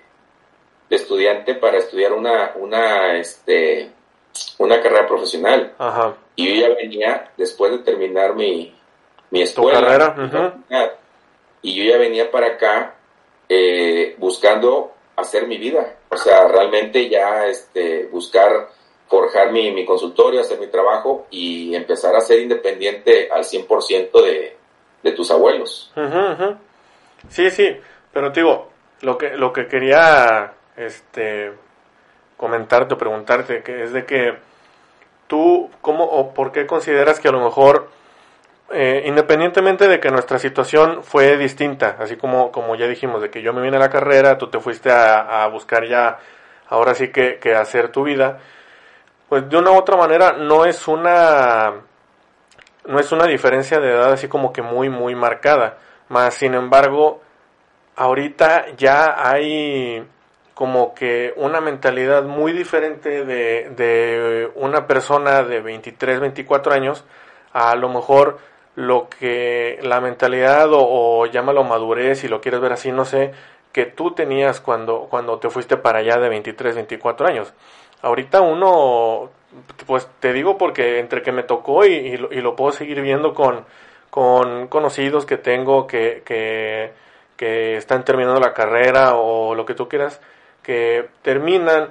de 0.88 0.96
estudiante 0.96 1.54
para 1.54 1.78
estudiar 1.78 2.12
una, 2.12 2.52
una, 2.54 3.16
este, 3.18 3.90
una 4.58 4.80
carrera 4.80 5.06
profesional. 5.06 5.74
Ajá. 5.78 6.14
Y 6.36 6.48
yo 6.60 6.68
ya 6.68 6.74
venía, 6.74 7.32
después 7.36 7.72
de 7.72 7.78
terminar 7.78 8.36
mi, 8.36 8.72
mi 9.30 9.42
escuela, 9.42 9.80
carrera? 9.80 10.54
y 11.62 11.74
yo 11.74 11.90
ya 11.92 11.98
venía 11.98 12.30
para 12.30 12.48
acá 12.48 12.94
eh, 13.48 14.14
buscando 14.18 14.92
hacer 15.16 15.48
mi 15.48 15.58
vida. 15.58 15.96
O 16.08 16.16
sea, 16.16 16.46
realmente 16.46 17.08
ya 17.08 17.46
este, 17.46 18.06
buscar 18.06 18.68
forjar 19.08 19.52
mi, 19.52 19.70
mi 19.72 19.84
consultorio, 19.84 20.40
hacer 20.40 20.58
mi 20.58 20.66
trabajo 20.66 21.26
y 21.30 21.74
empezar 21.74 22.14
a 22.16 22.20
ser 22.20 22.40
independiente 22.40 23.28
al 23.30 23.44
100% 23.44 24.24
de, 24.24 24.56
de 25.02 25.12
tus 25.12 25.30
abuelos. 25.30 25.92
Sí, 27.28 27.50
sí, 27.50 27.76
pero 28.12 28.32
te 28.32 28.40
digo, 28.40 28.68
lo 29.02 29.16
que, 29.16 29.30
lo 29.36 29.52
que 29.52 29.66
quería 29.68 30.52
este, 30.76 31.52
comentarte 32.36 32.94
o 32.94 32.98
preguntarte 32.98 33.62
que 33.62 33.84
es 33.84 33.92
de 33.92 34.04
que 34.04 34.34
tú, 35.26 35.70
¿cómo 35.80 36.04
o 36.04 36.34
por 36.34 36.52
qué 36.52 36.66
consideras 36.66 37.20
que 37.20 37.28
a 37.28 37.32
lo 37.32 37.40
mejor 37.40 37.88
eh, 38.70 39.04
independientemente 39.06 39.86
de 39.86 40.00
que 40.00 40.10
nuestra 40.10 40.40
situación 40.40 41.04
fue 41.04 41.36
distinta, 41.36 41.96
así 42.00 42.16
como, 42.16 42.50
como 42.50 42.74
ya 42.74 42.88
dijimos, 42.88 43.22
de 43.22 43.30
que 43.30 43.40
yo 43.40 43.52
me 43.52 43.62
vine 43.62 43.76
a 43.76 43.80
la 43.80 43.90
carrera, 43.90 44.38
tú 44.38 44.48
te 44.48 44.58
fuiste 44.58 44.90
a, 44.90 45.46
buscar 45.46 45.86
ya, 45.86 46.18
ahora 46.68 46.94
sí 46.94 47.08
que, 47.08 47.38
que, 47.38 47.54
hacer 47.54 47.92
tu 47.92 48.02
vida, 48.02 48.40
pues 49.28 49.48
de 49.48 49.56
una 49.56 49.72
u 49.72 49.76
otra 49.76 49.96
manera 49.96 50.32
no 50.32 50.64
es 50.64 50.86
una, 50.88 51.74
no 52.86 52.98
es 52.98 53.12
una 53.12 53.26
diferencia 53.26 53.80
de 53.80 53.90
edad 53.90 54.12
así 54.12 54.28
como 54.28 54.52
que 54.52 54.62
muy, 54.62 54.88
muy 54.88 55.14
marcada, 55.14 55.78
más 56.08 56.34
sin 56.34 56.54
embargo, 56.54 57.20
ahorita 57.96 58.76
ya 58.76 59.14
hay 59.28 60.06
como 60.54 60.94
que 60.94 61.34
una 61.36 61.60
mentalidad 61.60 62.24
muy 62.24 62.52
diferente 62.52 63.24
de, 63.24 63.70
de 63.76 64.50
una 64.54 64.86
persona 64.86 65.42
de 65.42 65.60
23, 65.60 66.20
24 66.20 66.72
años, 66.72 67.04
a 67.52 67.74
lo 67.76 67.88
mejor 67.88 68.38
lo 68.76 69.08
que 69.08 69.78
la 69.82 70.00
mentalidad 70.00 70.68
o, 70.70 71.26
llámalo 71.26 71.64
madurez, 71.64 72.20
si 72.20 72.28
lo 72.28 72.40
quieres 72.40 72.60
ver 72.60 72.72
así, 72.72 72.92
no 72.92 73.04
sé, 73.04 73.32
que 73.72 73.86
tú 73.86 74.12
tenías 74.12 74.60
cuando, 74.60 75.06
cuando 75.10 75.38
te 75.38 75.50
fuiste 75.50 75.76
para 75.78 75.98
allá 76.00 76.18
de 76.18 76.28
23, 76.28 76.74
24 76.76 77.26
años. 77.26 77.52
Ahorita 78.02 78.40
uno, 78.40 79.30
pues 79.86 80.08
te 80.20 80.32
digo 80.32 80.58
porque 80.58 80.98
entre 80.98 81.22
que 81.22 81.32
me 81.32 81.42
tocó 81.42 81.84
y, 81.84 82.16
lo, 82.16 82.56
puedo 82.56 82.72
seguir 82.72 83.00
viendo 83.00 83.34
con, 83.34 83.64
con 84.10 84.68
conocidos 84.68 85.26
que 85.26 85.38
tengo 85.38 85.86
que, 85.86 86.22
que, 86.24 87.76
están 87.76 88.04
terminando 88.04 88.40
la 88.40 88.54
carrera 88.54 89.16
o 89.16 89.54
lo 89.54 89.66
que 89.66 89.74
tú 89.74 89.88
quieras, 89.88 90.20
que 90.62 91.08
terminan 91.22 91.90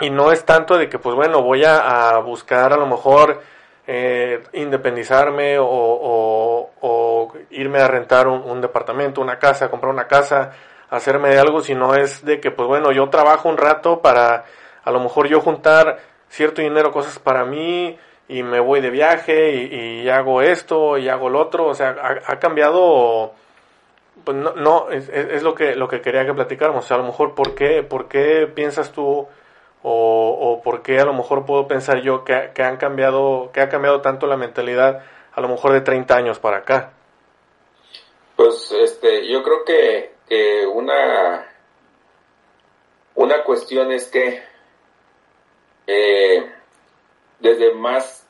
y 0.00 0.10
no 0.10 0.32
es 0.32 0.44
tanto 0.44 0.76
de 0.76 0.88
que 0.88 0.98
pues 0.98 1.14
bueno 1.14 1.42
voy 1.42 1.64
a 1.64 2.18
buscar 2.18 2.72
a 2.72 2.76
lo 2.76 2.86
mejor 2.86 3.40
eh, 3.86 4.40
independizarme 4.52 5.56
o, 5.58 6.70
irme 7.50 7.80
a 7.80 7.88
rentar 7.88 8.28
un, 8.28 8.60
departamento, 8.60 9.20
una 9.20 9.38
casa, 9.38 9.70
comprar 9.70 9.92
una 9.92 10.06
casa, 10.06 10.52
hacerme 10.90 11.30
de 11.30 11.38
algo, 11.38 11.62
sino 11.62 11.94
es 11.94 12.24
de 12.24 12.40
que, 12.40 12.50
pues 12.50 12.68
bueno, 12.68 12.92
yo 12.92 13.08
trabajo 13.08 13.48
un 13.48 13.56
rato 13.56 14.00
para 14.00 14.44
a 14.84 14.90
lo 14.90 15.00
mejor 15.00 15.28
yo 15.28 15.40
juntar 15.40 15.98
cierto 16.28 16.62
dinero, 16.62 16.92
cosas 16.92 17.18
para 17.18 17.44
mí, 17.44 17.98
y 18.28 18.42
me 18.42 18.60
voy 18.60 18.80
de 18.80 18.90
viaje 18.90 19.54
y, 19.54 20.08
hago 20.08 20.42
esto 20.42 20.96
y 20.96 21.08
hago 21.08 21.28
lo 21.28 21.40
otro, 21.40 21.66
o 21.66 21.74
sea, 21.74 22.22
ha, 22.26 22.38
cambiado, 22.38 23.32
pues 24.24 24.36
no, 24.36 24.54
no 24.54 24.90
es, 24.90 25.08
es, 25.08 25.42
lo 25.42 25.54
que 25.54 25.74
lo 25.74 25.88
que 25.88 26.00
quería 26.00 26.24
que 26.24 26.32
platicáramos, 26.32 26.90
a 26.90 26.96
lo 26.96 27.04
mejor, 27.04 27.34
¿por 27.34 27.54
qué, 27.54 27.82
por 27.82 28.08
qué 28.08 28.46
piensas 28.52 28.92
tú 28.92 29.28
o, 29.82 30.38
o 30.40 30.62
por 30.62 30.82
qué 30.82 31.00
a 31.00 31.04
lo 31.04 31.12
mejor 31.12 31.44
puedo 31.44 31.66
pensar 31.68 32.00
yo 32.00 32.24
que, 32.24 32.52
que, 32.54 32.62
han 32.62 32.76
cambiado, 32.78 33.50
que 33.52 33.60
ha 33.60 33.68
cambiado 33.68 34.00
tanto 34.00 34.26
la 34.26 34.36
mentalidad 34.36 35.04
a 35.32 35.40
lo 35.40 35.48
mejor 35.48 35.72
de 35.72 35.80
30 35.80 36.16
años 36.16 36.38
para 36.38 36.58
acá. 36.58 36.92
Pues 38.36 38.72
este, 38.72 39.30
yo 39.30 39.42
creo 39.42 39.64
que, 39.64 40.14
que 40.26 40.66
una, 40.66 41.46
una 43.14 43.42
cuestión 43.44 43.92
es 43.92 44.08
que 44.08 44.42
eh, 45.86 46.50
desde 47.40 47.74
más, 47.74 48.26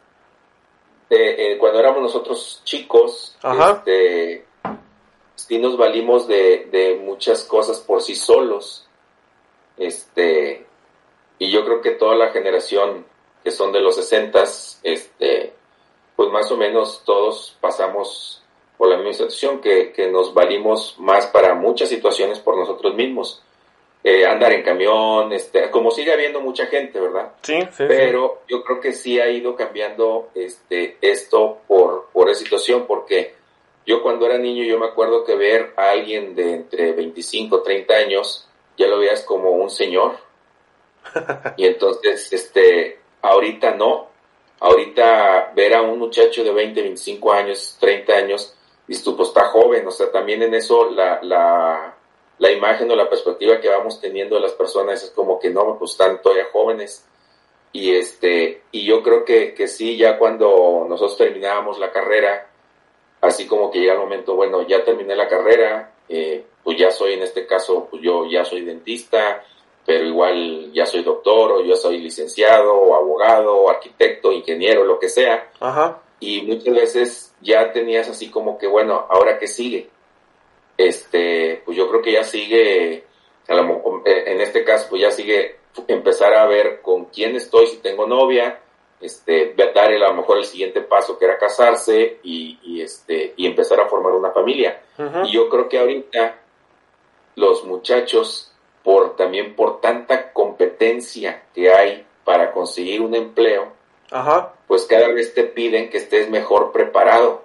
eh, 1.10 1.56
cuando 1.58 1.80
éramos 1.80 2.02
nosotros 2.02 2.62
chicos, 2.64 3.36
este, 3.42 4.46
sí 5.34 5.58
nos 5.58 5.76
valimos 5.76 6.26
de, 6.26 6.68
de 6.70 6.96
muchas 6.96 7.44
cosas 7.44 7.80
por 7.80 8.02
sí 8.02 8.14
solos. 8.14 8.86
Este, 9.76 10.66
y 11.38 11.50
yo 11.50 11.64
creo 11.64 11.80
que 11.80 11.92
toda 11.92 12.14
la 12.14 12.30
generación 12.30 13.04
que 13.42 13.50
son 13.50 13.72
de 13.72 13.80
los 13.80 13.96
60, 13.96 14.42
este, 14.82 15.52
pues 16.16 16.30
más 16.30 16.50
o 16.52 16.56
menos 16.56 17.02
todos 17.04 17.56
pasamos 17.60 18.42
por 18.78 18.88
la 18.88 18.96
misma 18.96 19.12
situación, 19.12 19.60
que, 19.60 19.92
que 19.92 20.08
nos 20.08 20.34
valimos 20.34 20.96
más 20.98 21.26
para 21.26 21.54
muchas 21.54 21.88
situaciones 21.88 22.38
por 22.38 22.56
nosotros 22.56 22.94
mismos. 22.94 23.42
Eh, 24.04 24.26
andar 24.26 24.52
en 24.52 24.62
camión, 24.62 25.32
este, 25.32 25.70
como 25.70 25.92
sigue 25.92 26.12
habiendo 26.12 26.40
mucha 26.40 26.66
gente, 26.66 26.98
¿verdad? 26.98 27.32
Sí, 27.42 27.60
sí. 27.70 27.84
Pero 27.86 28.42
yo 28.48 28.64
creo 28.64 28.80
que 28.80 28.92
sí 28.92 29.20
ha 29.20 29.28
ido 29.28 29.54
cambiando 29.54 30.30
este, 30.34 30.96
esto 31.00 31.58
por, 31.68 32.08
por 32.12 32.28
esa 32.28 32.40
situación, 32.40 32.86
porque 32.88 33.34
yo 33.86 34.02
cuando 34.02 34.26
era 34.26 34.38
niño 34.38 34.64
yo 34.64 34.78
me 34.78 34.86
acuerdo 34.86 35.24
que 35.24 35.36
ver 35.36 35.72
a 35.76 35.90
alguien 35.90 36.34
de 36.34 36.52
entre 36.52 36.92
25, 36.92 37.62
30 37.62 37.94
años, 37.94 38.48
ya 38.76 38.88
lo 38.88 38.98
veías 38.98 39.22
como 39.22 39.50
un 39.50 39.70
señor, 39.70 40.16
y 41.56 41.66
entonces, 41.66 42.32
este, 42.32 42.98
ahorita 43.22 43.74
no. 43.74 44.10
Ahorita 44.60 45.52
ver 45.56 45.74
a 45.74 45.82
un 45.82 45.98
muchacho 45.98 46.44
de 46.44 46.52
20, 46.52 46.82
25 46.82 47.32
años, 47.32 47.76
30 47.80 48.12
años, 48.12 48.54
dices 48.86 49.02
tú, 49.02 49.16
pues 49.16 49.28
está 49.28 49.46
joven. 49.46 49.86
O 49.86 49.90
sea, 49.90 50.10
también 50.12 50.42
en 50.42 50.54
eso 50.54 50.88
la, 50.90 51.18
la, 51.22 51.96
la 52.42 52.50
imagen 52.50 52.90
o 52.90 52.96
la 52.96 53.08
perspectiva 53.08 53.60
que 53.60 53.68
vamos 53.68 54.00
teniendo 54.00 54.34
de 54.34 54.40
las 54.40 54.50
personas 54.50 55.00
es 55.00 55.10
como 55.10 55.38
que 55.38 55.48
no, 55.48 55.78
pues 55.78 55.92
están 55.92 56.20
todavía 56.20 56.48
jóvenes. 56.52 57.06
Y 57.70 57.94
este, 57.94 58.62
y 58.72 58.84
yo 58.84 59.00
creo 59.00 59.24
que, 59.24 59.54
que 59.54 59.68
sí, 59.68 59.96
ya 59.96 60.18
cuando 60.18 60.84
nosotros 60.88 61.16
terminábamos 61.16 61.78
la 61.78 61.92
carrera, 61.92 62.50
así 63.20 63.46
como 63.46 63.70
que 63.70 63.78
llega 63.78 63.92
el 63.92 64.00
momento, 64.00 64.34
bueno, 64.34 64.66
ya 64.66 64.82
terminé 64.82 65.14
la 65.14 65.28
carrera, 65.28 65.92
eh, 66.08 66.44
pues 66.64 66.76
ya 66.76 66.90
soy 66.90 67.12
en 67.12 67.22
este 67.22 67.46
caso, 67.46 67.86
pues 67.88 68.02
yo 68.02 68.26
ya 68.28 68.44
soy 68.44 68.62
dentista, 68.62 69.44
pero 69.86 70.04
igual 70.04 70.72
ya 70.72 70.84
soy 70.84 71.04
doctor 71.04 71.52
o 71.52 71.64
yo 71.64 71.76
soy 71.76 71.98
licenciado 71.98 72.74
o 72.74 72.96
abogado 72.96 73.54
o 73.54 73.70
arquitecto, 73.70 74.32
ingeniero, 74.32 74.84
lo 74.84 74.98
que 74.98 75.08
sea. 75.08 75.48
Y 76.18 76.42
muchas 76.42 76.74
veces 76.74 77.34
ya 77.40 77.70
tenías 77.70 78.08
así 78.08 78.32
como 78.32 78.58
que, 78.58 78.66
bueno, 78.66 79.06
ahora 79.08 79.38
qué 79.38 79.46
sigue. 79.46 79.91
Este, 80.76 81.62
pues 81.64 81.76
yo 81.76 81.88
creo 81.88 82.02
que 82.02 82.12
ya 82.12 82.24
sigue, 82.24 82.92
eh, 82.94 83.04
en 83.46 84.40
este 84.40 84.64
caso, 84.64 84.86
pues 84.90 85.02
ya 85.02 85.10
sigue 85.10 85.56
empezar 85.88 86.34
a 86.34 86.46
ver 86.46 86.80
con 86.80 87.06
quién 87.06 87.36
estoy, 87.36 87.66
si 87.66 87.78
tengo 87.78 88.06
novia, 88.06 88.60
este, 89.00 89.54
dar 89.56 89.92
a 89.92 89.98
lo 89.98 90.14
mejor 90.14 90.38
el 90.38 90.44
siguiente 90.44 90.80
paso 90.80 91.18
que 91.18 91.24
era 91.24 91.38
casarse 91.38 92.20
y, 92.22 92.80
este, 92.80 93.34
y 93.36 93.46
empezar 93.46 93.80
a 93.80 93.88
formar 93.88 94.12
una 94.12 94.30
familia. 94.30 94.80
Y 95.24 95.32
yo 95.32 95.48
creo 95.48 95.68
que 95.68 95.78
ahorita 95.78 96.38
los 97.34 97.64
muchachos 97.64 98.52
por 98.82 99.16
también 99.16 99.54
por 99.56 99.80
tanta 99.80 100.32
competencia 100.32 101.44
que 101.54 101.72
hay 101.72 102.06
para 102.24 102.52
conseguir 102.52 103.00
un 103.00 103.14
empleo, 103.14 103.72
pues 104.66 104.84
cada 104.86 105.08
vez 105.08 105.34
te 105.34 105.44
piden 105.44 105.90
que 105.90 105.98
estés 105.98 106.30
mejor 106.30 106.72
preparado. 106.72 107.42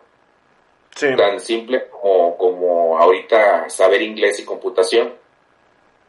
Tan 1.15 1.39
simple 1.39 1.87
como, 1.89 2.37
como 2.37 2.66
ahorita 2.97 3.69
saber 3.69 4.01
inglés 4.01 4.39
y 4.39 4.45
computación. 4.45 5.13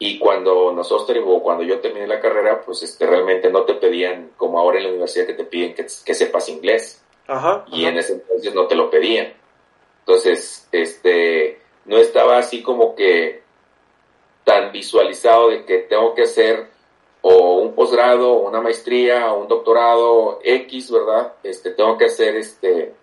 Y 0.00 0.18
cuando 0.18 0.72
nosotros, 0.72 1.24
o 1.26 1.42
cuando 1.42 1.64
yo 1.64 1.80
terminé 1.80 2.06
la 2.06 2.20
carrera, 2.20 2.60
pues 2.60 2.82
este, 2.82 3.04
realmente 3.04 3.50
no 3.50 3.62
te 3.62 3.74
pedían, 3.74 4.30
como 4.36 4.58
ahora 4.58 4.78
en 4.78 4.84
la 4.84 4.90
universidad 4.90 5.26
que 5.26 5.34
te 5.34 5.44
piden 5.44 5.74
que, 5.74 5.86
que 6.04 6.14
sepas 6.14 6.48
inglés. 6.48 7.02
Ajá, 7.26 7.64
y 7.72 7.84
en 7.84 7.98
ese 7.98 8.14
entonces 8.14 8.54
no 8.54 8.66
te 8.66 8.74
lo 8.74 8.90
pedían. 8.90 9.34
Entonces, 10.00 10.68
este, 10.72 11.60
no 11.84 11.98
estaba 11.98 12.38
así 12.38 12.62
como 12.62 12.94
que 12.94 13.42
tan 14.44 14.72
visualizado 14.72 15.50
de 15.50 15.64
que 15.64 15.78
tengo 15.78 16.14
que 16.14 16.22
hacer 16.22 16.68
o 17.20 17.58
un 17.58 17.74
posgrado, 17.74 18.32
o 18.32 18.48
una 18.48 18.60
maestría, 18.60 19.32
o 19.32 19.42
un 19.42 19.48
doctorado 19.48 20.38
X, 20.42 20.90
¿verdad? 20.90 21.34
Este, 21.42 21.70
tengo 21.72 21.98
que 21.98 22.06
hacer 22.06 22.36
este 22.36 22.94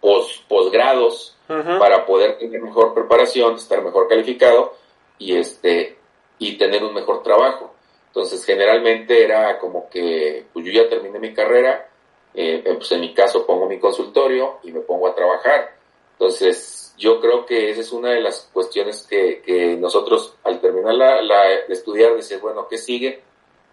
pos, 0.00 0.44
posgrados 0.48 1.35
para 1.46 2.04
poder 2.06 2.38
tener 2.38 2.60
mejor 2.60 2.94
preparación, 2.94 3.54
estar 3.54 3.82
mejor 3.82 4.08
calificado 4.08 4.74
y 5.18 5.36
este 5.36 5.96
y 6.38 6.58
tener 6.58 6.84
un 6.84 6.94
mejor 6.94 7.22
trabajo. 7.22 7.72
Entonces, 8.08 8.44
generalmente 8.44 9.22
era 9.22 9.58
como 9.58 9.88
que 9.88 10.46
pues 10.52 10.64
yo 10.64 10.72
ya 10.72 10.88
terminé 10.88 11.18
mi 11.18 11.34
carrera, 11.34 11.88
eh, 12.34 12.62
pues 12.64 12.90
en 12.92 13.00
mi 13.00 13.14
caso 13.14 13.46
pongo 13.46 13.66
mi 13.66 13.78
consultorio 13.78 14.58
y 14.62 14.72
me 14.72 14.80
pongo 14.80 15.08
a 15.08 15.14
trabajar. 15.14 15.76
Entonces, 16.12 16.94
yo 16.96 17.20
creo 17.20 17.44
que 17.44 17.70
esa 17.70 17.82
es 17.82 17.92
una 17.92 18.10
de 18.10 18.20
las 18.20 18.48
cuestiones 18.52 19.06
que, 19.06 19.42
que 19.44 19.76
nosotros 19.76 20.34
al 20.44 20.60
terminar 20.60 20.94
la, 20.94 21.20
la, 21.20 21.42
de 21.42 21.64
estudiar, 21.68 22.14
decir, 22.16 22.38
bueno, 22.40 22.66
¿qué 22.68 22.78
sigue? 22.78 23.22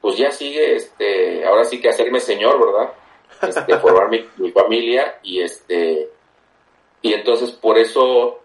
Pues 0.01 0.17
ya 0.17 0.31
sigue, 0.31 0.75
este, 0.75 1.45
ahora 1.45 1.63
sí 1.63 1.79
que 1.79 1.89
hacerme 1.89 2.19
señor, 2.19 2.59
¿verdad? 2.59 2.93
Este, 3.41 3.77
formar 3.79 4.09
mi, 4.09 4.25
mi 4.37 4.51
familia 4.51 5.19
y 5.23 5.41
este, 5.41 6.09
y 7.03 7.13
entonces 7.13 7.51
por 7.51 7.77
eso 7.77 8.39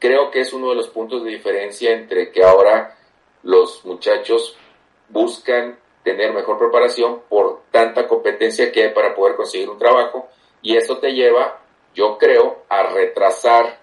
creo 0.00 0.30
que 0.32 0.40
es 0.40 0.52
uno 0.52 0.70
de 0.70 0.76
los 0.76 0.88
puntos 0.88 1.22
de 1.22 1.30
diferencia 1.30 1.92
entre 1.92 2.32
que 2.32 2.42
ahora 2.42 2.96
los 3.44 3.84
muchachos 3.84 4.56
buscan 5.10 5.78
tener 6.02 6.32
mejor 6.32 6.58
preparación 6.58 7.20
por 7.28 7.60
tanta 7.70 8.08
competencia 8.08 8.72
que 8.72 8.84
hay 8.84 8.90
para 8.90 9.14
poder 9.14 9.36
conseguir 9.36 9.68
un 9.68 9.78
trabajo 9.78 10.28
y 10.62 10.76
eso 10.76 10.98
te 10.98 11.12
lleva, 11.12 11.60
yo 11.94 12.16
creo, 12.18 12.64
a 12.68 12.82
retrasar 12.84 13.78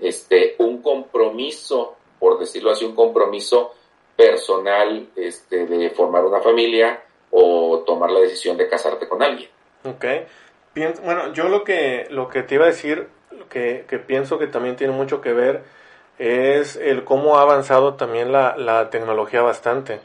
este 0.00 0.56
un 0.58 0.82
compromiso, 0.82 1.96
por 2.18 2.38
decirlo 2.38 2.72
así, 2.72 2.84
un 2.84 2.96
compromiso 2.96 3.72
personal 4.16 5.10
este, 5.14 5.66
de 5.66 5.90
formar 5.90 6.24
una 6.24 6.40
familia 6.40 7.04
o 7.30 7.84
tomar 7.86 8.10
la 8.10 8.20
decisión 8.20 8.56
de 8.56 8.68
casarte 8.68 9.08
con 9.08 9.22
alguien. 9.22 9.50
Bueno, 11.02 11.32
yo 11.32 11.48
lo 11.48 11.64
que, 11.64 12.06
lo 12.10 12.28
que 12.28 12.42
te 12.42 12.56
iba 12.56 12.64
a 12.64 12.68
decir, 12.68 13.08
lo 13.30 13.48
que, 13.48 13.86
que 13.88 13.98
pienso 13.98 14.38
que 14.38 14.46
también 14.46 14.76
tiene 14.76 14.92
mucho 14.92 15.22
que 15.22 15.32
ver, 15.32 15.62
es 16.18 16.76
el 16.76 17.04
cómo 17.04 17.38
ha 17.38 17.42
avanzado 17.42 17.94
también 17.94 18.30
la, 18.30 18.56
la 18.56 18.90
tecnología 18.90 19.40
bastante. 19.40 20.00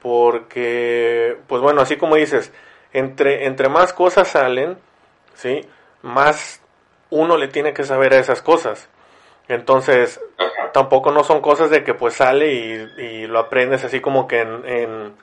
Porque, 0.00 1.36
pues 1.48 1.60
bueno, 1.62 1.80
así 1.80 1.96
como 1.96 2.14
dices, 2.16 2.52
entre, 2.92 3.46
entre 3.46 3.68
más 3.68 3.92
cosas 3.92 4.28
salen, 4.28 4.78
¿sí? 5.34 5.62
Más 6.02 6.60
uno 7.10 7.36
le 7.36 7.48
tiene 7.48 7.74
que 7.74 7.84
saber 7.84 8.14
a 8.14 8.18
esas 8.18 8.40
cosas. 8.40 8.88
Entonces, 9.48 10.20
tampoco 10.72 11.10
no 11.10 11.24
son 11.24 11.40
cosas 11.40 11.70
de 11.70 11.82
que 11.82 11.94
pues 11.94 12.14
sale 12.14 12.52
y, 12.52 13.02
y 13.02 13.26
lo 13.26 13.40
aprendes 13.40 13.84
así 13.84 14.00
como 14.00 14.28
que 14.28 14.40
en, 14.40 14.64
en, 14.66 15.14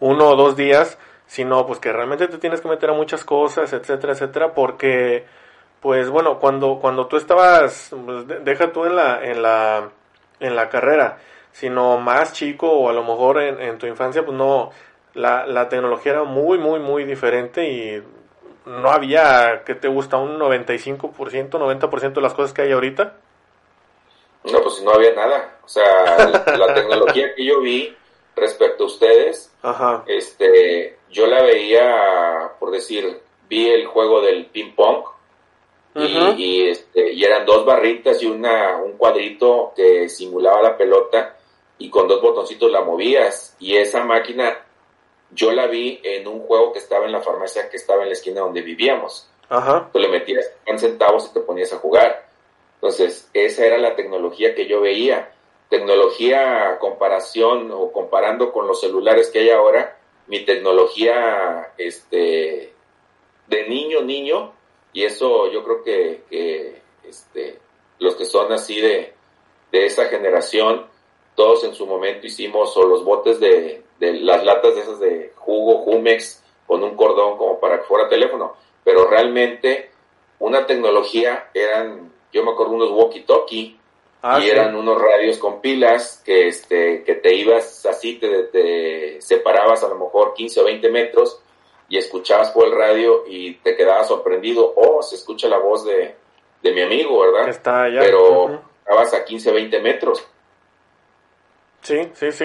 uno 0.00 0.28
o 0.30 0.36
dos 0.36 0.56
días, 0.56 0.98
sino 1.30 1.64
pues 1.64 1.78
que 1.78 1.92
realmente 1.92 2.26
te 2.26 2.38
tienes 2.38 2.60
que 2.60 2.66
meter 2.66 2.90
a 2.90 2.92
muchas 2.92 3.24
cosas, 3.24 3.72
etcétera, 3.72 4.14
etcétera, 4.14 4.52
porque 4.52 5.24
pues 5.80 6.10
bueno, 6.10 6.40
cuando, 6.40 6.80
cuando 6.80 7.06
tú 7.06 7.16
estabas, 7.16 7.94
pues, 8.04 8.26
deja 8.44 8.72
tú 8.72 8.84
en 8.84 8.96
la, 8.96 9.24
en 9.24 9.40
la, 9.40 9.90
en 10.40 10.56
la 10.56 10.68
carrera, 10.68 11.18
sino 11.52 11.98
más 11.98 12.32
chico 12.32 12.68
o 12.68 12.88
a 12.88 12.92
lo 12.92 13.04
mejor 13.04 13.40
en, 13.40 13.60
en 13.60 13.78
tu 13.78 13.86
infancia, 13.86 14.24
pues 14.24 14.36
no, 14.36 14.72
la, 15.14 15.46
la 15.46 15.68
tecnología 15.68 16.12
era 16.12 16.24
muy, 16.24 16.58
muy, 16.58 16.80
muy 16.80 17.04
diferente 17.04 17.64
y 17.70 18.02
no 18.66 18.90
había, 18.90 19.62
¿qué 19.64 19.76
te 19.76 19.86
gusta? 19.86 20.16
Un 20.16 20.36
95%, 20.36 21.12
90% 21.48 22.12
de 22.12 22.20
las 22.20 22.34
cosas 22.34 22.52
que 22.52 22.62
hay 22.62 22.72
ahorita. 22.72 23.14
No, 24.50 24.62
pues 24.62 24.82
no 24.82 24.90
había 24.90 25.14
nada. 25.14 25.58
O 25.62 25.68
sea, 25.68 25.84
la 26.56 26.74
tecnología 26.74 27.36
que 27.36 27.44
yo 27.44 27.60
vi 27.60 27.96
respecto 28.34 28.82
a 28.82 28.86
ustedes, 28.88 29.54
Ajá. 29.62 30.02
este, 30.08 30.98
yo 31.10 31.26
la 31.26 31.42
veía, 31.42 32.52
por 32.58 32.70
decir, 32.70 33.20
vi 33.48 33.68
el 33.68 33.86
juego 33.86 34.20
del 34.20 34.46
ping 34.46 34.74
pong 34.74 35.04
y, 35.94 36.68
este, 36.68 37.12
y 37.12 37.24
eran 37.24 37.44
dos 37.44 37.64
barritas 37.64 38.22
y 38.22 38.26
una, 38.26 38.76
un 38.76 38.92
cuadrito 38.92 39.72
que 39.74 40.08
simulaba 40.08 40.62
la 40.62 40.76
pelota 40.76 41.36
y 41.78 41.90
con 41.90 42.06
dos 42.06 42.22
botoncitos 42.22 42.70
la 42.70 42.82
movías 42.82 43.56
y 43.58 43.76
esa 43.76 44.04
máquina 44.04 44.64
yo 45.32 45.50
la 45.52 45.66
vi 45.66 46.00
en 46.04 46.28
un 46.28 46.40
juego 46.40 46.72
que 46.72 46.78
estaba 46.78 47.06
en 47.06 47.12
la 47.12 47.20
farmacia 47.20 47.68
que 47.68 47.76
estaba 47.76 48.02
en 48.02 48.08
la 48.08 48.14
esquina 48.14 48.40
donde 48.40 48.62
vivíamos. 48.62 49.28
Ajá. 49.48 49.90
Tú 49.92 49.98
le 49.98 50.08
metías 50.08 50.48
100 50.64 50.78
centavos 50.78 51.26
y 51.26 51.34
te 51.34 51.40
ponías 51.40 51.72
a 51.72 51.78
jugar. 51.78 52.28
Entonces, 52.74 53.28
esa 53.34 53.66
era 53.66 53.78
la 53.78 53.96
tecnología 53.96 54.54
que 54.54 54.66
yo 54.66 54.80
veía. 54.80 55.32
Tecnología 55.68 56.78
comparación 56.80 57.70
o 57.72 57.92
comparando 57.92 58.52
con 58.52 58.66
los 58.66 58.80
celulares 58.80 59.30
que 59.30 59.40
hay 59.40 59.50
ahora, 59.50 59.99
mi 60.30 60.44
tecnología 60.44 61.72
este, 61.76 62.72
de 63.48 63.68
niño, 63.68 64.02
niño, 64.02 64.52
y 64.92 65.02
eso 65.02 65.50
yo 65.50 65.64
creo 65.64 65.82
que, 65.82 66.80
este, 67.02 67.58
los 67.98 68.14
que 68.14 68.24
son 68.24 68.52
así 68.52 68.80
de, 68.80 69.12
de 69.72 69.86
esa 69.86 70.04
generación, 70.04 70.86
todos 71.34 71.64
en 71.64 71.74
su 71.74 71.84
momento 71.84 72.28
hicimos 72.28 72.76
o 72.76 72.86
los 72.86 73.04
botes 73.04 73.40
de, 73.40 73.82
de 73.98 74.12
las 74.20 74.44
latas 74.44 74.76
de 74.76 74.80
esas 74.82 75.00
de 75.00 75.32
jugo, 75.34 75.78
Jumex, 75.78 76.44
con 76.64 76.84
un 76.84 76.94
cordón 76.94 77.36
como 77.36 77.58
para 77.58 77.80
que 77.80 77.88
fuera 77.88 78.08
teléfono, 78.08 78.54
pero 78.84 79.08
realmente 79.08 79.90
una 80.38 80.64
tecnología 80.64 81.50
eran, 81.54 82.12
yo 82.32 82.44
me 82.44 82.52
acuerdo 82.52 82.74
unos 82.74 82.90
walkie-talkie, 82.90 83.79
Ah, 84.22 84.38
y 84.38 84.42
sí. 84.42 84.50
eran 84.50 84.76
unos 84.76 85.00
radios 85.00 85.38
con 85.38 85.60
pilas 85.62 86.22
que 86.24 86.48
este 86.48 87.02
que 87.04 87.14
te 87.14 87.34
ibas 87.34 87.86
así 87.86 88.18
te, 88.18 88.44
te 88.44 89.20
separabas 89.22 89.82
a 89.82 89.88
lo 89.88 89.94
mejor 89.94 90.34
15 90.34 90.60
o 90.60 90.64
20 90.64 90.90
metros 90.90 91.40
y 91.88 91.96
escuchabas 91.96 92.50
por 92.50 92.66
el 92.66 92.76
radio 92.76 93.24
y 93.26 93.54
te 93.54 93.74
quedabas 93.76 94.08
sorprendido 94.08 94.74
oh 94.76 95.02
se 95.02 95.16
escucha 95.16 95.48
la 95.48 95.56
voz 95.58 95.84
de, 95.86 96.14
de 96.62 96.72
mi 96.72 96.82
amigo 96.82 97.18
verdad 97.20 97.48
está 97.48 97.84
allá. 97.84 98.00
pero 98.00 98.44
Ujú. 98.44 98.58
estabas 98.80 99.14
a 99.14 99.24
15 99.24 99.52
20 99.52 99.80
metros 99.80 100.22
Sí, 101.82 102.10
sí, 102.12 102.30
sí. 102.32 102.44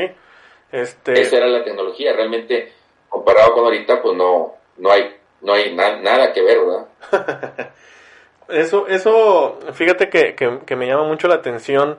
Este, 0.71 1.19
esa 1.21 1.37
era 1.37 1.47
la 1.47 1.63
tecnología 1.63 2.13
realmente 2.13 2.71
comparado 3.09 3.53
con 3.53 3.65
ahorita 3.65 4.01
pues 4.01 4.15
no 4.15 4.53
no 4.77 4.91
hay 4.91 5.13
no 5.41 5.53
hay 5.53 5.75
na- 5.75 5.97
nada 5.99 6.31
que 6.33 6.41
ver 6.41 6.59
verdad 6.59 6.87
Eso, 8.47 8.87
eso, 8.87 9.59
fíjate 9.73 10.09
que, 10.09 10.35
que, 10.35 10.75
me 10.75 10.85
llama 10.87 11.03
mucho 11.05 11.27
la 11.27 11.35
atención 11.35 11.97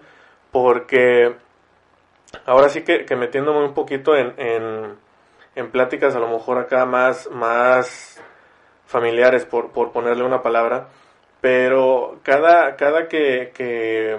porque 0.53 1.35
ahora 2.45 2.69
sí 2.69 2.83
que, 2.83 3.05
que 3.05 3.17
metiéndome 3.17 3.65
un 3.65 3.75
poquito 3.75 4.17
en, 4.17 4.33
en, 4.39 4.95
en 5.57 5.71
pláticas 5.71 6.15
a 6.15 6.21
lo 6.21 6.29
mejor 6.29 6.59
acá 6.59 6.87
más, 6.87 7.29
más 7.31 8.23
familiares, 8.87 9.45
por, 9.45 9.73
por 9.73 9.93
ponerle 9.93 10.25
una 10.25 10.43
palabra, 10.43 10.89
pero 11.41 12.21
cada, 12.23 12.77
cada 12.77 13.09
que, 13.09 13.53
que, 13.55 14.19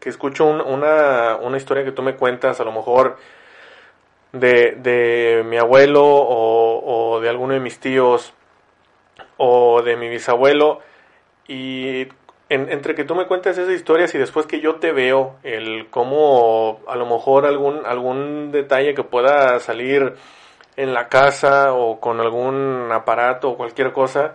que 0.00 0.08
escucho 0.08 0.44
un- 0.46 0.60
una, 0.60 1.36
una 1.36 1.56
historia 1.56 1.84
que 1.84 1.92
tú 1.92 2.02
me 2.02 2.16
cuentas, 2.16 2.60
a 2.60 2.64
lo 2.64 2.72
mejor 2.72 3.16
de, 4.32 4.72
de 4.78 5.42
mi 5.46 5.56
abuelo 5.56 6.04
o 6.04 7.20
de 7.20 7.28
alguno 7.28 7.54
de 7.54 7.60
mis 7.60 7.78
tíos 7.80 8.32
o 9.36 9.82
de 9.82 9.96
mi 9.96 10.08
bisabuelo, 10.08 10.80
y 11.48 12.08
en- 12.48 12.70
entre 12.70 12.94
que 12.94 13.04
tú 13.04 13.14
me 13.14 13.26
cuentes 13.26 13.58
esas 13.58 13.72
historias 13.72 14.14
y 14.14 14.18
después 14.18 14.46
que 14.46 14.60
yo 14.60 14.76
te 14.76 14.92
veo, 14.92 15.36
el 15.42 15.88
cómo 15.90 16.80
a 16.86 16.96
lo 16.96 17.06
mejor 17.06 17.46
algún, 17.46 17.84
algún 17.86 18.52
detalle 18.52 18.94
que 18.94 19.02
pueda 19.02 19.58
salir 19.60 20.14
en 20.76 20.94
la 20.94 21.08
casa 21.08 21.72
o 21.74 22.00
con 22.00 22.20
algún 22.20 22.88
aparato 22.92 23.50
o 23.50 23.56
cualquier 23.56 23.92
cosa, 23.92 24.34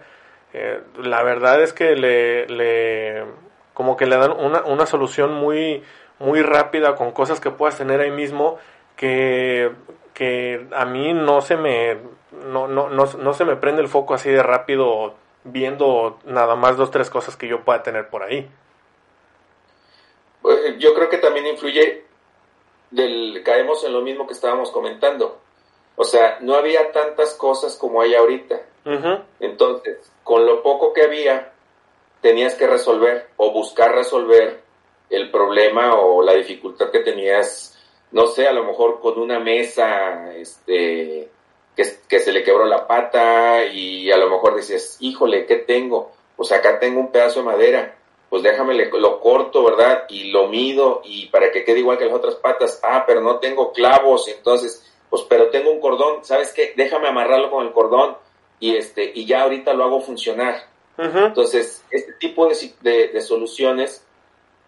eh, 0.54 0.82
la 1.02 1.24
verdad 1.24 1.62
es 1.62 1.72
que 1.74 1.96
le, 1.96 2.48
le 2.48 3.24
como 3.74 3.96
que 3.96 4.06
le 4.06 4.18
dan 4.18 4.32
una, 4.32 4.64
una 4.66 4.86
solución 4.86 5.34
muy, 5.34 5.84
muy 6.20 6.42
rápida 6.42 6.96
con 6.96 7.12
cosas 7.12 7.40
que 7.40 7.52
puedas 7.52 7.78
tener 7.78 8.02
ahí 8.02 8.12
mismo 8.12 8.58
que, 8.98 9.72
que 10.14 10.68
a 10.76 10.86
mí 10.86 11.14
no 11.14 11.42
se 11.42 11.56
me 11.58 11.98
no, 12.52 12.68
no, 12.68 12.90
no, 12.90 13.06
no 13.06 13.34
se 13.34 13.46
me 13.46 13.56
prende 13.56 13.82
el 13.82 13.88
foco 13.88 14.14
así 14.14 14.30
de 14.30 14.44
rápido 14.44 15.16
viendo 15.44 16.20
nada 16.26 16.56
más 16.56 16.78
dos 16.78 16.92
tres 16.92 17.10
cosas 17.10 17.36
que 17.36 17.48
yo 17.48 17.64
pueda 17.64 17.84
tener 17.84 18.10
por 18.10 18.24
ahí. 18.24 18.50
Pues, 20.42 20.78
yo 20.78 20.94
creo 20.94 21.10
que 21.10 21.18
también 21.18 21.48
influye 21.48 22.06
del 22.90 23.42
caemos 23.44 23.84
en 23.84 23.94
lo 23.94 24.02
mismo 24.02 24.28
que 24.28 24.34
estábamos 24.34 24.72
comentando. 24.72 25.40
O 25.96 26.04
sea 26.04 26.38
no 26.42 26.56
había 26.56 26.92
tantas 26.92 27.34
cosas 27.36 27.76
como 27.76 28.02
hay 28.02 28.16
ahorita. 28.16 28.62
Entonces, 29.40 30.12
con 30.24 30.46
lo 30.46 30.64
poco 30.64 30.92
que 30.92 31.04
había, 31.04 31.52
tenías 32.22 32.56
que 32.56 32.66
resolver 32.66 33.30
o 33.38 33.52
buscar 33.52 33.94
resolver 33.94 34.62
el 35.12 35.30
problema 35.30 35.96
o 35.96 36.24
la 36.24 36.34
dificultad 36.34 36.90
que 36.90 37.02
tenías, 37.02 37.78
no 38.12 38.28
sé, 38.28 38.48
a 38.48 38.54
lo 38.54 38.64
mejor 38.64 39.00
con 39.00 39.20
una 39.20 39.40
mesa, 39.40 40.34
este, 40.34 41.30
que, 41.76 41.86
que 42.08 42.20
se 42.20 42.32
le 42.32 42.44
quebró 42.44 42.66
la 42.66 42.88
pata 42.88 43.66
y 43.66 44.12
a 44.12 44.18
lo 44.18 44.30
mejor 44.30 44.56
dices, 44.56 44.98
híjole, 45.00 45.46
¿qué 45.46 45.58
tengo? 45.58 46.12
Pues 46.36 46.52
acá 46.52 46.80
tengo 46.80 47.00
un 47.00 47.12
pedazo 47.12 47.40
de 47.40 47.46
madera, 47.46 47.98
pues 48.30 48.44
déjame 48.44 48.74
lo 48.74 49.20
corto, 49.20 49.64
¿verdad? 49.64 50.06
Y 50.10 50.32
lo 50.32 50.48
mido 50.48 51.02
y 51.04 51.28
para 51.28 51.52
que 51.52 51.66
quede 51.66 51.80
igual 51.80 51.98
que 51.98 52.06
las 52.06 52.16
otras 52.16 52.36
patas, 52.36 52.80
ah, 52.84 53.04
pero 53.06 53.22
no 53.22 53.40
tengo 53.40 53.74
clavos, 53.74 54.28
entonces, 54.30 54.90
pues 55.10 55.24
pero 55.28 55.50
tengo 55.50 55.70
un 55.70 55.82
cordón, 55.82 56.24
¿sabes 56.24 56.54
qué? 56.54 56.74
Déjame 56.78 57.10
amarrarlo 57.10 57.52
con 57.52 57.66
el 57.66 57.74
cordón 57.74 58.16
y 58.62 58.76
este, 58.78 59.12
y 59.14 59.26
ya 59.26 59.42
ahorita 59.42 59.74
lo 59.74 59.84
hago 59.84 60.00
funcionar. 60.00 60.72
Entonces, 60.98 61.84
este 61.90 62.14
tipo 62.14 62.48
de, 62.48 63.08
de, 63.08 63.22
soluciones 63.22 64.06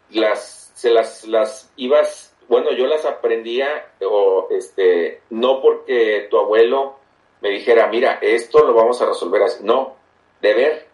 las, 0.09 0.71
se 0.73 0.89
las, 0.89 1.23
las 1.25 1.71
ibas, 1.75 2.32
bueno, 2.53 2.71
yo 2.71 2.85
las 2.85 3.03
aprendía, 3.03 3.93
o 4.05 4.47
este, 4.51 5.21
no 5.31 5.59
porque 5.59 6.27
tu 6.29 6.37
abuelo 6.37 6.97
me 7.41 7.49
dijera, 7.49 7.87
mira, 7.87 8.19
esto 8.21 8.63
lo 8.63 8.75
vamos 8.75 9.01
a 9.01 9.07
resolver 9.07 9.41
así, 9.41 9.63
no, 9.63 9.95
de 10.39 10.53
ver, 10.53 10.87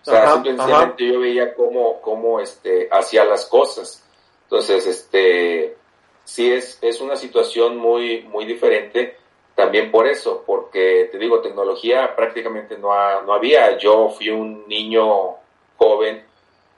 o 0.00 0.04
sea, 0.10 0.32
simplemente 0.42 1.06
yo 1.06 1.20
veía 1.20 1.54
cómo, 1.54 2.00
cómo 2.00 2.40
este, 2.40 2.88
hacía 2.90 3.26
las 3.26 3.44
cosas. 3.44 4.02
Entonces, 4.44 4.86
este, 4.86 5.76
sí 6.24 6.50
es, 6.50 6.78
es 6.80 7.02
una 7.02 7.16
situación 7.16 7.76
muy, 7.76 8.22
muy 8.22 8.46
diferente 8.46 9.18
también 9.54 9.90
por 9.90 10.06
eso, 10.06 10.42
porque 10.46 11.10
te 11.12 11.18
digo, 11.18 11.42
tecnología 11.42 12.16
prácticamente 12.16 12.78
no, 12.78 12.88
no 13.22 13.34
había. 13.34 13.76
Yo 13.76 14.08
fui 14.08 14.30
un 14.30 14.66
niño 14.66 15.36
joven 15.76 16.24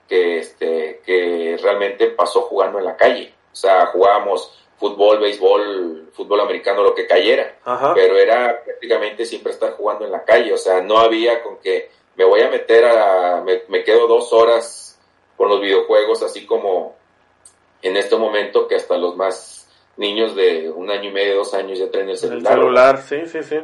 que, 0.08 0.38
este, 0.38 1.00
que 1.06 1.56
realmente 1.62 2.08
pasó 2.08 2.42
jugando 2.42 2.80
en 2.80 2.86
la 2.86 2.96
calle. 2.96 3.32
O 3.54 3.56
sea, 3.56 3.86
jugábamos 3.86 4.52
fútbol, 4.76 5.20
béisbol, 5.20 6.10
fútbol 6.12 6.40
americano, 6.40 6.82
lo 6.82 6.92
que 6.92 7.06
cayera. 7.06 7.56
Pero 7.94 8.18
era 8.18 8.64
prácticamente 8.64 9.24
siempre 9.24 9.52
estar 9.52 9.74
jugando 9.74 10.04
en 10.04 10.10
la 10.10 10.24
calle. 10.24 10.52
O 10.52 10.58
sea, 10.58 10.80
no 10.80 10.98
había 10.98 11.40
con 11.40 11.58
que 11.58 11.88
me 12.16 12.24
voy 12.24 12.40
a 12.40 12.50
meter 12.50 12.84
a, 12.84 13.44
me, 13.68 13.84
quedo 13.84 14.08
dos 14.08 14.32
horas 14.32 15.00
con 15.36 15.48
los 15.48 15.60
videojuegos, 15.60 16.24
así 16.24 16.46
como 16.46 16.96
en 17.80 17.96
este 17.96 18.16
momento 18.16 18.66
que 18.66 18.74
hasta 18.74 18.98
los 18.98 19.16
más 19.16 19.68
niños 19.96 20.34
de 20.34 20.68
un 20.68 20.90
año 20.90 21.10
y 21.10 21.12
medio, 21.12 21.36
dos 21.36 21.54
años 21.54 21.78
ya 21.78 21.88
traen 21.92 22.08
el 22.08 22.18
celular. 22.18 22.52
El 22.52 22.58
celular, 22.58 23.02
sí, 23.02 23.26
sí, 23.26 23.42
sí. 23.44 23.58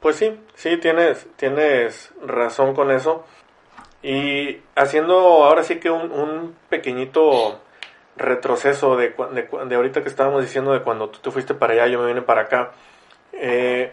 Pues 0.00 0.16
sí, 0.16 0.36
sí, 0.54 0.76
tienes, 0.78 1.28
tienes 1.36 2.10
razón 2.20 2.74
con 2.74 2.90
eso. 2.90 3.24
Y 4.02 4.58
haciendo 4.74 5.14
ahora 5.44 5.62
sí 5.62 5.78
que 5.78 5.90
un, 5.90 6.10
un 6.10 6.56
pequeñito 6.68 7.60
retroceso 8.18 8.96
de, 8.96 9.14
de, 9.32 9.48
de, 9.66 9.74
ahorita 9.74 10.02
que 10.02 10.08
estábamos 10.08 10.42
diciendo 10.42 10.72
de 10.72 10.82
cuando 10.82 11.08
tú 11.10 11.20
te 11.20 11.30
fuiste 11.30 11.54
para 11.54 11.74
allá, 11.74 11.86
yo 11.86 12.00
me 12.00 12.06
vine 12.06 12.22
para 12.22 12.42
acá. 12.42 12.72
Eh, 13.32 13.92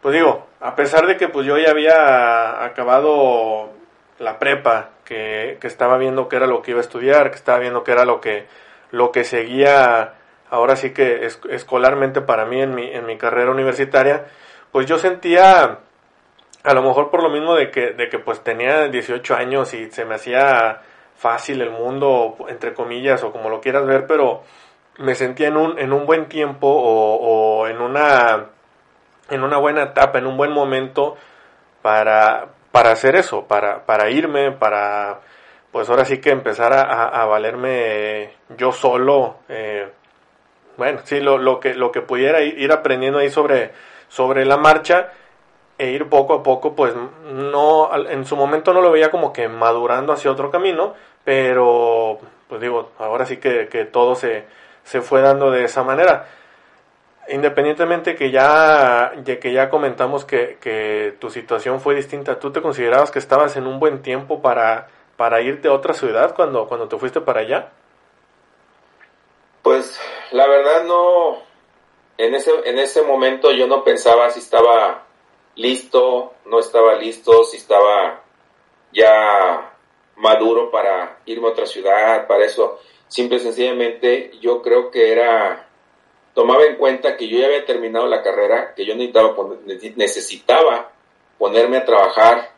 pues 0.00 0.14
digo, 0.14 0.46
a 0.60 0.74
pesar 0.76 1.06
de 1.06 1.16
que 1.16 1.28
pues 1.28 1.46
yo 1.46 1.58
ya 1.58 1.70
había 1.70 2.64
acabado 2.64 3.70
la 4.18 4.38
prepa, 4.38 4.90
que, 5.04 5.58
que 5.60 5.66
estaba 5.66 5.98
viendo 5.98 6.28
qué 6.28 6.36
era 6.36 6.46
lo 6.46 6.62
que 6.62 6.72
iba 6.72 6.80
a 6.80 6.82
estudiar, 6.82 7.30
que 7.30 7.36
estaba 7.36 7.58
viendo 7.58 7.84
qué 7.84 7.92
era 7.92 8.04
lo 8.04 8.20
que, 8.20 8.46
lo 8.90 9.12
que 9.12 9.24
seguía 9.24 10.14
ahora 10.50 10.76
sí 10.76 10.90
que 10.90 11.28
escolarmente 11.50 12.20
para 12.20 12.44
mí 12.44 12.60
en 12.60 12.74
mi, 12.74 12.90
en 12.90 13.06
mi 13.06 13.16
carrera 13.16 13.50
universitaria, 13.50 14.26
pues 14.72 14.86
yo 14.86 14.98
sentía, 14.98 15.78
a 16.62 16.74
lo 16.74 16.82
mejor 16.82 17.10
por 17.10 17.22
lo 17.22 17.30
mismo 17.30 17.54
de 17.54 17.70
que, 17.70 17.92
de 17.92 18.08
que 18.08 18.18
pues 18.18 18.42
tenía 18.42 18.88
18 18.88 19.34
años 19.34 19.72
y 19.74 19.90
se 19.90 20.04
me 20.04 20.16
hacía 20.16 20.82
fácil 21.20 21.60
el 21.60 21.70
mundo, 21.70 22.34
entre 22.48 22.72
comillas, 22.72 23.22
o 23.22 23.30
como 23.30 23.50
lo 23.50 23.60
quieras 23.60 23.84
ver, 23.84 24.06
pero 24.06 24.42
me 24.96 25.14
sentía 25.14 25.48
en 25.48 25.58
un, 25.58 25.78
en 25.78 25.92
un 25.92 26.06
buen 26.06 26.30
tiempo 26.30 26.66
o, 26.66 27.68
en 27.68 27.78
una 27.82 28.46
en 29.28 29.44
una 29.44 29.58
buena 29.58 29.82
etapa, 29.82 30.18
en 30.18 30.26
un 30.26 30.38
buen 30.38 30.50
momento 30.50 31.16
para, 31.82 32.48
para 32.72 32.92
hacer 32.92 33.16
eso, 33.16 33.46
para, 33.46 33.84
para 33.84 34.08
irme, 34.08 34.50
para 34.52 35.20
pues 35.70 35.90
ahora 35.90 36.06
sí 36.06 36.20
que 36.20 36.30
empezar 36.30 36.72
a, 36.72 37.08
a, 37.08 37.26
valerme 37.26 38.32
yo 38.56 38.72
solo, 38.72 39.36
eh, 39.48 39.88
bueno, 40.78 41.00
sí, 41.04 41.20
lo, 41.20 41.36
lo, 41.36 41.60
que, 41.60 41.74
lo 41.74 41.92
que 41.92 42.00
pudiera 42.00 42.40
ir 42.40 42.72
aprendiendo 42.72 43.20
ahí 43.20 43.30
sobre, 43.30 43.72
sobre 44.08 44.44
la 44.46 44.56
marcha 44.56 45.12
e 45.80 45.92
ir 45.92 46.10
poco 46.10 46.34
a 46.34 46.42
poco, 46.42 46.74
pues 46.74 46.92
no, 47.32 47.90
en 47.94 48.26
su 48.26 48.36
momento 48.36 48.74
no 48.74 48.82
lo 48.82 48.90
veía 48.90 49.10
como 49.10 49.32
que 49.32 49.48
madurando 49.48 50.12
hacia 50.12 50.30
otro 50.30 50.50
camino, 50.50 50.94
pero 51.24 52.18
pues 52.48 52.60
digo, 52.60 52.90
ahora 52.98 53.26
sí 53.26 53.36
que, 53.38 53.68
que 53.68 53.84
todo 53.84 54.14
se, 54.14 54.44
se 54.84 55.00
fue 55.00 55.20
dando 55.20 55.50
de 55.50 55.64
esa 55.64 55.82
manera 55.82 56.26
independientemente 57.30 58.16
que 58.16 58.30
ya, 58.30 59.12
que 59.24 59.52
ya 59.52 59.70
comentamos 59.70 60.24
que, 60.24 60.58
que, 60.60 61.14
tu 61.18 61.30
situación 61.30 61.80
fue 61.80 61.94
distinta, 61.94 62.38
¿tú 62.38 62.50
te 62.52 62.62
considerabas 62.62 63.10
que 63.10 63.18
estabas 63.18 63.56
en 63.56 63.66
un 63.66 63.78
buen 63.78 64.02
tiempo 64.02 64.42
para, 64.42 64.88
para 65.16 65.40
irte 65.40 65.68
a 65.68 65.72
otra 65.72 65.94
ciudad 65.94 66.34
cuando, 66.34 66.66
cuando 66.66 66.88
te 66.88 66.96
fuiste 66.96 67.20
para 67.20 67.40
allá? 67.40 67.70
Pues 69.62 70.00
la 70.32 70.46
verdad 70.46 70.84
no, 70.84 71.38
en 72.18 72.34
ese, 72.34 72.50
en 72.64 72.78
ese 72.78 73.02
momento 73.02 73.52
yo 73.52 73.66
no 73.66 73.84
pensaba 73.84 74.30
si 74.30 74.40
estaba 74.40 75.04
listo, 75.54 76.34
no 76.46 76.58
estaba 76.58 76.94
listo, 76.96 77.44
si 77.44 77.58
estaba 77.58 78.22
ya 78.92 79.69
maduro 80.20 80.70
para 80.70 81.18
irme 81.26 81.48
a 81.48 81.50
otra 81.50 81.66
ciudad, 81.66 82.26
para 82.26 82.44
eso. 82.44 82.78
Simple 83.08 83.38
y 83.38 83.40
sencillamente 83.40 84.32
yo 84.40 84.62
creo 84.62 84.90
que 84.90 85.10
era 85.10 85.66
tomaba 86.34 86.64
en 86.64 86.76
cuenta 86.76 87.16
que 87.16 87.28
yo 87.28 87.38
ya 87.38 87.46
había 87.46 87.64
terminado 87.64 88.06
la 88.06 88.22
carrera, 88.22 88.72
que 88.74 88.84
yo 88.84 88.94
necesitaba, 88.94 89.36
necesitaba 89.96 90.92
ponerme 91.38 91.78
a 91.78 91.84
trabajar, 91.84 92.50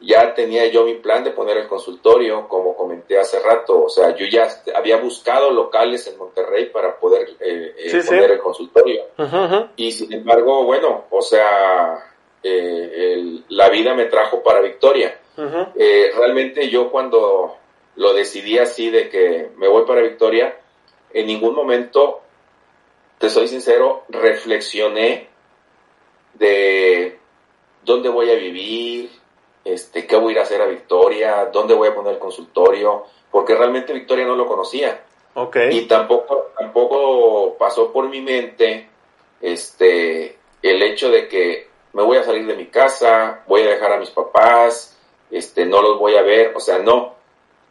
ya 0.00 0.34
tenía 0.34 0.66
yo 0.66 0.84
mi 0.84 0.94
plan 0.94 1.24
de 1.24 1.30
poner 1.30 1.56
el 1.58 1.68
consultorio, 1.68 2.48
como 2.48 2.76
comenté 2.76 3.18
hace 3.18 3.38
rato, 3.40 3.84
o 3.84 3.88
sea, 3.88 4.14
yo 4.14 4.26
ya 4.26 4.48
había 4.74 4.96
buscado 4.96 5.50
locales 5.50 6.06
en 6.06 6.18
Monterrey 6.18 6.66
para 6.66 6.98
poder 6.98 7.28
eh, 7.40 7.74
eh, 7.78 8.02
poner 8.06 8.32
el 8.32 8.38
consultorio. 8.38 9.04
Y 9.76 9.92
sin 9.92 10.12
embargo, 10.12 10.64
bueno, 10.64 11.04
o 11.10 11.22
sea, 11.22 12.14
eh, 12.42 13.40
la 13.48 13.68
vida 13.68 13.94
me 13.94 14.06
trajo 14.06 14.42
para 14.42 14.60
Victoria. 14.60 15.20
Realmente 15.36 16.68
yo 16.68 16.90
cuando 16.90 17.56
lo 17.96 18.14
decidí 18.14 18.58
así 18.58 18.90
de 18.90 19.08
que 19.08 19.50
me 19.56 19.68
voy 19.68 19.84
para 19.84 20.02
Victoria, 20.02 20.56
en 21.12 21.26
ningún 21.26 21.54
momento 21.54 22.20
te 23.18 23.30
soy 23.30 23.48
sincero, 23.48 24.04
reflexioné 24.08 25.28
de 26.34 27.18
dónde 27.84 28.08
voy 28.08 28.30
a 28.30 28.34
vivir, 28.34 29.10
este, 29.64 30.06
qué 30.06 30.16
voy 30.16 30.30
a 30.30 30.32
ir 30.32 30.38
a 30.40 30.42
hacer 30.42 30.60
a 30.60 30.66
Victoria, 30.66 31.48
dónde 31.52 31.74
voy 31.74 31.88
a 31.88 31.94
poner 31.94 32.14
el 32.14 32.18
consultorio, 32.18 33.04
porque 33.30 33.54
realmente 33.54 33.92
Victoria 33.92 34.26
no 34.26 34.36
lo 34.36 34.46
conocía. 34.46 35.04
Okay. 35.34 35.76
Y 35.78 35.86
tampoco, 35.86 36.52
tampoco 36.56 37.56
pasó 37.58 37.92
por 37.92 38.08
mi 38.08 38.20
mente 38.20 38.88
este, 39.40 40.38
el 40.62 40.82
hecho 40.82 41.10
de 41.10 41.28
que 41.28 41.68
me 41.92 42.02
voy 42.02 42.18
a 42.18 42.24
salir 42.24 42.46
de 42.46 42.56
mi 42.56 42.66
casa, 42.66 43.42
voy 43.46 43.62
a 43.62 43.70
dejar 43.70 43.92
a 43.92 43.98
mis 43.98 44.10
papás, 44.10 44.93
este, 45.36 45.66
no 45.66 45.82
los 45.82 45.98
voy 45.98 46.16
a 46.16 46.22
ver, 46.22 46.52
o 46.54 46.60
sea, 46.60 46.78
no. 46.78 47.14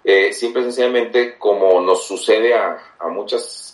Eh, 0.03 0.33
simple 0.33 0.61
y 0.61 0.65
sencillamente, 0.65 1.37
como 1.37 1.79
nos 1.81 2.05
sucede 2.05 2.53
a, 2.53 2.95
a 2.99 3.07
muchas 3.07 3.73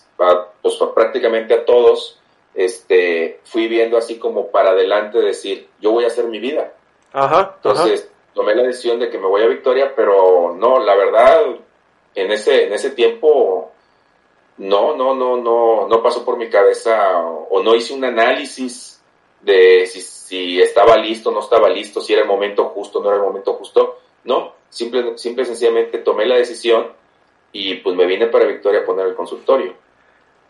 pues 0.61 0.75
prácticamente 0.93 1.53
a 1.53 1.65
todos, 1.65 2.19
este, 2.53 3.39
fui 3.45 3.67
viendo 3.67 3.97
así 3.97 4.19
como 4.19 4.47
para 4.47 4.71
adelante 4.71 5.19
decir, 5.19 5.69
yo 5.79 5.91
voy 5.91 6.03
a 6.03 6.07
hacer 6.07 6.25
mi 6.25 6.39
vida. 6.39 6.73
Ajá. 7.13 7.53
Entonces, 7.55 8.09
tomé 8.33 8.53
la 8.55 8.63
decisión 8.63 8.99
de 8.99 9.09
que 9.09 9.17
me 9.17 9.27
voy 9.27 9.41
a 9.43 9.47
Victoria, 9.47 9.93
pero 9.95 10.55
no, 10.55 10.79
la 10.79 10.95
verdad, 10.95 11.41
en 12.15 12.31
ese, 12.31 12.65
en 12.65 12.73
ese 12.73 12.91
tiempo, 12.91 13.71
no, 14.57 14.95
no, 14.95 15.15
no, 15.15 15.37
no, 15.37 15.87
no 15.87 16.03
pasó 16.03 16.25
por 16.25 16.37
mi 16.37 16.49
cabeza 16.49 17.17
o, 17.21 17.61
no 17.63 17.75
hice 17.75 17.93
un 17.93 18.03
análisis 18.03 18.98
de 19.41 19.85
si, 19.85 20.01
si 20.01 20.61
estaba 20.61 20.97
listo, 20.97 21.31
no 21.31 21.39
estaba 21.39 21.69
listo, 21.69 22.01
si 22.01 22.13
era 22.13 22.23
el 22.23 22.27
momento 22.27 22.65
justo, 22.65 23.01
no 23.01 23.09
era 23.09 23.17
el 23.17 23.23
momento 23.23 23.53
justo. 23.53 23.99
No, 24.25 24.53
simple, 24.69 25.17
simple 25.17 25.43
y 25.43 25.45
sencillamente 25.45 25.99
tomé 25.99 26.25
la 26.25 26.35
decisión 26.35 26.87
y 27.51 27.75
pues 27.75 27.95
me 27.95 28.05
vine 28.05 28.27
para 28.27 28.45
Victoria 28.45 28.81
a 28.81 28.85
poner 28.85 29.07
el 29.07 29.15
consultorio. 29.15 29.73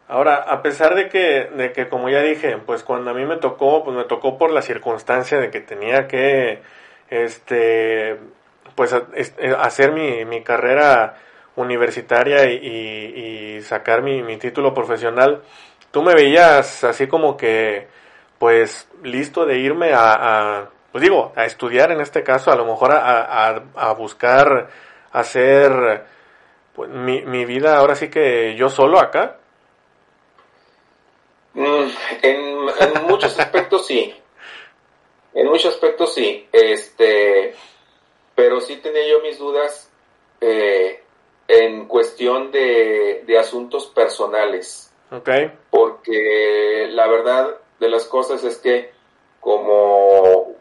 Ahora, 0.08 0.38
a 0.38 0.64
pesar 0.64 0.96
de 0.96 1.08
que, 1.08 1.50
de 1.56 1.72
que, 1.72 1.88
como 1.88 2.10
ya 2.10 2.24
dije, 2.24 2.58
pues 2.66 2.84
cuando 2.84 3.12
a 3.12 3.14
mí 3.14 3.26
me 3.26 3.38
tocó, 3.38 3.84
pues 3.84 3.96
me 3.96 4.06
tocó 4.06 4.40
por 4.40 4.50
la 4.52 4.64
circunstancia 4.64 5.40
de 5.40 5.52
que 5.52 5.62
tenía 5.62 6.08
que, 6.08 6.62
este, 7.12 8.18
pues 8.74 8.92
eh, 8.94 9.56
hacer 9.60 9.92
mi, 9.92 10.26
mi 10.26 10.42
carrera 10.42 11.16
universitaria 11.56 12.52
y, 12.52 13.62
sacar 13.62 14.02
mi, 14.02 14.24
mi, 14.24 14.38
título 14.38 14.74
profesional, 14.74 15.44
tú 15.92 16.02
me 16.02 16.16
veías 16.16 16.84
así 16.84 17.06
como 17.08 17.38
que, 17.38 17.88
pues, 18.40 18.88
listo 19.04 19.46
de 19.46 19.60
irme 19.60 19.94
a, 19.94 20.14
a 20.62 20.70
pues 20.92 21.04
digo, 21.04 21.34
a 21.36 21.46
estudiar 21.46 21.92
en 21.92 22.02
este 22.02 22.24
caso, 22.24 22.52
a 22.52 22.56
lo 22.56 22.66
mejor 22.66 22.92
a, 22.94 23.50
a, 23.50 23.64
a 23.76 23.94
buscar 23.94 24.70
hacer 25.12 26.04
pues, 26.74 26.90
mi, 26.90 27.22
mi 27.22 27.46
vida 27.46 27.78
ahora 27.78 27.96
sí 27.96 28.10
que 28.10 28.56
yo 28.56 28.70
solo 28.70 29.00
acá. 29.00 29.38
Mm, 31.54 31.90
en, 32.22 32.38
en 32.80 33.04
muchos 33.08 33.38
aspectos 33.40 33.86
sí. 33.86 34.16
En 35.34 35.48
muchos 35.48 35.74
aspectos 35.74 36.14
sí. 36.14 36.48
Este, 36.52 37.54
pero 38.34 38.60
sí 38.62 38.78
tenía 38.78 39.08
yo 39.08 39.22
mis 39.22 39.38
dudas 39.38 39.92
eh, 40.42 41.04
en 41.48 41.86
cuestión 41.88 42.52
de, 42.52 43.24
de 43.28 43.38
asuntos 43.38 43.88
personales. 43.88 44.92
Ok. 45.12 45.30
Porque 45.70 46.88
la 46.92 47.08
verdad 47.08 47.58
de 47.80 47.90
las 47.90 48.06
cosas 48.06 48.44
es 48.44 48.58
que 48.58 48.92
como 49.40 50.56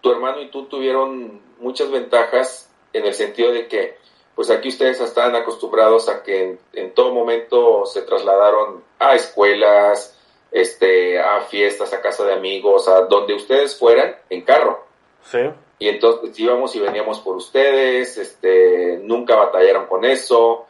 tu 0.00 0.10
hermano 0.10 0.40
y 0.40 0.50
tú 0.50 0.66
tuvieron 0.66 1.40
muchas 1.58 1.90
ventajas 1.90 2.70
en 2.92 3.06
el 3.06 3.14
sentido 3.14 3.52
de 3.52 3.68
que 3.68 3.96
pues 4.34 4.50
aquí 4.50 4.68
ustedes 4.68 5.00
estaban 5.00 5.36
acostumbrados 5.36 6.08
a 6.08 6.22
que 6.22 6.42
en, 6.42 6.60
en 6.72 6.92
todo 6.92 7.14
momento 7.14 7.86
se 7.86 8.02
trasladaron 8.02 8.82
a 8.98 9.14
escuelas, 9.14 10.18
este, 10.50 11.20
a 11.20 11.40
fiestas, 11.42 11.92
a 11.92 12.00
casa 12.00 12.24
de 12.24 12.32
amigos, 12.32 12.88
a 12.88 13.02
donde 13.02 13.34
ustedes 13.34 13.78
fueran 13.78 14.16
en 14.30 14.42
carro. 14.42 14.84
Sí. 15.22 15.38
Y 15.78 15.88
entonces 15.88 16.38
íbamos 16.38 16.74
y 16.74 16.80
veníamos 16.80 17.20
por 17.20 17.36
ustedes, 17.36 18.18
este, 18.18 18.98
nunca 19.02 19.36
batallaron 19.36 19.86
con 19.86 20.04
eso, 20.04 20.66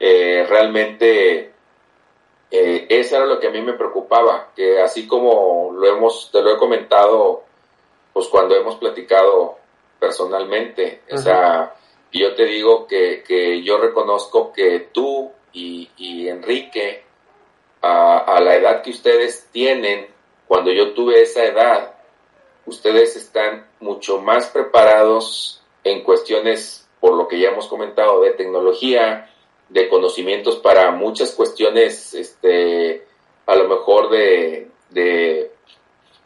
eh, 0.00 0.46
realmente 0.48 1.53
eh, 2.56 2.86
eso 2.88 3.16
era 3.16 3.26
lo 3.26 3.40
que 3.40 3.48
a 3.48 3.50
mí 3.50 3.60
me 3.62 3.72
preocupaba, 3.72 4.52
que 4.54 4.80
así 4.80 5.08
como 5.08 5.72
lo 5.72 5.88
hemos, 5.88 6.30
te 6.30 6.40
lo 6.40 6.54
he 6.54 6.56
comentado, 6.56 7.42
pues 8.12 8.28
cuando 8.28 8.54
hemos 8.54 8.76
platicado 8.76 9.56
personalmente, 9.98 11.02
o 11.10 11.18
sea, 11.18 11.74
yo 12.12 12.36
te 12.36 12.44
digo 12.44 12.86
que, 12.86 13.24
que 13.26 13.60
yo 13.64 13.78
reconozco 13.78 14.52
que 14.52 14.90
tú 14.92 15.32
y, 15.52 15.90
y 15.96 16.28
Enrique, 16.28 17.02
a, 17.82 18.18
a, 18.18 18.40
la 18.40 18.54
edad 18.54 18.82
que 18.82 18.90
ustedes 18.90 19.48
tienen, 19.50 20.06
cuando 20.46 20.70
yo 20.70 20.92
tuve 20.94 21.22
esa 21.22 21.42
edad, 21.42 21.96
ustedes 22.66 23.16
están 23.16 23.66
mucho 23.80 24.20
más 24.20 24.48
preparados 24.50 25.60
en 25.82 26.04
cuestiones, 26.04 26.88
por 27.00 27.14
lo 27.14 27.26
que 27.26 27.40
ya 27.40 27.48
hemos 27.48 27.66
comentado, 27.66 28.20
de 28.20 28.30
tecnología, 28.30 29.33
de 29.74 29.88
conocimientos 29.88 30.58
para 30.58 30.92
muchas 30.92 31.32
cuestiones, 31.32 32.14
este, 32.14 33.04
a 33.44 33.56
lo 33.56 33.68
mejor 33.68 34.08
de, 34.08 34.68
de 34.90 35.50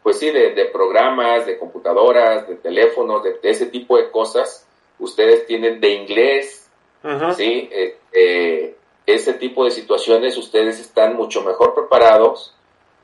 pues 0.03 0.19
sí, 0.19 0.29
de, 0.29 0.53
de, 0.53 0.65
programas, 0.65 1.47
de 1.47 1.57
computadoras, 1.57 2.47
de 2.47 2.57
teléfonos, 2.57 3.23
de, 3.23 3.39
de, 3.41 3.49
ese 3.49 3.65
tipo 3.65 3.97
de 3.97 4.11
cosas, 4.11 4.67
ustedes 4.99 5.47
tienen 5.47 5.81
de 5.81 5.89
inglés, 5.89 6.69
uh 7.03 7.07
-huh. 7.07 7.33
¿sí? 7.33 7.67
Eh, 7.71 7.97
eh, 8.13 8.75
ese 9.07 9.33
tipo 9.33 9.65
de 9.65 9.71
situaciones 9.71 10.37
ustedes 10.37 10.79
están 10.79 11.15
mucho 11.15 11.41
mejor 11.41 11.73
preparados 11.73 12.55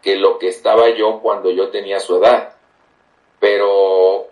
que 0.04 0.16
lo 0.16 0.38
que 0.38 0.50
estaba 0.50 0.92
yo 0.92 1.22
cuando 1.24 1.50
yo 1.50 1.70
tenía 1.70 2.00
su 2.00 2.18
edad. 2.18 2.54
Pero, 3.40 4.28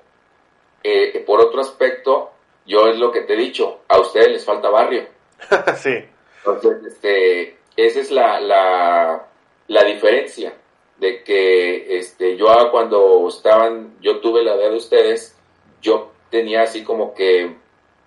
eh, 0.83 1.23
por 1.25 1.41
otro 1.41 1.59
aspecto, 1.59 2.29
yo 2.67 2.85
es 2.85 2.99
lo 2.99 3.11
que 3.11 3.21
te 3.21 3.33
he 3.33 3.37
dicho, 3.37 3.79
a 3.87 3.99
ustedes 3.99 4.29
les 4.29 4.45
falta 4.45 4.69
barrio. 4.69 5.12
sí. 5.77 6.05
Entonces, 6.45 6.93
este, 6.93 7.57
esa 7.77 7.99
es 7.99 8.11
la, 8.11 8.39
la, 8.39 9.27
la 9.67 9.83
diferencia 9.83 10.53
de 10.97 11.23
que 11.23 11.97
este, 11.97 12.37
yo 12.37 12.47
cuando 12.71 13.27
estaban, 13.27 13.95
yo 14.01 14.19
tuve 14.19 14.43
la 14.43 14.55
edad 14.55 14.69
de 14.69 14.77
ustedes, 14.77 15.37
yo 15.81 16.11
tenía 16.29 16.63
así 16.63 16.83
como 16.83 17.13
que 17.13 17.55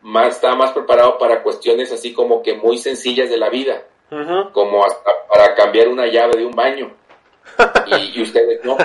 más, 0.03 0.37
estaba 0.37 0.55
más 0.55 0.73
preparado 0.73 1.19
para 1.19 1.43
cuestiones 1.43 1.93
así 1.93 2.13
como 2.13 2.43
que 2.43 2.55
muy 2.55 2.79
sencillas 2.79 3.29
de 3.29 3.39
la 3.39 3.51
vida, 3.51 3.83
uh 4.11 4.15
-huh. 4.15 4.53
como 4.53 4.85
hasta 4.85 5.11
para 5.29 5.55
cambiar 5.55 5.89
una 5.89 6.07
llave 6.07 6.37
de 6.39 6.47
un 6.47 6.53
baño. 6.55 6.93
y, 7.87 8.19
y, 8.19 8.23
ustedes 8.23 8.65
no. 8.65 8.77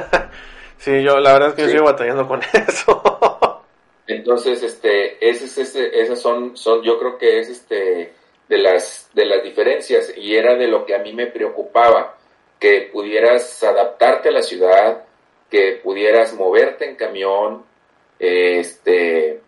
Sí, 0.77 1.03
yo 1.03 1.19
la 1.19 1.33
verdad 1.33 1.49
es 1.49 1.55
que 1.55 1.61
sí. 1.61 1.67
yo 1.67 1.73
sigo 1.73 1.85
batallando 1.85 2.27
con 2.27 2.41
eso. 2.67 3.63
Entonces, 4.07 4.63
este, 4.63 5.29
ese, 5.29 5.45
ese, 5.61 6.01
esas 6.01 6.19
son, 6.19 6.57
son, 6.57 6.81
yo 6.81 6.97
creo 6.99 7.17
que 7.17 7.39
es 7.39 7.49
este, 7.49 8.13
de 8.47 8.57
las, 8.57 9.09
de 9.13 9.25
las 9.25 9.43
diferencias 9.43 10.13
y 10.17 10.35
era 10.35 10.55
de 10.55 10.67
lo 10.67 10.85
que 10.85 10.95
a 10.95 10.99
mí 10.99 11.13
me 11.13 11.27
preocupaba, 11.27 12.17
que 12.59 12.89
pudieras 12.91 13.63
adaptarte 13.63 14.29
a 14.29 14.33
la 14.33 14.43
ciudad, 14.43 15.03
que 15.49 15.79
pudieras 15.83 16.33
moverte 16.33 16.85
en 16.85 16.95
camión, 16.95 17.63
este, 18.19 19.41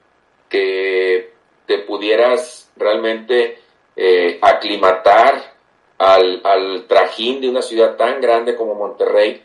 que 0.50 1.32
te 1.66 1.80
pudieras 1.80 2.72
realmente 2.76 3.60
eh, 3.96 4.40
aclimatar 4.42 5.54
al, 5.98 6.42
al, 6.44 6.86
trajín 6.88 7.40
de 7.40 7.50
una 7.50 7.62
ciudad 7.62 7.96
tan 7.96 8.20
grande 8.20 8.56
como 8.56 8.74
Monterrey, 8.74 9.44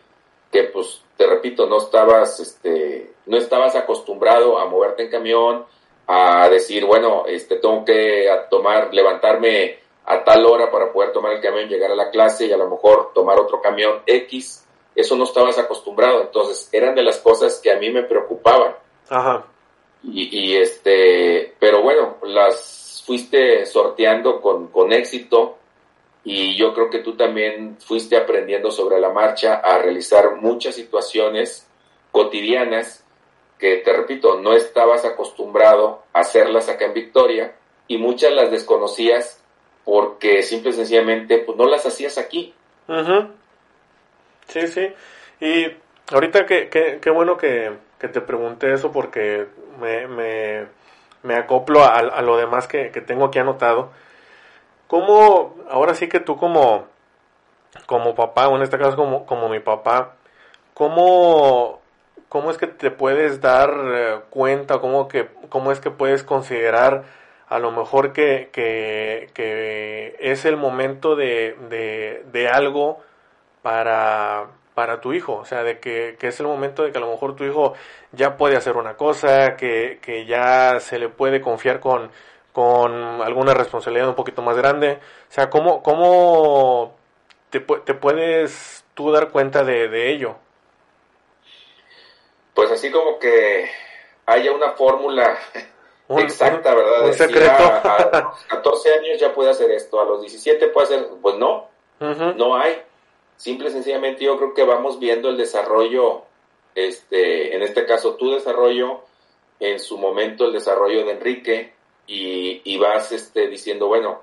que 0.50 0.64
pues 0.64 1.02
te 1.16 1.26
repito, 1.26 1.66
no 1.66 1.78
estabas, 1.78 2.40
este, 2.40 3.12
no 3.26 3.36
estabas 3.36 3.76
acostumbrado 3.76 4.58
a 4.58 4.66
moverte 4.66 5.02
en 5.02 5.10
camión, 5.10 5.66
a 6.08 6.48
decir, 6.48 6.86
bueno, 6.86 7.24
este, 7.26 7.56
tengo 7.56 7.84
que 7.84 8.26
tomar, 8.50 8.92
levantarme 8.92 9.78
a 10.06 10.24
tal 10.24 10.46
hora 10.46 10.70
para 10.70 10.90
poder 10.90 11.12
tomar 11.12 11.34
el 11.34 11.42
camión, 11.42 11.68
llegar 11.68 11.90
a 11.90 11.94
la 11.94 12.10
clase 12.10 12.46
y 12.46 12.52
a 12.52 12.56
lo 12.56 12.68
mejor 12.68 13.12
tomar 13.14 13.38
otro 13.38 13.60
camión 13.60 14.00
X, 14.06 14.66
eso 14.96 15.16
no 15.16 15.24
estabas 15.24 15.58
acostumbrado, 15.58 16.22
entonces 16.22 16.70
eran 16.72 16.94
de 16.94 17.02
las 17.02 17.18
cosas 17.18 17.60
que 17.62 17.70
a 17.70 17.76
mí 17.76 17.90
me 17.90 18.04
preocupaban. 18.04 18.74
Ajá. 19.10 19.44
Y, 20.02 20.46
y 20.46 20.56
este, 20.56 21.54
pero 21.58 21.82
bueno, 21.82 22.16
las 22.22 23.02
fuiste 23.06 23.66
sorteando 23.66 24.40
con, 24.40 24.68
con 24.68 24.92
éxito 24.92 25.58
y 26.24 26.56
yo 26.56 26.72
creo 26.72 26.88
que 26.88 27.00
tú 27.00 27.16
también 27.16 27.76
fuiste 27.78 28.16
aprendiendo 28.16 28.70
sobre 28.70 28.98
la 28.98 29.10
marcha 29.10 29.56
a 29.56 29.78
realizar 29.78 30.36
muchas 30.36 30.74
situaciones 30.74 31.68
cotidianas 32.12 33.04
que, 33.58 33.78
te 33.78 33.92
repito, 33.92 34.40
no 34.40 34.52
estabas 34.52 35.04
acostumbrado 35.04 36.02
a 36.12 36.20
hacerlas 36.20 36.68
acá 36.68 36.86
en 36.86 36.94
Victoria 36.94 37.54
y 37.86 37.98
muchas 37.98 38.32
las 38.32 38.50
desconocías 38.50 39.42
porque 39.84 40.42
simple 40.42 40.70
y 40.70 40.74
sencillamente 40.74 41.38
pues 41.38 41.56
no 41.56 41.66
las 41.66 41.86
hacías 41.86 42.18
aquí. 42.18 42.54
Uh. 42.88 43.26
Sí, 44.48 44.66
sí. 44.66 44.92
Y 45.40 45.66
ahorita 46.12 46.46
que, 46.46 46.68
que, 46.68 46.98
qué 47.00 47.10
bueno 47.10 47.36
que, 47.36 47.72
que, 47.98 48.08
te 48.08 48.20
pregunté 48.20 48.72
eso 48.72 48.92
porque 48.92 49.46
me, 49.80 50.06
me, 50.06 50.66
me 51.22 51.34
acoplo 51.34 51.82
a, 51.82 51.98
a, 51.98 52.22
lo 52.22 52.36
demás 52.36 52.66
que, 52.66 52.90
que 52.90 53.00
tengo 53.00 53.26
aquí 53.26 53.38
anotado. 53.38 53.90
¿Cómo, 54.88 55.56
ahora 55.70 55.94
sí 55.94 56.08
que 56.08 56.20
tú 56.20 56.36
como, 56.36 56.86
como 57.86 58.14
papá, 58.14 58.48
o 58.48 58.56
en 58.56 58.62
este 58.62 58.78
caso 58.78 58.96
como, 58.96 59.26
como 59.26 59.48
mi 59.48 59.60
papá, 59.60 60.14
cómo, 60.74 61.80
cómo 62.28 62.50
es 62.50 62.58
que 62.58 62.66
te 62.66 62.90
puedes 62.90 63.40
dar 63.40 63.70
eh, 63.70 64.20
cuenta, 64.30 64.78
cómo, 64.78 65.08
que, 65.08 65.28
cómo 65.48 65.72
es 65.72 65.80
que 65.80 65.90
puedes 65.90 66.22
considerar 66.22 67.04
a 67.48 67.58
lo 67.58 67.70
mejor 67.72 68.12
que, 68.12 68.50
que, 68.52 69.30
que 69.34 70.16
es 70.20 70.44
el 70.44 70.56
momento 70.56 71.16
de, 71.16 71.56
de, 71.70 72.24
de 72.30 72.48
algo 72.48 73.00
para, 73.62 74.48
para 74.74 75.00
tu 75.00 75.12
hijo, 75.12 75.36
o 75.36 75.44
sea, 75.44 75.62
de 75.64 75.78
que, 75.80 76.16
que, 76.18 76.28
es 76.28 76.40
el 76.40 76.46
momento 76.46 76.82
de 76.84 76.92
que 76.92 76.98
a 76.98 77.00
lo 77.00 77.10
mejor 77.10 77.36
tu 77.36 77.44
hijo 77.44 77.74
ya 78.12 78.36
puede 78.36 78.56
hacer 78.56 78.76
una 78.76 78.96
cosa, 78.96 79.56
que, 79.56 79.98
que 80.02 80.26
ya 80.26 80.78
se 80.80 80.98
le 80.98 81.08
puede 81.08 81.40
confiar 81.40 81.80
con, 81.80 82.10
con 82.52 82.92
alguna 83.22 83.54
responsabilidad 83.54 84.08
un 84.08 84.14
poquito 84.14 84.42
más 84.42 84.56
grande, 84.56 84.98
o 85.28 85.32
sea, 85.32 85.50
¿cómo, 85.50 85.82
cómo 85.82 86.96
te, 87.50 87.60
te 87.60 87.94
puedes 87.94 88.84
tú 88.94 89.10
dar 89.10 89.30
cuenta 89.30 89.64
de, 89.64 89.88
de 89.88 90.10
ello? 90.12 90.36
Pues 92.58 92.72
así 92.72 92.90
como 92.90 93.20
que 93.20 93.70
haya 94.26 94.50
una 94.50 94.72
fórmula 94.72 95.38
un, 96.08 96.18
exacta, 96.18 96.74
¿verdad? 96.74 97.06
Un 97.06 97.14
secreto. 97.14 97.52
A, 97.52 97.78
a, 97.78 98.20
los 98.24 98.44
14 98.46 98.94
años 98.94 99.20
ya 99.20 99.32
puede 99.32 99.50
hacer 99.50 99.70
esto, 99.70 100.00
a 100.00 100.04
los 100.04 100.22
17 100.22 100.66
puede 100.66 100.86
hacer, 100.86 101.08
pues 101.22 101.36
no, 101.36 101.68
uh 102.00 102.04
-huh. 102.04 102.34
no 102.34 102.56
hay. 102.56 102.82
Simple 103.36 103.68
y 103.68 103.70
sencillamente 103.70 104.24
yo 104.24 104.36
creo 104.36 104.54
que 104.54 104.64
vamos 104.64 104.98
viendo 104.98 105.28
el 105.28 105.36
desarrollo, 105.36 106.22
este, 106.74 107.54
en 107.54 107.62
este 107.62 107.86
caso 107.86 108.16
tu 108.16 108.32
desarrollo, 108.32 109.02
en 109.60 109.78
su 109.78 109.96
momento 109.96 110.46
el 110.46 110.52
desarrollo 110.52 111.04
de 111.04 111.12
Enrique, 111.12 111.74
y, 112.08 112.60
y 112.64 112.76
vas 112.76 113.12
este, 113.12 113.46
diciendo, 113.46 113.86
bueno, 113.86 114.20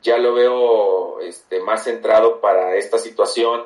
ya 0.00 0.16
lo 0.18 0.32
veo 0.32 1.18
este, 1.22 1.58
más 1.58 1.82
centrado 1.82 2.40
para 2.40 2.76
esta 2.76 2.98
situación, 2.98 3.64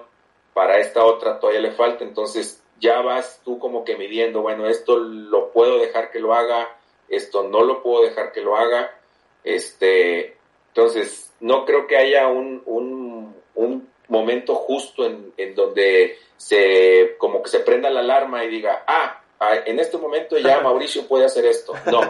para 0.55 0.79
esta 0.79 1.05
otra 1.05 1.39
todavía 1.39 1.61
le 1.61 1.73
falta, 1.73 2.05
entonces 2.05 2.58
ya 2.81 3.01
vas 3.01 3.41
tú 3.45 3.59
como 3.59 3.85
que 3.85 3.97
midiendo, 3.97 4.43
bueno, 4.43 4.67
esto 4.69 4.99
lo 4.99 5.51
puedo 5.53 5.79
dejar 5.79 6.11
que 6.11 6.21
lo 6.21 6.35
haga, 6.35 6.77
esto 7.09 7.43
no 7.45 7.63
lo 7.63 7.83
puedo 7.83 8.05
dejar 8.05 8.33
que 8.33 8.41
lo 8.41 8.57
haga, 8.57 8.99
este, 9.45 10.37
entonces 10.69 11.33
no 11.41 11.65
creo 11.65 11.87
que 11.87 11.97
haya 11.97 12.29
un, 12.29 12.63
un, 12.67 13.35
un 13.55 13.89
momento 14.09 14.55
justo 14.55 15.05
en, 15.07 15.33
en, 15.37 15.55
donde 15.55 16.19
se, 16.37 17.17
como 17.19 17.43
que 17.43 17.51
se 17.51 17.61
prenda 17.61 17.91
la 17.91 18.01
alarma 18.01 18.45
y 18.45 18.49
diga, 18.49 18.85
ah, 18.87 19.23
en 19.67 19.79
este 19.79 19.99
momento 19.99 20.39
ya 20.39 20.61
Mauricio 20.63 21.07
puede 21.07 21.25
hacer 21.25 21.47
esto, 21.47 21.75
no, 21.87 22.01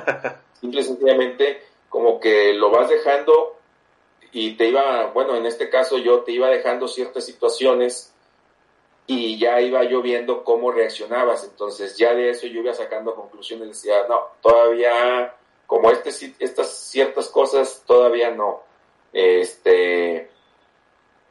simple 0.61 0.81
y 0.81 0.85
sencillamente 0.85 1.63
como 1.89 2.21
que 2.21 2.53
lo 2.53 2.71
vas 2.71 2.89
dejando 2.89 3.57
y 4.33 4.57
te 4.57 4.67
iba, 4.67 5.07
bueno, 5.07 5.37
en 5.37 5.47
este 5.47 5.71
caso 5.71 5.97
yo 5.99 6.21
te 6.21 6.33
iba 6.33 6.51
dejando 6.51 6.87
ciertas 6.87 7.25
situaciones 7.25 8.13
y 9.11 9.39
ya 9.39 9.59
iba 9.63 9.83
yo 9.85 10.03
viendo 10.03 10.45
cómo 10.45 10.71
reaccionabas. 10.71 11.43
Entonces 11.43 11.97
ya 11.97 12.15
de 12.15 12.29
eso 12.31 12.47
yo 12.47 12.61
iba 12.61 12.75
sacando 12.75 13.15
conclusiones. 13.15 13.69
Decía, 13.69 14.07
no, 14.07 14.21
todavía, 14.43 15.35
como 15.67 15.91
este, 15.91 16.11
estas 16.39 16.71
ciertas 16.91 17.29
cosas, 17.31 17.83
todavía 17.87 18.31
no. 18.31 18.63
Este, 19.15 20.31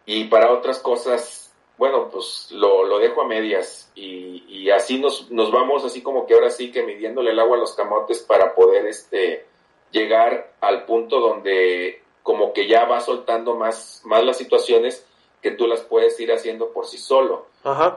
y 0.07 0.23
para 0.25 0.51
otras 0.51 0.80
cosas, 0.80 1.53
bueno, 1.78 2.09
pues 2.09 2.47
lo, 2.51 2.84
lo 2.84 2.97
dejo 2.97 3.21
a 3.21 3.28
medias 3.28 3.91
y, 3.93 4.43
y, 4.47 4.71
así 4.71 4.99
nos, 4.99 5.30
nos 5.30 5.51
vamos, 5.51 5.86
así 5.86 6.01
como 6.01 6.25
que 6.25 6.34
ahora 6.34 6.49
sí 6.49 6.71
que 6.71 6.82
midiéndole 6.82 7.30
el 7.30 7.39
agua 7.39 7.57
a 7.57 7.59
los 7.59 7.75
camotes 7.75 8.23
para 8.23 8.55
poder 8.55 8.88
este, 8.88 9.45
llegar 9.91 10.53
al 10.61 10.86
punto 10.86 11.19
donde 11.19 12.01
como 12.23 12.53
que 12.53 12.67
ya 12.67 12.86
va 12.86 12.99
soltando 13.01 13.55
más, 13.55 14.01
más 14.03 14.23
las 14.23 14.38
situaciones 14.38 15.07
que 15.41 15.51
tú 15.51 15.67
las 15.67 15.81
puedes 15.81 16.19
ir 16.19 16.31
haciendo 16.31 16.71
por 16.71 16.85
sí 16.88 16.97
solo. 16.97 17.47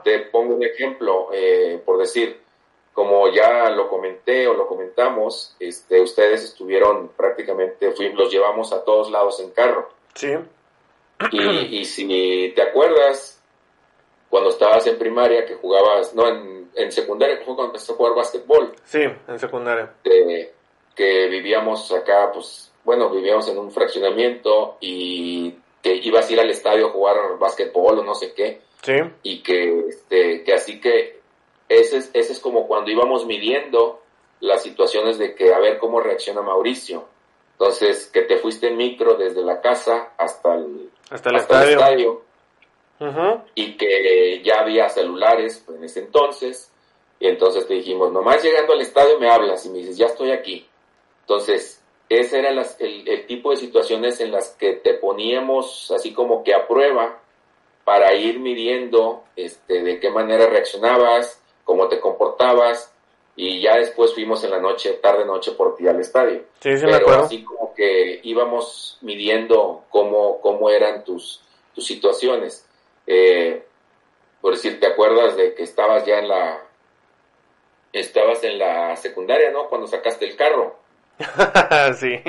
Te 0.02 0.18
pongo 0.20 0.54
un 0.56 0.64
ejemplo, 0.64 1.28
eh, 1.32 1.80
por 1.84 1.98
decir, 1.98 2.40
como 2.92 3.28
ya 3.28 3.70
lo 3.70 3.88
comenté 3.88 4.46
o 4.48 4.54
lo 4.54 4.66
comentamos, 4.66 5.54
este, 5.60 6.00
ustedes 6.00 6.42
estuvieron 6.42 7.08
prácticamente, 7.16 7.92
fuimos, 7.92 8.18
los 8.18 8.32
llevamos 8.32 8.72
a 8.72 8.84
todos 8.84 9.10
lados 9.10 9.40
en 9.40 9.50
carro. 9.50 9.88
Sí. 10.14 10.34
Y, 11.30 11.78
y 11.78 11.84
si 11.84 12.52
te 12.54 12.62
acuerdas, 12.62 13.40
cuando 14.28 14.50
estabas 14.50 14.86
en 14.86 14.98
primaria, 14.98 15.46
que 15.46 15.54
jugabas, 15.54 16.14
no, 16.14 16.26
en, 16.28 16.70
en 16.74 16.92
secundaria, 16.92 17.38
que 17.38 17.44
fue 17.44 17.54
cuando 17.54 17.70
empezaste 17.70 17.92
a 17.92 17.96
jugar 17.96 18.14
básquetbol. 18.14 18.74
Sí, 18.84 19.02
en 19.28 19.38
secundaria. 19.38 19.92
que 20.02 21.28
vivíamos 21.28 21.92
acá, 21.92 22.30
pues, 22.32 22.72
bueno, 22.84 23.08
vivíamos 23.10 23.48
en 23.48 23.58
un 23.58 23.70
fraccionamiento 23.70 24.76
y 24.80 25.54
que 25.82 25.94
ibas 25.94 26.28
a 26.28 26.32
ir 26.32 26.40
al 26.40 26.50
estadio 26.50 26.88
a 26.88 26.90
jugar 26.90 27.16
básquetbol 27.38 28.00
o 28.00 28.04
no 28.04 28.14
sé 28.14 28.32
qué. 28.34 28.60
Sí. 28.82 28.94
Y 29.22 29.42
que, 29.42 29.88
este, 29.88 30.42
que 30.44 30.52
así 30.52 30.80
que 30.80 31.20
ese 31.68 31.98
es, 31.98 32.10
ese 32.14 32.32
es 32.32 32.40
como 32.40 32.66
cuando 32.66 32.90
íbamos 32.90 33.26
midiendo 33.26 34.02
las 34.40 34.62
situaciones 34.62 35.18
de 35.18 35.34
que 35.34 35.54
a 35.54 35.58
ver 35.58 35.78
cómo 35.78 36.00
reacciona 36.00 36.42
Mauricio. 36.42 37.04
Entonces, 37.52 38.06
que 38.06 38.22
te 38.22 38.38
fuiste 38.38 38.68
en 38.68 38.78
micro 38.78 39.14
desde 39.14 39.42
la 39.42 39.60
casa 39.60 40.14
hasta 40.16 40.54
el, 40.54 40.90
hasta 41.10 41.28
el 41.30 41.36
estadio, 41.36 42.22
y 43.54 43.76
que 43.76 44.42
ya 44.42 44.60
había 44.60 44.88
celulares 44.88 45.64
en 45.68 45.84
ese 45.84 46.00
entonces. 46.00 46.72
Y 47.18 47.28
entonces 47.28 47.66
te 47.66 47.74
dijimos, 47.74 48.12
nomás 48.12 48.42
llegando 48.42 48.72
al 48.72 48.80
estadio 48.80 49.18
me 49.18 49.28
hablas 49.28 49.66
y 49.66 49.68
me 49.68 49.78
dices, 49.78 49.98
ya 49.98 50.06
estoy 50.06 50.32
aquí. 50.32 50.66
Entonces, 51.20 51.79
ese 52.10 52.40
era 52.40 52.50
el, 52.50 53.26
tipo 53.26 53.52
de 53.52 53.56
situaciones 53.56 54.20
en 54.20 54.32
las 54.32 54.50
que 54.50 54.72
te 54.74 54.94
poníamos 54.94 55.90
así 55.92 56.12
como 56.12 56.42
que 56.42 56.52
a 56.52 56.66
prueba 56.66 57.20
para 57.84 58.14
ir 58.14 58.40
midiendo 58.40 59.22
este, 59.36 59.82
de 59.82 60.00
qué 60.00 60.10
manera 60.10 60.46
reaccionabas, 60.46 61.40
cómo 61.64 61.88
te 61.88 62.00
comportabas, 62.00 62.92
y 63.36 63.60
ya 63.60 63.76
después 63.76 64.12
fuimos 64.12 64.42
en 64.44 64.50
la 64.50 64.58
noche, 64.58 64.92
tarde 64.94 65.24
noche 65.24 65.52
por 65.52 65.76
ti 65.76 65.86
al 65.86 66.00
estadio. 66.00 66.44
Sí, 66.58 66.76
sí, 66.76 66.84
Pero 66.84 67.10
así 67.10 67.44
como 67.44 67.72
que 67.74 68.20
íbamos 68.24 68.98
midiendo 69.00 69.84
cómo, 69.88 70.40
cómo 70.40 70.68
eran 70.68 71.04
tus, 71.04 71.40
tus 71.74 71.86
situaciones. 71.86 72.66
Eh, 73.06 73.64
por 74.40 74.54
decir, 74.54 74.80
¿te 74.80 74.86
acuerdas 74.86 75.36
de 75.36 75.54
que 75.54 75.62
estabas 75.62 76.04
ya 76.04 76.18
en 76.18 76.28
la, 76.28 76.62
estabas 77.92 78.42
en 78.44 78.58
la 78.58 78.96
secundaria, 78.96 79.50
¿no? 79.50 79.68
Cuando 79.68 79.86
sacaste 79.86 80.26
el 80.26 80.36
carro. 80.36 80.79
sí. 81.98 82.20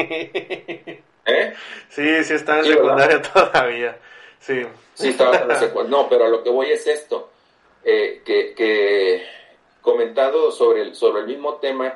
¿Eh? 1.25 1.53
Sí, 1.89 2.23
sí 2.23 2.33
está 2.33 2.59
en 2.59 2.65
secundaria 2.65 3.21
todavía. 3.21 3.97
Sí. 4.39 4.65
Sí, 4.93 5.09
estaba 5.09 5.37
en 5.37 5.59
secundaria. 5.59 5.89
No, 5.89 6.09
pero 6.09 6.25
a 6.25 6.29
lo 6.29 6.43
que 6.43 6.49
voy 6.49 6.71
es 6.71 6.85
esto. 6.87 7.29
Eh, 7.83 8.21
que, 8.23 8.53
que 8.53 9.23
comentado 9.81 10.51
sobre 10.51 10.83
el, 10.83 10.95
sobre 10.95 11.21
el 11.21 11.27
mismo 11.27 11.55
tema 11.55 11.95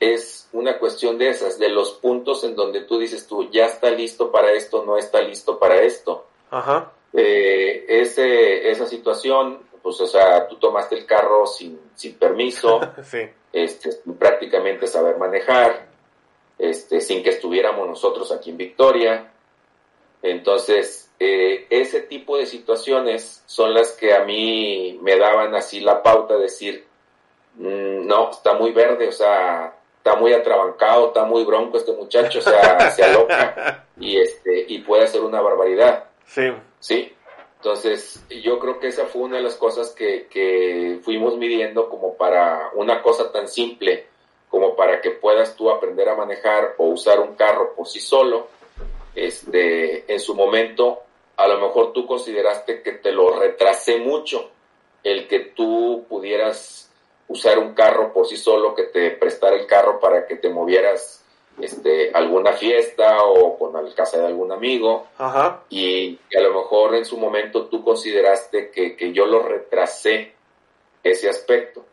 es 0.00 0.48
una 0.52 0.78
cuestión 0.78 1.18
de 1.18 1.28
esas, 1.28 1.58
de 1.58 1.68
los 1.68 1.92
puntos 1.92 2.44
en 2.44 2.54
donde 2.54 2.82
tú 2.82 2.98
dices 2.98 3.26
tú, 3.26 3.50
ya 3.50 3.66
está 3.66 3.90
listo 3.90 4.30
para 4.30 4.52
esto, 4.52 4.84
no 4.84 4.96
está 4.96 5.20
listo 5.22 5.58
para 5.58 5.80
esto. 5.82 6.26
Ajá. 6.50 6.92
Eh, 7.12 7.84
ese, 7.88 8.70
esa 8.70 8.86
situación, 8.86 9.60
pues, 9.82 10.00
o 10.00 10.06
sea, 10.06 10.46
tú 10.48 10.56
tomaste 10.56 10.96
el 10.96 11.06
carro 11.06 11.46
sin, 11.46 11.80
sin 11.94 12.14
permiso, 12.18 12.80
sí. 13.04 13.20
este, 13.52 13.90
prácticamente 14.18 14.86
saber 14.86 15.16
manejar, 15.16 15.86
este, 16.58 17.00
sin 17.00 17.22
que 17.22 17.30
estuviéramos 17.30 17.86
nosotros 17.88 18.32
aquí 18.32 18.50
en 18.50 18.56
Victoria. 18.56 19.30
Entonces, 20.22 21.10
eh, 21.18 21.66
ese 21.70 22.00
tipo 22.00 22.36
de 22.36 22.46
situaciones 22.46 23.42
son 23.46 23.74
las 23.74 23.92
que 23.92 24.14
a 24.14 24.24
mí 24.24 24.98
me 25.02 25.16
daban 25.16 25.54
así 25.54 25.80
la 25.80 26.02
pauta 26.02 26.34
de 26.34 26.42
decir, 26.42 26.86
mm, 27.54 28.06
no, 28.06 28.30
está 28.30 28.54
muy 28.54 28.72
verde, 28.72 29.08
o 29.08 29.12
sea, 29.12 29.76
está 29.98 30.16
muy 30.16 30.32
atrabancado, 30.32 31.08
está 31.08 31.24
muy 31.24 31.44
bronco 31.44 31.76
este 31.76 31.92
muchacho, 31.92 32.38
o 32.38 32.42
sea, 32.42 32.90
se 32.90 33.04
aloca 33.04 33.86
y, 33.98 34.18
este, 34.18 34.64
y 34.68 34.78
puede 34.78 35.04
hacer 35.04 35.20
una 35.22 35.40
barbaridad. 35.40 36.04
Sí. 36.26 36.52
Sí. 36.80 37.12
Entonces, 37.56 38.24
yo 38.30 38.58
creo 38.58 38.78
que 38.78 38.88
esa 38.88 39.06
fue 39.06 39.22
una 39.22 39.36
de 39.36 39.42
las 39.42 39.56
cosas 39.56 39.90
que, 39.90 40.28
que 40.28 41.00
fuimos 41.02 41.36
midiendo 41.36 41.88
como 41.88 42.14
para 42.14 42.70
una 42.74 43.02
cosa 43.02 43.32
tan 43.32 43.48
simple 43.48 44.06
como 44.48 44.76
para 44.76 45.00
que 45.00 45.10
puedas 45.10 45.56
tú 45.56 45.70
aprender 45.70 46.08
a 46.08 46.16
manejar 46.16 46.74
o 46.78 46.86
usar 46.86 47.20
un 47.20 47.34
carro 47.34 47.74
por 47.74 47.86
sí 47.86 48.00
solo, 48.00 48.48
este, 49.14 50.12
en 50.12 50.20
su 50.20 50.34
momento, 50.34 51.02
a 51.36 51.48
lo 51.48 51.58
mejor 51.60 51.92
tú 51.92 52.06
consideraste 52.06 52.82
que 52.82 52.92
te 52.92 53.12
lo 53.12 53.38
retrasé 53.38 53.98
mucho 53.98 54.50
el 55.02 55.28
que 55.28 55.40
tú 55.40 56.04
pudieras 56.08 56.90
usar 57.28 57.58
un 57.58 57.74
carro 57.74 58.12
por 58.12 58.26
sí 58.26 58.36
solo, 58.36 58.74
que 58.74 58.84
te 58.84 59.10
prestara 59.12 59.56
el 59.56 59.66
carro 59.66 60.00
para 60.00 60.26
que 60.26 60.36
te 60.36 60.48
movieras 60.48 61.24
este, 61.60 62.10
alguna 62.12 62.52
fiesta 62.52 63.22
o 63.24 63.58
con 63.58 63.72
la 63.72 63.94
casa 63.94 64.18
de 64.18 64.26
algún 64.26 64.52
amigo. 64.52 65.06
Ajá. 65.18 65.62
Y 65.70 66.18
a 66.36 66.40
lo 66.40 66.54
mejor 66.54 66.94
en 66.94 67.04
su 67.04 67.16
momento 67.16 67.66
tú 67.66 67.82
consideraste 67.82 68.70
que, 68.70 68.96
que 68.96 69.12
yo 69.12 69.26
lo 69.26 69.42
retrasé 69.42 70.34
ese 71.02 71.28
aspecto. 71.28 71.84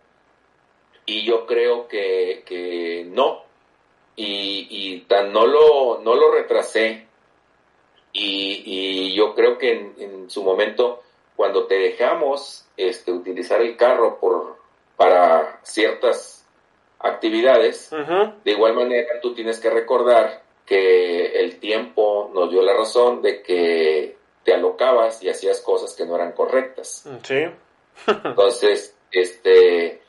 Y 1.05 1.25
yo 1.25 1.45
creo 1.45 1.87
que, 1.87 2.43
que 2.45 3.05
no. 3.07 3.43
Y, 4.15 4.67
y, 4.69 4.99
tan 5.01 5.33
no 5.33 5.45
lo, 5.47 5.99
no 6.03 6.15
lo 6.15 6.31
retrasé. 6.31 7.07
Y, 8.11 8.63
y 8.65 9.15
yo 9.15 9.33
creo 9.33 9.57
que 9.57 9.71
en, 9.71 9.95
en, 9.97 10.29
su 10.29 10.43
momento, 10.43 11.01
cuando 11.35 11.65
te 11.65 11.75
dejamos 11.75 12.67
este, 12.77 13.11
utilizar 13.11 13.61
el 13.61 13.75
carro 13.75 14.19
por, 14.19 14.57
para 14.95 15.59
ciertas 15.63 16.45
actividades, 16.99 17.89
de 18.43 18.51
igual 18.51 18.75
manera 18.75 19.19
tú 19.21 19.33
tienes 19.33 19.59
que 19.59 19.69
recordar 19.69 20.43
que 20.65 21.41
el 21.41 21.59
tiempo 21.59 22.31
nos 22.33 22.49
dio 22.49 22.61
la 22.61 22.73
razón 22.73 23.21
de 23.21 23.41
que 23.41 24.15
te 24.43 24.53
alocabas 24.53 25.21
y 25.23 25.29
hacías 25.29 25.59
cosas 25.61 25.93
que 25.95 26.05
no 26.05 26.15
eran 26.15 26.31
correctas. 26.33 27.07
Sí. 27.23 27.45
Entonces, 28.07 28.95
este, 29.11 30.01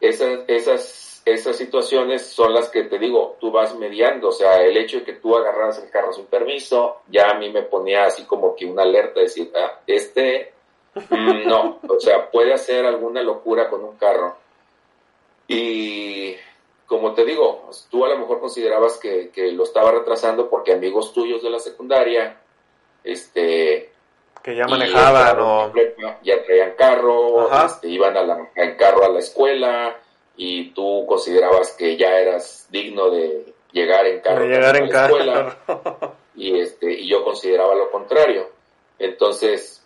esas, 0.00 0.40
esas, 0.48 1.22
esas 1.24 1.56
situaciones 1.56 2.26
son 2.26 2.52
las 2.52 2.68
que 2.68 2.84
te 2.84 2.98
digo, 2.98 3.36
tú 3.40 3.50
vas 3.50 3.74
mediando, 3.76 4.28
o 4.28 4.32
sea, 4.32 4.62
el 4.62 4.76
hecho 4.76 4.98
de 4.98 5.04
que 5.04 5.12
tú 5.14 5.36
agarras 5.36 5.78
el 5.82 5.90
carro 5.90 6.12
sin 6.12 6.26
permiso, 6.26 7.02
ya 7.08 7.30
a 7.30 7.38
mí 7.38 7.50
me 7.50 7.62
ponía 7.62 8.04
así 8.04 8.24
como 8.24 8.54
que 8.54 8.66
una 8.66 8.82
alerta 8.82 9.20
de 9.20 9.26
decir, 9.26 9.50
ah, 9.54 9.80
este, 9.86 10.52
mm, 10.94 11.46
no, 11.46 11.80
o 11.88 12.00
sea, 12.00 12.30
puede 12.30 12.52
hacer 12.52 12.84
alguna 12.84 13.22
locura 13.22 13.70
con 13.70 13.84
un 13.84 13.96
carro. 13.96 14.36
Y 15.48 16.36
como 16.86 17.14
te 17.14 17.24
digo, 17.24 17.70
tú 17.90 18.04
a 18.04 18.08
lo 18.08 18.18
mejor 18.18 18.40
considerabas 18.40 18.98
que, 18.98 19.30
que 19.30 19.52
lo 19.52 19.64
estaba 19.64 19.92
retrasando 19.92 20.48
porque 20.48 20.72
amigos 20.72 21.12
tuyos 21.12 21.42
de 21.42 21.50
la 21.50 21.58
secundaria, 21.58 22.40
este, 23.02 23.93
que 24.42 24.54
ya 24.54 24.66
manejaban 24.66 25.40
o 25.40 25.72
ya 26.22 26.42
traían 26.44 26.72
carro, 26.76 27.50
este, 27.64 27.88
iban 27.88 28.16
a 28.16 28.22
la, 28.22 28.50
en 28.54 28.76
carro 28.76 29.04
a 29.04 29.08
la 29.08 29.18
escuela 29.18 29.96
y 30.36 30.70
tú 30.70 31.06
considerabas 31.06 31.72
que 31.72 31.96
ya 31.96 32.18
eras 32.18 32.66
digno 32.70 33.10
de 33.10 33.54
llegar 33.72 34.06
en 34.06 34.20
carro, 34.20 34.46
llegar 34.46 34.76
a 34.76 34.80
la 34.80 35.04
escuela. 35.06 35.56
y 36.36 36.58
este 36.58 36.92
y 36.92 37.08
yo 37.08 37.24
consideraba 37.24 37.74
lo 37.74 37.90
contrario. 37.90 38.50
Entonces 38.98 39.82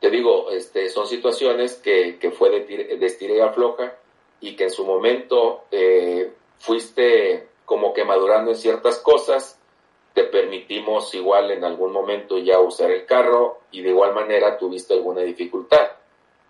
te 0.00 0.10
digo, 0.10 0.50
este 0.50 0.88
son 0.90 1.06
situaciones 1.06 1.76
que, 1.76 2.18
que 2.18 2.30
fue 2.30 2.50
de, 2.50 2.96
de 2.96 3.06
estira 3.06 3.34
y 3.34 3.40
afloja 3.40 3.94
y 4.40 4.56
que 4.56 4.64
en 4.64 4.70
su 4.70 4.84
momento 4.84 5.64
eh, 5.70 6.30
fuiste 6.58 7.48
como 7.64 7.94
que 7.94 8.04
madurando 8.04 8.50
en 8.50 8.56
ciertas 8.56 8.98
cosas 8.98 9.58
te 10.14 10.24
permitimos 10.24 11.12
igual 11.14 11.50
en 11.50 11.64
algún 11.64 11.92
momento 11.92 12.38
ya 12.38 12.60
usar 12.60 12.90
el 12.92 13.04
carro 13.04 13.58
y 13.72 13.82
de 13.82 13.90
igual 13.90 14.14
manera 14.14 14.56
tuviste 14.56 14.94
alguna 14.94 15.22
dificultad. 15.22 15.90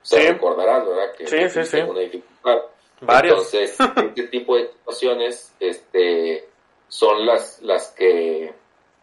O 0.03 0.07
sea, 0.07 0.21
sí. 0.21 0.29
recordarás, 0.29 0.87
¿verdad? 0.87 1.13
Que 1.17 1.27
sí, 1.27 1.49
sí, 1.49 1.65
sí. 1.65 1.81
alguna 1.81 2.01
dificultad. 2.01 2.59
Varios. 3.01 3.55
Entonces, 3.55 3.79
este 4.09 4.29
tipo 4.29 4.57
de 4.57 4.69
situaciones 4.69 5.55
este, 5.61 6.47
son 6.89 7.25
las, 7.25 7.63
las 7.63 7.91
que 7.93 8.53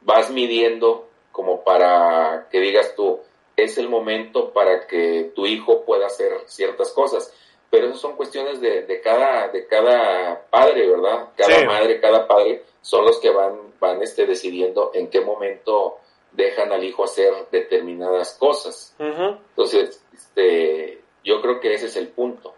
vas 0.01 0.29
midiendo 0.29 1.07
como 1.31 1.63
para 1.63 2.47
que 2.51 2.59
digas 2.59 2.93
tú, 2.95 3.19
es 3.55 3.77
el 3.77 3.89
momento 3.89 4.53
para 4.53 4.85
que 4.87 5.31
tu 5.35 5.45
hijo 5.45 5.85
pueda 5.85 6.05
hacer 6.05 6.31
ciertas 6.45 6.91
cosas. 6.91 7.33
Pero 7.71 7.87
eso 7.87 7.97
son 7.97 8.17
cuestiones 8.17 8.59
de, 8.59 8.83
de 8.83 9.01
cada, 9.01 9.47
de 9.47 9.65
cada 9.65 10.45
padre, 10.49 10.89
¿verdad? 10.89 11.29
Cada 11.37 11.65
madre, 11.65 12.01
cada 12.01 12.27
padre 12.27 12.63
son 12.81 13.05
los 13.05 13.19
que 13.19 13.29
van, 13.29 13.53
van 13.79 14.01
este, 14.03 14.25
decidiendo 14.25 14.91
en 14.93 15.09
qué 15.09 15.21
momento 15.21 15.97
dejan 16.33 16.71
al 16.71 16.83
hijo 16.83 17.05
hacer 17.05 17.33
determinadas 17.49 18.35
cosas. 18.37 18.93
Entonces, 18.99 20.03
este, 20.13 21.01
yo 21.23 21.41
creo 21.41 21.59
que 21.59 21.73
ese 21.73 21.87
es 21.87 21.95
el 21.95 22.09
punto. 22.09 22.53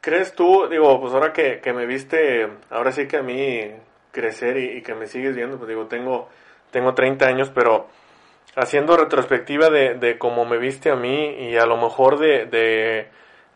¿Crees 0.00 0.34
tú, 0.34 0.66
digo, 0.68 1.00
pues 1.00 1.14
ahora 1.14 1.32
que, 1.32 1.60
que 1.60 1.72
me 1.72 1.86
viste, 1.86 2.48
ahora 2.70 2.92
sí 2.92 3.06
que 3.06 3.18
a 3.18 3.22
mí 3.22 3.70
crecer 4.10 4.58
y, 4.58 4.82
que 4.82 4.94
me 4.94 5.06
sigues 5.06 5.34
viendo, 5.34 5.56
pues 5.56 5.68
digo, 5.68 5.86
tengo, 5.86 6.28
tengo 6.70 6.94
30 6.94 7.26
años, 7.26 7.50
pero 7.54 7.86
haciendo 8.56 8.96
retrospectiva 8.96 9.70
de, 9.70 9.94
de 9.94 10.18
cómo 10.18 10.44
me 10.44 10.58
viste 10.58 10.90
a 10.90 10.96
mí 10.96 11.48
y 11.48 11.56
a 11.56 11.66
lo 11.66 11.76
mejor 11.76 12.18
de, 12.18 12.46
de, 12.46 13.08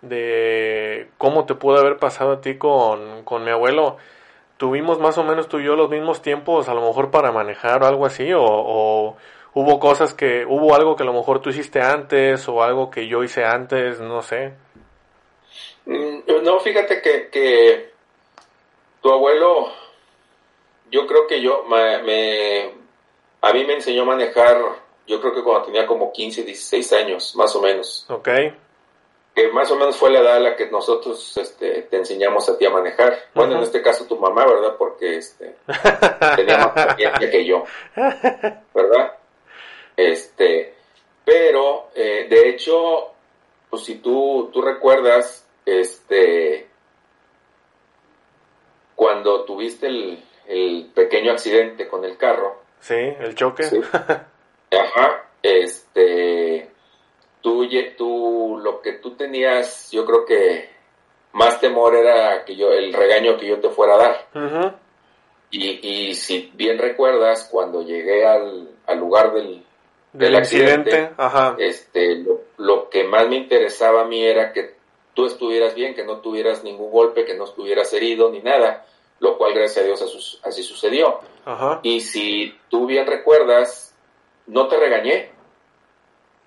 de 0.08 1.08
cómo 1.18 1.46
te 1.46 1.54
pudo 1.54 1.78
haber 1.78 1.98
pasado 1.98 2.32
a 2.32 2.40
ti 2.40 2.56
con, 2.56 3.24
con 3.24 3.44
mi 3.44 3.50
abuelo, 3.50 3.96
tuvimos 4.56 4.98
más 4.98 5.18
o 5.18 5.24
menos 5.24 5.48
tú 5.48 5.58
y 5.58 5.64
yo 5.64 5.76
los 5.76 5.90
mismos 5.90 6.22
tiempos, 6.22 6.68
a 6.68 6.74
lo 6.74 6.82
mejor 6.82 7.10
para 7.10 7.32
manejar 7.32 7.82
o 7.82 7.86
algo 7.86 8.06
así, 8.06 8.30
o, 8.34 9.16
hubo 9.54 9.80
cosas 9.80 10.14
que, 10.14 10.44
hubo 10.46 10.74
algo 10.74 10.96
que 10.96 11.02
a 11.02 11.06
lo 11.06 11.12
mejor 11.12 11.40
tú 11.40 11.50
hiciste 11.50 11.80
antes 11.80 12.48
o 12.48 12.62
algo 12.62 12.90
que 12.90 13.06
yo 13.08 13.22
hice 13.22 13.44
antes, 13.44 14.00
no 14.00 14.22
sé. 14.22 14.52
Mm, 15.86 16.42
no, 16.42 16.60
fíjate 16.60 17.00
que, 17.00 17.28
que 17.28 17.90
tu 19.02 19.10
abuelo, 19.10 19.72
yo 20.90 21.06
creo 21.06 21.26
que 21.26 21.40
yo, 21.40 21.64
me, 21.64 22.72
a 23.40 23.52
mí 23.52 23.64
me 23.64 23.74
enseñó 23.74 24.02
a 24.02 24.06
manejar, 24.06 24.58
yo 25.06 25.20
creo 25.20 25.34
que 25.34 25.42
cuando 25.42 25.66
tenía 25.66 25.86
como 25.86 26.12
15, 26.12 26.42
16 26.44 26.92
años, 26.92 27.36
más 27.36 27.54
o 27.54 27.62
menos. 27.62 28.06
Ok 28.08 28.28
que 29.36 29.48
más 29.52 29.70
o 29.70 29.76
menos 29.76 29.98
fue 29.98 30.08
la 30.08 30.20
edad 30.20 30.36
a 30.36 30.40
la 30.40 30.56
que 30.56 30.70
nosotros 30.70 31.36
este, 31.36 31.82
te 31.82 31.96
enseñamos 31.98 32.48
a 32.48 32.56
ti 32.56 32.64
a 32.64 32.70
manejar. 32.70 33.18
Bueno, 33.34 33.58
en 33.58 33.64
este 33.64 33.82
caso 33.82 34.06
tu 34.06 34.18
mamá, 34.18 34.46
¿verdad? 34.46 34.76
Porque 34.78 35.18
este, 35.18 35.56
tenía 36.36 36.56
más 36.56 36.74
experiencia 36.86 37.30
que 37.30 37.44
yo, 37.44 37.64
¿verdad? 38.74 39.18
Este, 39.94 40.74
pero, 41.22 41.90
eh, 41.94 42.26
de 42.30 42.48
hecho, 42.48 43.10
pues 43.68 43.84
si 43.84 43.96
tú, 43.96 44.48
tú 44.54 44.62
recuerdas, 44.62 45.46
este, 45.66 46.68
cuando 48.94 49.44
tuviste 49.44 49.88
el, 49.88 50.24
el 50.46 50.90
pequeño 50.94 51.32
accidente 51.32 51.86
con 51.88 52.06
el 52.06 52.16
carro. 52.16 52.62
Sí, 52.80 52.94
el 52.94 53.34
choque. 53.34 53.64
Ajá, 54.72 55.28
este, 55.42 56.35
tú, 57.46 57.64
tú, 57.96 58.60
lo 58.60 58.82
que 58.82 58.94
tú 58.94 59.12
tenías, 59.12 59.88
yo 59.92 60.04
creo 60.04 60.24
que 60.24 60.68
más 61.32 61.60
temor 61.60 61.94
era 61.94 62.44
que 62.44 62.56
yo, 62.56 62.72
el 62.72 62.92
regaño 62.92 63.36
que 63.36 63.46
yo 63.46 63.60
te 63.60 63.68
fuera 63.68 63.94
a 63.94 63.98
dar. 63.98 64.78
y, 65.52 65.78
y, 66.08 66.14
si 66.16 66.50
bien 66.54 66.76
recuerdas, 66.76 67.48
cuando 67.48 67.82
llegué 67.82 68.26
al, 68.26 68.68
lugar 68.98 69.32
del, 69.32 69.62
del, 70.12 70.34
accidente, 70.34 71.12
este, 71.58 72.24
lo, 72.56 72.90
que 72.90 73.04
más 73.04 73.28
me 73.28 73.36
interesaba 73.36 74.02
a 74.02 74.06
mí 74.06 74.24
era 74.24 74.52
que 74.52 74.74
tú 75.14 75.26
estuvieras 75.26 75.76
bien, 75.76 75.94
que 75.94 76.04
no 76.04 76.16
tuvieras 76.18 76.64
ningún 76.64 76.90
golpe, 76.90 77.24
que 77.24 77.36
no 77.36 77.44
estuvieras 77.44 77.92
herido 77.92 78.28
ni 78.32 78.40
nada, 78.40 78.84
lo 79.20 79.38
cual 79.38 79.54
gracias 79.54 79.84
a 79.84 79.86
Dios 79.86 80.40
así 80.42 80.64
sucedió. 80.64 81.20
Y 81.84 82.00
si 82.00 82.58
tú 82.68 82.86
bien 82.86 83.06
recuerdas, 83.06 83.94
no 84.48 84.66
te 84.66 84.78
regañé, 84.78 85.35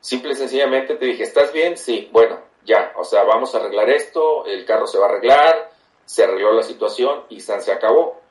Simple 0.01 0.31
y 0.31 0.35
sencillamente 0.35 0.95
te 0.95 1.05
dije, 1.05 1.23
¿estás 1.23 1.51
bien? 1.51 1.77
Sí, 1.77 2.09
bueno, 2.11 2.39
ya, 2.65 2.93
o 2.95 3.03
sea, 3.03 3.23
vamos 3.23 3.53
a 3.53 3.59
arreglar 3.59 3.89
esto, 3.89 4.45
el 4.45 4.65
carro 4.65 4.87
se 4.87 4.97
va 4.97 5.07
a 5.07 5.09
arreglar, 5.09 5.71
se 6.05 6.23
arregló 6.23 6.53
la 6.53 6.63
situación 6.63 7.23
y 7.29 7.39
se 7.41 7.53
acabó. 7.71 8.21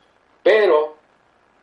Pero, 0.42 0.94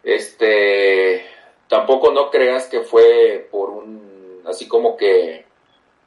este, 0.04 1.26
tampoco 1.68 2.12
no 2.12 2.30
creas 2.30 2.68
que 2.68 2.82
fue 2.82 3.48
por 3.50 3.70
un, 3.70 4.44
así 4.46 4.68
como 4.68 4.96
que 4.96 5.46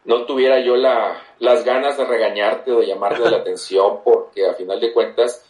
no 0.04 0.24
tuviera 0.24 0.60
yo 0.60 0.76
la, 0.76 1.20
las 1.40 1.64
ganas 1.64 1.98
de 1.98 2.04
regañarte 2.04 2.72
o 2.72 2.80
de 2.80 2.86
llamarte 2.86 3.28
la 3.28 3.36
atención, 3.38 4.00
porque 4.04 4.46
a 4.46 4.54
final 4.54 4.80
de 4.80 4.92
cuentas 4.92 5.44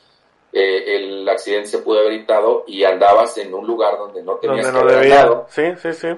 eh, 0.52 0.96
el 0.96 1.28
accidente 1.28 1.68
se 1.68 1.78
pudo 1.78 2.00
haber 2.00 2.12
evitado 2.12 2.64
y 2.66 2.84
andabas 2.84 3.36
en 3.38 3.52
un 3.52 3.66
lugar 3.66 3.98
donde 3.98 4.22
no 4.22 4.36
tenías 4.36 4.72
donde 4.72 4.80
no 4.80 4.90
debía. 4.90 5.44
Sí, 5.48 5.62
sí, 5.82 5.92
sí. 5.92 6.08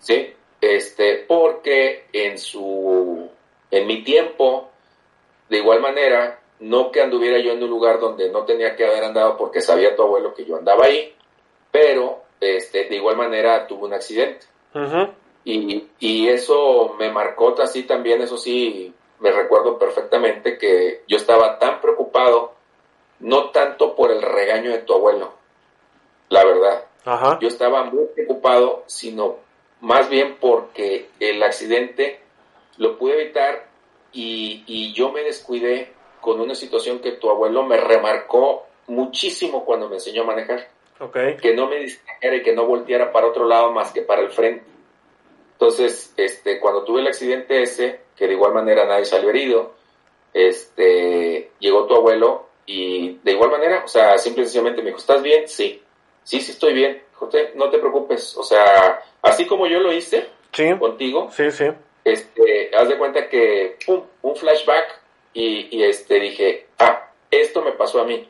Sí, 0.00 0.34
este, 0.60 1.24
porque 1.28 2.06
en 2.12 2.38
su, 2.38 3.28
en 3.70 3.86
mi 3.86 4.02
tiempo, 4.02 4.70
de 5.48 5.58
igual 5.58 5.80
manera, 5.80 6.40
no 6.60 6.90
que 6.90 7.00
anduviera 7.00 7.38
yo 7.38 7.52
en 7.52 7.62
un 7.62 7.70
lugar 7.70 8.00
donde 8.00 8.30
no 8.30 8.44
tenía 8.44 8.74
que 8.74 8.84
haber 8.84 9.04
andado 9.04 9.36
porque 9.36 9.60
sabía 9.60 9.94
tu 9.94 10.02
abuelo 10.02 10.34
que 10.34 10.44
yo 10.44 10.56
andaba 10.56 10.86
ahí, 10.86 11.14
pero 11.70 12.22
este, 12.40 12.84
de 12.84 12.96
igual 12.96 13.16
manera 13.16 13.66
tuve 13.66 13.86
un 13.86 13.94
accidente. 13.94 14.46
y, 15.44 15.88
y, 15.98 16.28
eso 16.28 16.94
me 16.98 17.10
marcó 17.10 17.54
así 17.60 17.84
también, 17.84 18.20
eso 18.20 18.36
sí, 18.36 18.92
me 19.20 19.30
recuerdo 19.30 19.78
perfectamente 19.78 20.58
que 20.58 21.02
yo 21.08 21.16
estaba 21.16 21.58
tan 21.58 21.80
preocupado, 21.80 22.54
no 23.20 23.50
tanto 23.50 23.94
por 23.94 24.10
el 24.10 24.22
regaño 24.22 24.70
de 24.70 24.78
tu 24.78 24.94
abuelo, 24.94 25.32
la 26.28 26.44
verdad. 26.44 26.84
Yo 27.40 27.48
estaba 27.48 27.84
muy 27.84 28.04
preocupado, 28.14 28.84
sino 28.86 29.36
más 29.80 30.08
bien 30.08 30.36
porque 30.40 31.08
el 31.20 31.42
accidente 31.42 32.20
lo 32.76 32.98
pude 32.98 33.22
evitar 33.22 33.68
y, 34.12 34.92
yo 34.94 35.12
me 35.12 35.22
descuidé 35.22 35.92
con 36.20 36.40
una 36.40 36.54
situación 36.54 37.00
que 37.00 37.12
tu 37.12 37.30
abuelo 37.30 37.62
me 37.64 37.76
remarcó 37.76 38.66
muchísimo 38.86 39.64
cuando 39.64 39.88
me 39.88 39.96
enseñó 39.96 40.22
a 40.22 40.26
manejar. 40.26 40.68
Que 41.40 41.54
no 41.54 41.68
me 41.68 41.76
distrajera 41.76 42.36
y 42.36 42.42
que 42.42 42.54
no 42.54 42.66
volteara 42.66 43.12
para 43.12 43.28
otro 43.28 43.46
lado 43.46 43.72
más 43.72 43.92
que 43.92 44.02
para 44.02 44.22
el 44.22 44.30
frente. 44.30 44.64
Entonces, 45.52 46.12
este, 46.16 46.58
cuando 46.58 46.84
tuve 46.84 47.00
el 47.00 47.06
accidente 47.06 47.62
ese, 47.62 48.00
que 48.16 48.26
de 48.26 48.32
igual 48.32 48.54
manera 48.54 48.84
nadie 48.84 49.04
salió 49.04 49.30
herido, 49.30 49.74
este, 50.32 51.50
llegó 51.60 51.86
tu 51.86 51.94
abuelo 51.94 52.48
y 52.66 53.18
de 53.22 53.32
igual 53.32 53.50
manera, 53.50 53.82
o 53.84 53.88
sea, 53.88 54.18
simple 54.18 54.42
y 54.42 54.46
sencillamente 54.46 54.82
me 54.82 54.88
dijo, 54.88 54.98
¿estás 54.98 55.22
bien? 55.22 55.48
Sí, 55.48 55.82
sí, 56.24 56.40
sí 56.40 56.52
estoy 56.52 56.74
bien. 56.74 57.02
José, 57.18 57.52
no 57.56 57.68
te 57.68 57.78
preocupes, 57.78 58.36
o 58.36 58.42
sea, 58.42 59.02
así 59.22 59.46
como 59.46 59.66
yo 59.66 59.80
lo 59.80 59.92
hice 59.92 60.28
contigo, 60.78 61.28
sí, 61.32 61.50
sí. 61.50 61.64
Este, 62.04 62.70
haz 62.74 62.88
de 62.88 62.96
cuenta 62.96 63.28
que 63.28 63.76
pum, 63.84 64.02
un 64.22 64.36
flashback 64.36 65.00
y, 65.34 65.82
este 65.82 66.18
dije, 66.18 66.66
ah, 66.78 67.10
esto 67.30 67.62
me 67.62 67.72
pasó 67.72 68.00
a 68.00 68.04
mí. 68.04 68.28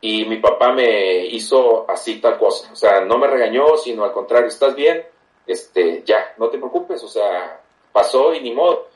Y 0.00 0.24
mi 0.24 0.36
papá 0.36 0.72
me 0.72 1.26
hizo 1.26 1.90
así 1.90 2.20
tal 2.20 2.38
cosa, 2.38 2.72
o 2.72 2.76
sea, 2.76 3.00
no 3.00 3.18
me 3.18 3.26
regañó, 3.26 3.76
sino 3.76 4.04
al 4.04 4.12
contrario, 4.12 4.48
¿estás 4.48 4.74
bien? 4.74 5.04
Este, 5.46 6.02
ya, 6.04 6.34
no 6.38 6.48
te 6.48 6.58
preocupes, 6.58 7.02
o 7.02 7.08
sea, 7.08 7.60
pasó 7.92 8.34
y 8.34 8.40
ni 8.40 8.52
modo. 8.52 8.88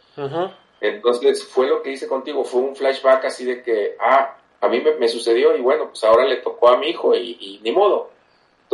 Entonces 0.80 1.44
fue 1.44 1.66
lo 1.66 1.82
que 1.82 1.90
hice 1.90 2.06
contigo, 2.06 2.44
fue 2.44 2.60
un 2.60 2.76
flashback 2.76 3.24
así 3.24 3.44
de 3.44 3.62
que, 3.62 3.96
ah, 3.98 4.36
a 4.60 4.68
mí 4.68 4.82
me, 4.98 5.08
sucedió 5.08 5.56
y 5.56 5.60
bueno, 5.60 5.88
pues 5.88 6.02
ahora 6.04 6.24
le 6.24 6.36
tocó 6.36 6.68
a 6.68 6.78
mi 6.78 6.88
hijo 6.88 7.14
y, 7.14 7.36
y 7.40 7.60
ni 7.62 7.72
modo. 7.72 8.13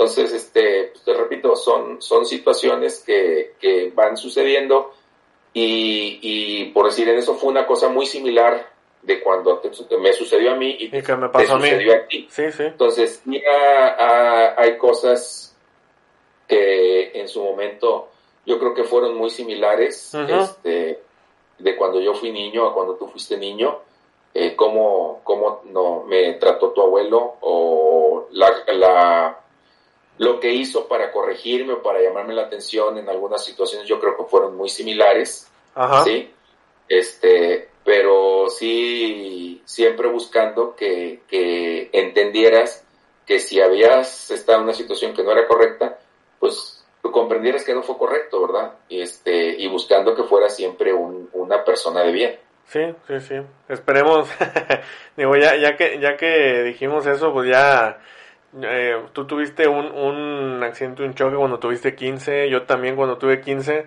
Entonces, 0.00 0.32
este, 0.32 0.92
pues, 0.92 1.04
te 1.04 1.12
repito, 1.12 1.54
son, 1.54 2.00
son 2.00 2.24
situaciones 2.24 3.00
que, 3.00 3.52
que 3.60 3.92
van 3.94 4.16
sucediendo 4.16 4.94
y, 5.52 6.18
y, 6.22 6.64
por 6.70 6.86
decir 6.86 7.06
en 7.10 7.18
eso 7.18 7.34
fue 7.34 7.50
una 7.50 7.66
cosa 7.66 7.90
muy 7.90 8.06
similar 8.06 8.66
de 9.02 9.20
cuando 9.20 9.60
me 10.00 10.14
sucedió 10.14 10.52
a 10.52 10.56
mí 10.56 10.74
y, 10.78 10.90
que 10.90 11.16
me 11.16 11.28
pasó 11.28 11.58
te 11.58 11.60
sucedió 11.60 11.94
a, 11.96 12.06
ti. 12.06 12.26
Sí, 12.30 12.50
sí. 12.50 12.62
Entonces, 12.62 13.20
ya 13.26 14.54
hay 14.56 14.78
cosas 14.78 15.54
que 16.48 17.10
en 17.20 17.28
su 17.28 17.44
momento 17.44 18.08
yo 18.46 18.58
creo 18.58 18.72
que 18.72 18.84
fueron 18.84 19.18
muy 19.18 19.28
similares, 19.28 20.14
este, 20.14 20.98
de 21.58 21.76
cuando 21.76 22.00
yo 22.00 22.14
fui 22.14 22.32
niño 22.32 22.66
a 22.66 22.72
cuando 22.72 22.94
tú 22.94 23.06
fuiste 23.06 23.36
niño, 23.36 23.80
eh, 24.32 24.56
cómo, 24.56 25.20
cómo 25.24 25.60
no, 25.66 26.04
me 26.04 26.32
trató 26.34 26.70
tu 26.70 26.80
abuelo 26.80 27.36
o 27.42 28.28
la, 28.30 28.50
la 28.68 29.40
lo 30.20 30.38
que 30.38 30.52
hizo 30.52 30.86
para 30.86 31.10
corregirme 31.12 31.72
o 31.72 31.82
para 31.82 32.02
llamarme 32.02 32.34
la 32.34 32.42
atención 32.42 32.98
en 32.98 33.08
algunas 33.08 33.42
situaciones 33.42 33.88
yo 33.88 33.98
creo 33.98 34.18
que 34.18 34.24
fueron 34.24 34.54
muy 34.54 34.68
similares, 34.68 35.50
¿sí? 36.04 36.30
Este, 36.86 37.70
pero 37.82 38.50
sí, 38.50 39.62
siempre 39.64 40.10
buscando 40.10 40.76
que, 40.76 41.22
que 41.26 41.88
entendieras 41.94 42.84
que 43.26 43.38
si 43.38 43.62
habías 43.62 44.30
estado 44.30 44.58
en 44.58 44.64
una 44.64 44.74
situación 44.74 45.14
que 45.14 45.22
no 45.22 45.32
era 45.32 45.48
correcta, 45.48 45.98
pues 46.38 46.84
comprendieras 47.00 47.64
que 47.64 47.74
no 47.74 47.82
fue 47.82 47.96
correcto, 47.96 48.46
¿verdad? 48.46 48.74
Y, 48.90 49.00
este, 49.00 49.32
y 49.32 49.68
buscando 49.68 50.14
que 50.14 50.24
fuera 50.24 50.50
siempre 50.50 50.92
un, 50.92 51.30
una 51.32 51.64
persona 51.64 52.02
de 52.02 52.12
bien. 52.12 52.38
Sí, 52.66 52.80
sí, 53.06 53.20
sí. 53.20 53.34
Esperemos, 53.70 54.28
digo, 55.16 55.34
ya, 55.36 55.56
ya, 55.56 55.78
que, 55.78 55.98
ya 55.98 56.18
que 56.18 56.62
dijimos 56.62 57.06
eso, 57.06 57.32
pues 57.32 57.48
ya 57.48 58.00
eh, 58.62 58.96
tú 59.12 59.26
tuviste 59.26 59.68
un, 59.68 59.86
un 59.86 60.62
accidente, 60.62 61.04
un 61.04 61.14
choque 61.14 61.36
cuando 61.36 61.58
tuviste 61.58 61.94
15, 61.94 62.50
yo 62.50 62.62
también 62.62 62.96
cuando 62.96 63.18
tuve 63.18 63.40
15. 63.40 63.86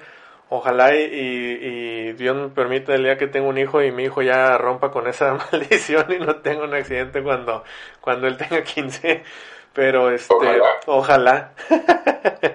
Ojalá 0.49 0.95
y, 0.95 0.99
y, 1.01 2.14
Dios 2.14 2.36
me 2.36 2.49
permita 2.49 2.93
el 2.93 3.03
día 3.03 3.18
que 3.18 3.28
tenga 3.28 3.47
un 3.47 3.57
hijo 3.57 3.82
y 3.82 3.91
mi 3.91 4.03
hijo 4.03 4.22
ya 4.22 4.57
rompa 4.57 4.91
con 4.91 5.07
esa 5.07 5.34
maldición 5.51 6.05
y 6.14 6.20
no 6.20 6.38
tenga 6.38 6.64
un 6.64 6.74
accidente 6.74 7.24
cuando, 7.24 7.64
cuando 8.01 8.28
él 8.28 8.38
tenga 8.38 8.61
15. 8.64 9.24
Pero 9.74 10.11
este, 10.11 10.36
ojalá. 10.86 11.53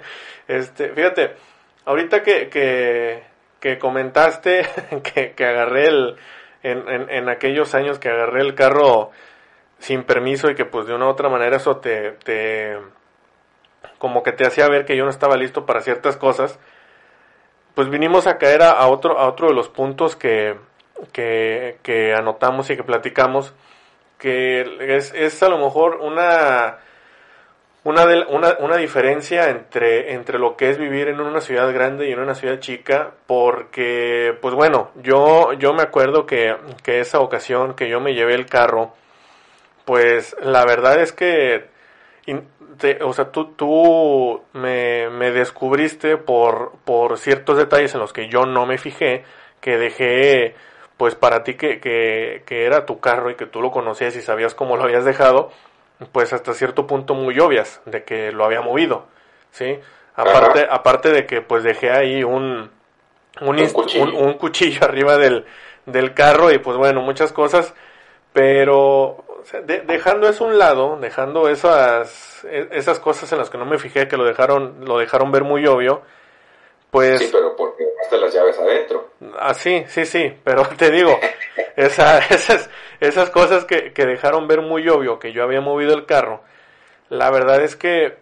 este, 0.48 0.90
fíjate, 0.90 1.32
ahorita 1.84 2.22
que, 2.22 2.48
que, 2.48 3.24
que 3.59 3.78
comentaste 3.78 4.66
que, 5.02 5.32
que 5.32 5.44
agarré 5.44 5.88
el, 5.88 6.16
en, 6.62 6.88
en, 6.88 7.11
en 7.11 7.28
aquellos 7.28 7.74
años 7.74 7.98
que 7.98 8.09
agarré 8.09 8.42
el 8.42 8.54
carro 8.54 9.11
sin 9.79 10.05
permiso 10.05 10.51
y 10.51 10.55
que 10.55 10.64
pues 10.64 10.87
de 10.87 10.95
una 10.95 11.07
u 11.07 11.11
otra 11.11 11.29
manera 11.29 11.57
eso 11.57 11.76
te, 11.79 12.12
te 12.24 12.76
como 13.99 14.22
que 14.22 14.33
te 14.33 14.47
hacía 14.47 14.68
ver 14.68 14.85
que 14.85 14.97
yo 14.97 15.05
no 15.05 15.11
estaba 15.11 15.37
listo 15.37 15.66
para 15.66 15.81
ciertas 15.81 16.16
cosas, 16.16 16.59
pues 17.74 17.89
vinimos 17.91 18.26
a 18.26 18.39
caer 18.39 18.62
a, 18.62 18.87
otro, 18.89 19.18
a 19.18 19.29
otro 19.29 19.49
de 19.49 19.55
los 19.55 19.68
puntos 19.68 20.16
que, 20.16 20.57
que, 21.12 21.79
que, 21.83 22.12
anotamos 22.14 22.70
y 22.70 22.76
que 22.76 22.83
platicamos, 22.83 23.55
que 24.18 24.97
es, 24.97 25.12
es 25.14 25.43
a 25.43 25.49
lo 25.49 25.59
mejor 25.59 25.99
una, 26.01 26.79
una, 27.85 28.05
una, 28.29 28.57
una, 28.59 28.76
diferencia 28.76 29.51
entre, 29.51 30.12
entre 30.14 30.39
lo 30.39 30.57
que 30.57 30.70
es 30.70 30.79
vivir 30.79 31.09
en 31.09 31.20
una 31.20 31.41
ciudad 31.41 31.72
grande 31.72 32.09
y 32.09 32.12
en 32.12 32.18
una 32.18 32.35
ciudad 32.35 32.59
chica, 32.59 33.12
porque, 33.26 34.37
pues 34.41 34.55
bueno, 34.55 34.91
yo, 34.97 35.53
yo 35.53 35.72
me 35.72 35.83
acuerdo 35.83 36.26
que, 36.26 36.57
que 36.83 37.01
esa 37.01 37.20
ocasión 37.20 37.74
que 37.74 37.89
yo 37.89 38.01
me 38.01 38.14
llevé 38.14 38.35
el 38.35 38.47
carro, 38.47 38.93
pues 39.89 40.36
la 40.43 40.66
verdad 40.66 41.01
es 41.01 41.12
que, 41.12 41.64
o 43.01 43.12
sea, 43.14 43.32
tú, 43.32 43.55
tú 43.55 44.43
me, 44.53 45.09
me, 45.09 45.30
descubriste 45.30 46.18
por, 46.18 46.72
por 46.84 47.16
ciertos 47.16 47.57
detalles 47.57 47.95
en 47.95 48.01
los 48.01 48.12
que 48.12 48.28
yo 48.28 48.45
no 48.45 48.66
me 48.66 48.76
fijé, 48.76 49.24
que 49.62 49.78
dejé, 49.78 50.55
pues 50.99 51.14
para 51.14 51.43
ti 51.43 51.55
que, 51.55 51.80
que, 51.80 52.43
que 52.45 52.66
era 52.66 52.84
tu 52.84 53.01
carro 53.01 53.30
y 53.30 53.36
que 53.36 53.47
tú 53.47 53.62
lo 53.62 53.70
conocías 53.70 54.14
y 54.14 54.20
sabías 54.20 54.55
cómo 54.55 54.76
lo 54.76 54.82
habías 54.82 55.07
dejado, 55.07 55.53
pues 56.12 56.34
hasta 56.34 56.53
cierto 56.53 56.86
punto 56.86 57.14
muy 57.14 57.41
obvias 57.41 57.80
de 57.86 58.05
que 58.05 58.30
lo 58.30 58.45
había 58.45 58.61
movido, 58.61 59.07
¿sí? 59.53 59.80
Aparte, 60.16 60.66
aparte 60.68 61.12
de 61.12 61.24
que 61.24 61.41
pues 61.41 61.64
dejé 61.64 61.93
ahí 61.93 62.24
un, 62.24 62.70
un, 63.41 63.59
un, 63.59 64.34
cuchillo. 64.34 64.84
arriba 64.84 65.16
del, 65.16 65.47
del 65.86 66.12
carro 66.12 66.53
y 66.53 66.59
pues 66.59 66.76
bueno, 66.76 67.01
muchas 67.01 67.32
cosas, 67.32 67.72
pero 68.34 69.24
dejando 69.86 70.28
eso 70.28 70.45
a 70.45 70.49
un 70.49 70.59
lado, 70.59 70.99
dejando 71.01 71.49
esas, 71.49 72.45
e, 72.45 72.68
esas 72.72 72.99
cosas 73.01 73.30
en 73.32 73.39
las 73.39 73.51
que 73.51 73.59
no 73.59 73.66
me 73.66 73.78
fijé, 73.78 74.09
que 74.09 74.16
lo 74.16 74.24
dejaron, 74.24 74.84
lo 74.84 74.99
dejaron 74.99 75.30
ver 75.30 75.45
muy 75.45 75.66
obvio, 75.66 76.03
pues... 76.91 77.20
Sí, 77.20 77.28
pero 77.32 77.55
porque 77.57 77.84
dejaste 77.84 78.18
las 78.18 78.34
llaves 78.34 78.59
adentro. 78.59 79.11
Ah, 79.39 79.55
sí, 79.55 79.84
sí, 79.89 80.05
sí, 80.05 80.32
pero 80.45 80.66
te 80.76 80.91
digo, 80.91 81.18
esa, 81.76 82.18
esas, 82.18 82.70
esas 83.01 83.30
cosas 83.30 83.64
que, 83.64 83.93
que 83.93 84.07
dejaron 84.07 84.49
ver 84.49 84.62
muy 84.62 84.89
obvio 84.89 85.18
que 85.18 85.32
yo 85.32 85.43
había 85.43 85.61
movido 85.61 85.95
el 85.95 86.07
carro, 86.07 86.43
la 87.09 87.30
verdad 87.30 87.62
es 87.62 87.76
que 87.76 88.16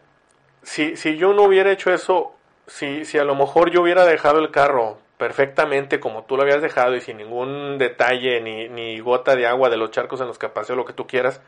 si, 0.62 0.96
si 0.96 1.16
yo 1.16 1.32
no 1.32 1.44
hubiera 1.44 1.70
hecho 1.70 1.92
eso, 1.92 2.34
si, 2.66 3.04
si 3.04 3.18
a 3.18 3.24
lo 3.24 3.34
mejor 3.34 3.70
yo 3.70 3.82
hubiera 3.82 4.04
dejado 4.04 4.38
el 4.40 4.50
carro 4.50 4.98
perfectamente 5.18 6.00
como 6.00 6.24
tú 6.24 6.36
lo 6.36 6.42
habías 6.42 6.62
dejado 6.62 6.94
y 6.94 7.00
sin 7.00 7.16
ningún 7.18 7.78
detalle 7.78 8.40
ni, 8.40 8.68
ni 8.68 8.98
gota 9.00 9.34
de 9.34 9.46
agua 9.46 9.70
de 9.70 9.76
los 9.76 9.90
charcos 9.90 10.20
en 10.20 10.26
los 10.26 10.38
que 10.38 10.48
paseo, 10.48 10.76
lo 10.76 10.84
que 10.84 10.92
tú 10.92 11.06
quieras, 11.06 11.40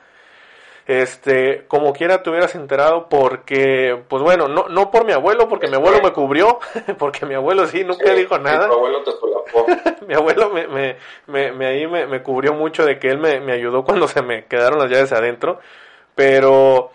este, 0.89 1.67
como 1.69 1.93
quiera 1.93 2.23
te 2.23 2.31
hubieras 2.31 2.55
enterado 2.55 3.11
porque, 3.11 4.03
pues 4.09 4.23
bueno, 4.23 4.49
no, 4.49 4.69
no 4.69 4.91
por 4.91 5.05
mi 5.05 5.13
abuelo, 5.13 5.47
porque 5.47 5.69
mi 5.69 5.75
abuelo 5.75 6.01
me 6.03 6.13
cubrió, 6.13 6.61
porque 6.99 7.27
mi 7.27 7.35
abuelo 7.35 7.67
sí, 7.67 7.85
nunca 7.85 8.15
dijo 8.15 8.39
nada. 8.39 8.67
abuelo 8.67 9.03
mi 10.07 10.15
abuelo 10.15 10.51
me, 10.51 10.67
me, 10.67 10.97
me, 11.27 11.53
me 11.53 11.67
ahí 11.67 11.87
me, 11.87 12.07
me, 12.07 12.23
cubrió 12.23 12.55
mucho 12.55 12.87
de 12.87 12.99
que 12.99 13.09
él 13.09 13.19
me, 13.19 13.39
me 13.41 13.53
ayudó 13.53 13.85
cuando 13.85 14.09
se 14.09 14.23
me 14.23 14.47
quedaron 14.47 14.79
las 14.79 14.91
llaves 14.91 15.13
adentro, 15.13 15.61
pero 16.15 16.91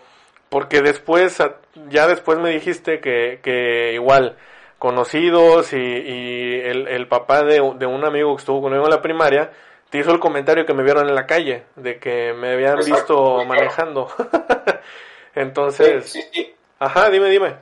porque 0.48 0.82
después, 0.82 1.40
ya 1.88 2.08
después 2.08 2.38
me 2.38 2.50
dijiste 2.50 3.00
que, 3.00 3.38
que 3.42 3.92
igual, 3.94 4.36
conocidos 4.78 5.72
y, 5.72 5.76
y 5.76 6.60
el, 6.60 6.88
el, 6.88 7.08
papá 7.08 7.42
de, 7.42 7.54
de, 7.76 7.86
un 7.86 8.04
amigo 8.04 8.34
que 8.34 8.40
estuvo 8.40 8.62
conmigo 8.62 8.84
en 8.84 8.90
la 8.90 9.02
primaria, 9.02 9.52
te 9.90 9.98
hizo 9.98 10.10
el 10.10 10.20
comentario 10.20 10.66
que 10.66 10.74
me 10.74 10.82
vieron 10.82 11.08
en 11.08 11.14
la 11.14 11.26
calle, 11.26 11.64
de 11.76 11.98
que 11.98 12.32
me 12.34 12.52
habían 12.52 12.78
visto 12.78 13.44
manejando. 13.44 14.08
Entonces, 15.34 16.10
sí, 16.10 16.22
sí, 16.32 16.54
ajá, 16.78 17.10
dime, 17.10 17.30
dime. 17.30 17.56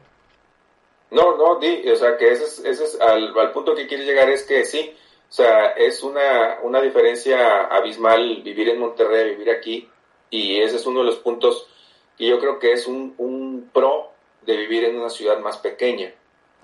No, 1.11 1.37
no, 1.37 1.59
di, 1.59 1.89
o 1.91 1.97
sea, 1.97 2.17
que 2.17 2.33
ese 2.33 2.45
es, 2.45 2.59
ese 2.65 2.85
es 2.85 3.01
al, 3.01 3.39
al, 3.39 3.53
punto 3.53 3.75
que 3.75 3.87
quieres 3.87 4.07
llegar 4.07 4.31
es 4.31 4.45
que 4.45 4.65
sí, 4.65 4.97
o 5.29 5.33
sea, 5.33 5.73
es 5.73 6.03
una, 6.03 6.59
una 6.63 6.81
diferencia 6.81 7.65
abismal 7.67 8.43
vivir 8.43 8.71
en 8.71 8.79
Monterrey, 8.79 9.31
vivir 9.31 9.51
aquí, 9.51 9.89
y 10.31 10.61
ese 10.61 10.77
es 10.77 10.87
uno 10.87 11.01
de 11.01 11.07
los 11.07 11.19
puntos 11.19 11.69
que 12.17 12.27
yo 12.27 12.39
creo 12.39 12.59
que 12.59 12.73
es 12.73 12.87
un, 12.87 13.15
un 13.19 13.71
pro 13.73 14.11
de 14.41 14.57
vivir 14.57 14.85
en 14.85 14.99
una 14.99 15.11
ciudad 15.11 15.39
más 15.39 15.59
pequeña. 15.59 16.13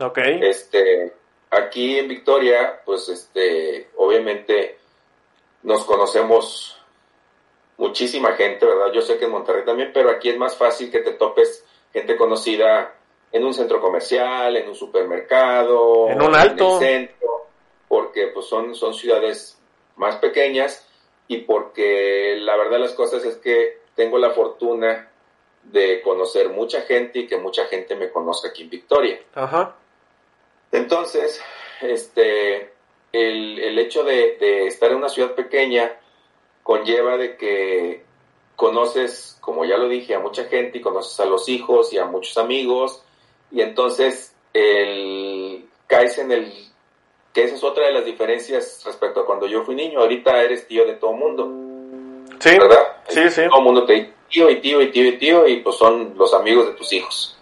Ok. 0.01 0.19
Este, 0.19 1.13
aquí 1.51 1.99
en 1.99 2.09
Victoria, 2.09 2.81
pues 2.85 3.09
este, 3.09 3.91
obviamente 3.97 4.79
nos 5.63 5.85
conocemos 5.85 6.81
muchísima 7.77 8.33
gente, 8.33 8.67
¿verdad? 8.67 8.93
Yo 8.93 9.01
sé 9.03 9.19
que 9.19 9.25
en 9.25 9.31
Monterrey 9.31 9.65
también, 9.65 9.91
pero 9.93 10.11
aquí 10.11 10.29
es 10.29 10.39
más 10.39 10.57
fácil 10.57 10.91
que 10.91 11.01
te 11.01 11.13
topes 11.13 11.65
gente 11.93 12.17
conocida 12.17 12.95
en 13.33 13.45
un 13.45 13.55
centro 13.55 13.81
comercial, 13.81 14.57
en 14.57 14.69
un 14.69 14.75
supermercado, 14.75 16.09
en 16.09 16.21
un 16.21 16.35
alto, 16.35 16.79
centro, 16.79 17.47
porque 17.87 18.29
pues 18.29 18.47
son, 18.47 18.75
son 18.75 18.95
ciudades 18.95 19.59
más 19.97 20.17
pequeñas 20.17 20.87
y 21.27 21.39
porque 21.39 22.37
la 22.41 22.57
verdad 22.57 22.73
de 22.73 22.79
las 22.81 22.95
cosas 22.95 23.25
es 23.25 23.37
que 23.37 23.81
tengo 23.95 24.19
la 24.19 24.31
fortuna 24.31 25.11
de 25.65 26.01
conocer 26.03 26.49
mucha 26.51 26.83
gente 26.83 27.21
y 27.21 27.27
que 27.27 27.37
mucha 27.37 27.67
gente 27.67 27.95
me 27.97 28.11
conozca 28.11 28.49
aquí 28.49 28.63
en 28.63 28.71
Victoria. 28.71 29.21
Ajá. 29.35 29.77
Entonces, 30.73 31.41
este, 31.81 32.73
el, 33.13 33.59
el 33.59 33.79
hecho 33.79 34.05
de, 34.05 34.37
de, 34.39 34.67
estar 34.67 34.91
en 34.91 34.99
una 34.99 35.09
ciudad 35.09 35.35
pequeña 35.35 35.93
conlleva 36.63 37.17
de 37.17 37.37
que 37.37 38.05
conoces, 38.57 39.39
como 39.41 39.65
ya 39.65 39.77
lo 39.77 39.89
dije, 39.89 40.15
a 40.15 40.21
mucha 40.21 40.45
gente 40.45 40.79
y 40.79 40.81
conoces 40.81 41.19
a 41.21 41.25
los 41.25 41.49
hijos 41.49 41.93
y 41.93 41.99
a 41.99 42.05
muchos 42.05 42.37
amigos 42.39 43.03
y 43.51 43.61
entonces 43.63 44.35
el, 44.53 45.65
caes 45.87 46.19
en 46.19 46.33
el 46.33 46.53
que 47.33 47.45
esa 47.45 47.55
es 47.55 47.65
otra 47.65 47.87
de 47.87 47.93
las 47.93 48.05
diferencias 48.05 48.83
respecto 48.85 49.21
a 49.21 49.27
cuando 49.27 49.47
yo 49.47 49.63
fui 49.63 49.75
niño. 49.75 50.01
Ahorita 50.01 50.43
eres 50.43 50.67
tío 50.67 50.85
de 50.85 50.95
todo 50.95 51.13
mundo. 51.13 51.49
Sí, 52.41 52.51
¿verdad? 52.59 52.97
Sí, 53.09 53.31
sí. 53.31 53.43
Todo 53.49 53.59
el 53.59 53.65
mundo 53.65 53.85
te 53.85 53.93
dice 53.95 54.13
tío 54.29 54.51
y 54.51 54.61
tío 54.61 54.83
y 54.83 54.91
tío 54.91 55.09
y 55.09 55.19
tío 55.19 55.49
y 55.49 55.57
pues 55.61 55.77
son 55.77 56.15
los 56.17 56.35
amigos 56.35 56.67
de 56.67 56.73
tus 56.75 56.93
hijos. 56.93 57.38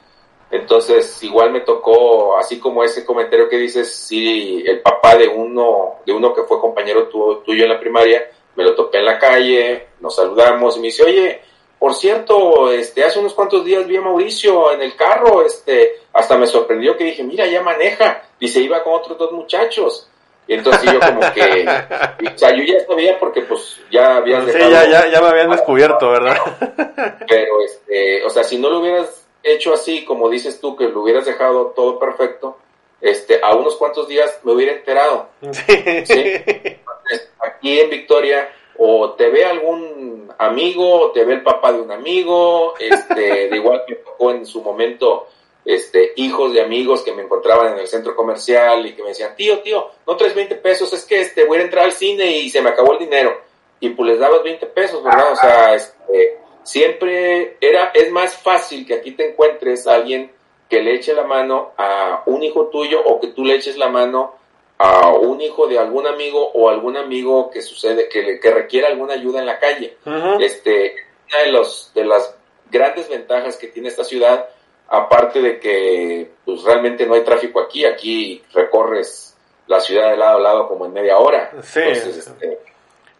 Entonces, 0.51 1.22
igual 1.22 1.51
me 1.51 1.61
tocó, 1.61 2.38
así 2.38 2.61
como 2.61 2.84
ese 2.84 3.05
comentario 3.05 3.49
que 3.49 3.59
dices, 3.59 3.92
sí, 3.94 4.62
el 4.64 4.80
papá 4.80 5.16
de 5.16 5.26
uno, 5.26 5.97
de 6.07 6.12
uno 6.12 6.32
que 6.32 6.44
fue 6.44 6.61
compañero 6.61 7.09
tuyo 7.09 7.64
en 7.64 7.68
la 7.70 7.80
primaria, 7.80 8.30
me 8.55 8.64
lo 8.64 8.74
topé 8.74 8.99
en 8.99 9.05
la 9.07 9.18
calle, 9.18 9.88
nos 10.01 10.14
saludamos 10.14 10.76
y 10.76 10.80
me 10.80 10.86
dice, 10.86 11.03
oye, 11.03 11.40
por 11.78 11.94
cierto, 11.94 12.70
este, 12.72 13.05
hace 13.05 13.18
unos 13.18 13.34
cuantos 13.34 13.64
días 13.64 13.86
vi 13.86 13.97
a 13.97 14.01
Mauricio 14.01 14.72
en 14.72 14.82
el 14.82 14.94
carro, 14.97 15.44
este, 15.44 16.01
hasta 16.12 16.38
me 16.38 16.47
sorprendió 16.47 16.97
que 16.97 17.05
dije, 17.05 17.24
mira, 17.24 17.47
ya 17.47 17.62
maneja, 17.62 18.22
dice, 18.40 18.61
iba 18.61 18.82
con 18.82 18.94
otros 18.94 19.18
dos 19.18 19.32
muchachos. 19.32 20.09
Y 20.49 20.55
entonces 20.55 20.92
yo 20.92 21.01
como 21.01 21.20
que, 21.34 21.66
o 22.34 22.38
sea, 22.38 22.55
yo 22.55 22.62
ya 22.62 22.86
sabía 22.86 23.18
porque 23.18 23.42
pues 23.42 23.80
ya 23.90 24.16
habías 24.16 24.44
Sí, 24.44 24.59
ya, 24.59 24.86
ya, 24.86 25.09
ya 25.09 25.20
me 25.20 25.26
habían 25.26 25.51
descubierto, 25.57 26.09
¿verdad? 26.09 26.36
Pero, 27.28 27.61
este, 27.64 28.24
o 28.24 28.30
sea, 28.30 28.44
si 28.44 28.57
no 28.57 28.70
lo 28.70 28.78
hubieras 28.78 29.25
hecho 29.55 29.72
así, 29.74 30.05
como 30.05 30.28
dices 30.28 30.61
tú, 30.61 30.76
que 30.76 30.88
lo 30.88 31.03
hubieras 31.03 31.24
dejado 31.24 31.72
todo 31.76 31.99
perfecto, 31.99 32.59
este, 33.01 33.40
a 33.42 33.55
unos 33.55 33.76
cuantos 33.76 34.09
días 34.09 34.40
me 34.42 34.53
hubiera 34.53 34.72
enterado. 34.72 35.28
Sí. 36.05 36.34
Aquí 37.40 37.78
en 37.78 37.90
Victoria, 37.90 38.51
o 38.78 39.12
te 39.12 39.28
ve 39.28 39.44
algún 39.44 40.32
amigo, 40.38 41.01
o 41.01 41.11
te 41.12 41.24
ve 41.24 41.34
el 41.34 41.42
papá 41.42 41.72
de 41.72 41.80
un 41.80 41.92
amigo, 41.92 42.74
este, 42.78 43.49
de 43.49 43.57
igual 43.57 43.84
que 43.86 43.97
tocó 43.97 44.30
en 44.30 44.44
su 44.44 44.62
momento, 44.62 45.28
este, 45.64 46.12
hijos 46.16 46.53
de 46.53 46.62
amigos 46.62 47.03
que 47.03 47.12
me 47.12 47.22
encontraban 47.22 47.72
en 47.72 47.80
el 47.80 47.88
centro 47.88 48.14
comercial 48.14 48.86
y 48.86 48.94
que 48.94 49.03
me 49.03 49.09
decían, 49.09 49.34
tío, 49.36 49.61
tío, 49.61 49.90
no 50.07 50.16
traes 50.16 50.34
20 50.34 50.55
pesos, 50.57 50.92
es 50.92 51.05
que 51.05 51.20
este, 51.20 51.44
voy 51.44 51.59
a 51.59 51.62
entrar 51.62 51.84
al 51.84 51.92
cine 51.92 52.38
y 52.38 52.51
se 52.51 52.62
me 52.62 52.70
acabó 52.70 52.92
el 52.92 53.01
dinero. 53.01 53.40
Y 53.80 53.90
pues 53.90 54.11
les 54.11 54.18
dabas 54.18 54.42
20 54.42 54.66
pesos, 54.66 55.03
¿verdad? 55.03 55.32
O 55.32 55.36
sea, 55.36 55.74
este, 55.74 56.38
siempre 56.66 57.56
era, 57.60 57.92
es 57.94 58.10
más 58.10 58.36
fácil 58.36 58.84
que 58.86 58.94
aquí 58.94 59.12
te 59.12 59.30
encuentres 59.30 59.86
a 59.86 59.94
alguien 59.94 60.32
que 60.68 60.82
le 60.82 60.94
eche 60.96 61.14
la 61.14 61.22
mano 61.22 61.72
a 61.78 62.24
un 62.26 62.42
hijo 62.42 62.66
tuyo 62.66 63.00
o 63.04 63.20
que 63.20 63.28
tú 63.28 63.44
le 63.44 63.54
eches 63.54 63.78
la 63.78 63.88
mano 63.88 64.34
a 64.78 65.10
un 65.10 65.40
hijo 65.40 65.68
de 65.68 65.78
algún 65.78 66.08
amigo 66.08 66.50
o 66.52 66.68
algún 66.68 66.96
amigo 66.96 67.50
que 67.50 67.62
sucede, 67.62 68.08
que, 68.08 68.40
que 68.40 68.50
requiere 68.50 68.88
alguna 68.88 69.14
ayuda 69.14 69.38
en 69.38 69.46
la 69.46 69.60
calle. 69.60 69.96
Este, 70.40 70.96
una 71.32 71.42
de 71.44 71.52
los, 71.52 71.92
de 71.94 72.04
las 72.04 72.34
grandes 72.68 73.08
ventajas 73.08 73.56
que 73.56 73.68
tiene 73.68 73.88
esta 73.88 74.02
ciudad, 74.02 74.48
aparte 74.88 75.40
de 75.40 75.60
que 75.60 76.32
pues 76.44 76.64
realmente 76.64 77.06
no 77.06 77.14
hay 77.14 77.22
tráfico 77.22 77.60
aquí, 77.60 77.84
aquí 77.84 78.42
recorres 78.52 79.36
la 79.68 79.78
ciudad 79.78 80.10
de 80.10 80.16
lado 80.16 80.38
a 80.38 80.40
lado 80.40 80.68
como 80.68 80.86
en 80.86 80.92
media 80.92 81.18
hora. 81.18 81.52
Sí. 81.62 81.80
Este, 81.80 82.58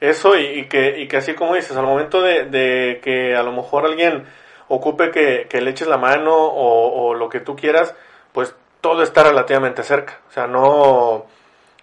eso 0.01 0.37
y, 0.37 0.69
que, 0.69 0.99
y 1.01 1.09
que 1.09 1.17
así 1.17 1.35
como 1.35 1.55
dices, 1.55 1.77
al 1.77 1.87
momento 1.87 2.21
de, 2.21 3.01
que 3.03 3.35
a 3.35 3.43
lo 3.43 3.53
mejor 3.53 3.87
alguien 3.87 4.27
ocupe 4.69 5.11
que, 5.11 5.61
le 5.61 5.71
eches 5.71 5.89
la 5.89 5.97
mano 5.97 6.35
o, 6.35 7.09
o, 7.09 7.15
lo 7.15 7.29
que 7.29 7.41
tú 7.41 7.57
quieras, 7.57 7.95
pues 8.33 8.55
todo 8.81 9.03
está 9.03 9.25
relativamente 9.25 9.83
cerca. 9.83 10.21
O 10.29 10.33
sea, 10.33 10.47
no, 10.47 11.27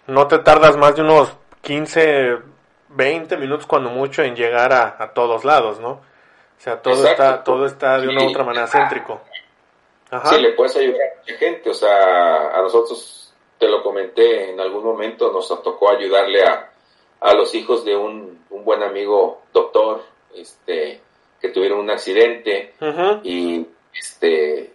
no 0.06 0.28
te 0.28 0.38
tardas 0.38 0.76
más 0.76 0.94
de 0.94 1.02
unos 1.02 1.36
15, 1.62 2.38
20 2.90 3.36
minutos 3.36 3.66
cuando 3.66 3.90
mucho 3.90 4.22
en 4.22 4.36
llegar 4.36 4.72
a, 4.72 5.12
todos 5.12 5.44
lados, 5.44 5.80
¿no? 5.80 5.90
O 5.90 6.60
sea, 6.64 6.80
todo 6.80 7.06
está 7.06 7.42
todo 7.42 7.66
está 7.66 7.98
de 7.98 8.08
una 8.08 8.24
u 8.24 8.30
otra 8.30 8.44
manera 8.44 8.66
céntrico. 8.66 9.20
Sí, 10.24 10.40
le 10.40 10.52
puedes 10.52 10.76
ayudar 10.76 11.00
a 11.00 11.20
mucha 11.20 11.34
gente, 11.38 11.70
o 11.70 11.74
sea, 11.74 12.56
a 12.56 12.62
nosotros, 12.62 13.34
te 13.58 13.68
lo 13.68 13.82
comenté 13.82 14.50
en 14.50 14.60
algún 14.60 14.84
momento, 14.84 15.32
nos 15.32 15.48
tocó 15.62 15.90
ayudarle 15.90 16.44
a, 16.44 16.70
a 17.20 17.34
los 17.34 17.54
hijos 17.54 17.84
de 17.84 17.96
un, 17.96 18.44
un 18.50 18.64
buen 18.64 18.82
amigo 18.82 19.42
doctor, 19.52 20.02
este, 20.34 21.00
que 21.40 21.48
tuvieron 21.50 21.80
un 21.80 21.90
accidente 21.90 22.74
y 23.22 23.66
este 23.92 24.72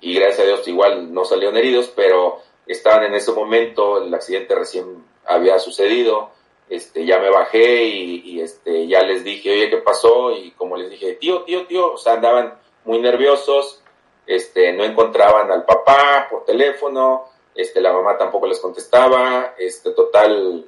y 0.00 0.14
gracias 0.14 0.40
a 0.40 0.44
Dios 0.44 0.68
igual 0.68 1.12
no 1.12 1.24
salieron 1.24 1.56
heridos, 1.56 1.92
pero 1.94 2.40
estaban 2.66 3.04
en 3.04 3.14
ese 3.14 3.32
momento, 3.32 4.02
el 4.02 4.12
accidente 4.14 4.54
recién 4.54 5.04
había 5.26 5.58
sucedido, 5.58 6.30
este, 6.68 7.06
ya 7.06 7.18
me 7.18 7.30
bajé 7.30 7.84
y, 7.84 8.40
este, 8.40 8.86
ya 8.86 9.02
les 9.02 9.24
dije, 9.24 9.52
oye, 9.52 9.70
¿qué 9.70 9.78
pasó? 9.78 10.32
Y 10.32 10.52
como 10.52 10.76
les 10.76 10.90
dije, 10.90 11.14
tío, 11.14 11.42
tío, 11.42 11.66
tío, 11.66 11.94
o 11.94 11.96
sea, 11.96 12.14
andaban 12.14 12.58
muy 12.84 13.00
nerviosos, 13.00 13.82
este, 14.26 14.72
no 14.72 14.84
encontraban 14.84 15.50
al 15.50 15.64
papá 15.64 16.28
por 16.30 16.44
teléfono, 16.44 17.24
este, 17.54 17.80
la 17.80 17.92
mamá 17.92 18.16
tampoco 18.18 18.46
les 18.46 18.60
contestaba, 18.60 19.54
este, 19.58 19.92
total, 19.92 20.66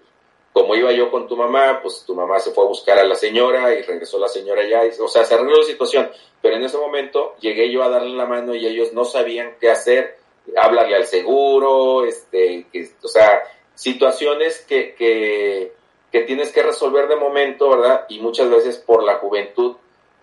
como 0.53 0.75
iba 0.75 0.93
yo 0.93 1.11
con 1.11 1.29
tu 1.29 1.37
mamá, 1.37 1.81
pues 1.83 2.05
tu 2.05 2.15
mamá 2.15 2.39
se 2.41 2.51
fue 2.51 2.65
a 2.65 2.69
buscar 2.69 2.99
a 2.99 3.05
la 3.05 3.15
señora 3.15 3.73
y 3.75 3.83
regresó 3.83 4.19
la 4.19 4.29
señora 4.29 4.67
ya, 4.67 4.83
o 5.03 5.09
sea, 5.09 5.25
se 5.25 5.35
arregló 5.35 5.59
la 5.59 5.65
situación, 5.65 6.11
pero 6.43 6.57
en 6.57 6.65
ese 6.65 6.77
momento 6.77 7.35
llegué 7.41 7.71
yo 7.71 7.83
a 7.83 7.89
darle 7.89 8.17
la 8.17 8.27
mano 8.27 8.55
y 8.55 8.67
ellos 8.67 8.93
no 8.93 9.05
sabían 9.05 9.55
qué 9.61 9.71
hacer, 9.71 10.19
hablarle 10.57 10.97
al 10.97 11.07
seguro, 11.07 12.05
este, 12.05 12.67
que, 12.73 12.91
o 13.03 13.09
sea, 13.09 13.43
situaciones 13.75 14.65
que, 14.69 14.95
que, 14.95 15.73
que, 16.11 16.21
tienes 16.23 16.53
que 16.53 16.63
resolver 16.63 17.07
de 17.07 17.17
momento, 17.17 17.71
¿verdad? 17.71 18.07
Y 18.09 18.19
muchas 18.19 18.51
veces 18.51 18.77
por 18.79 19.05
la 19.05 19.17
juventud 19.17 19.77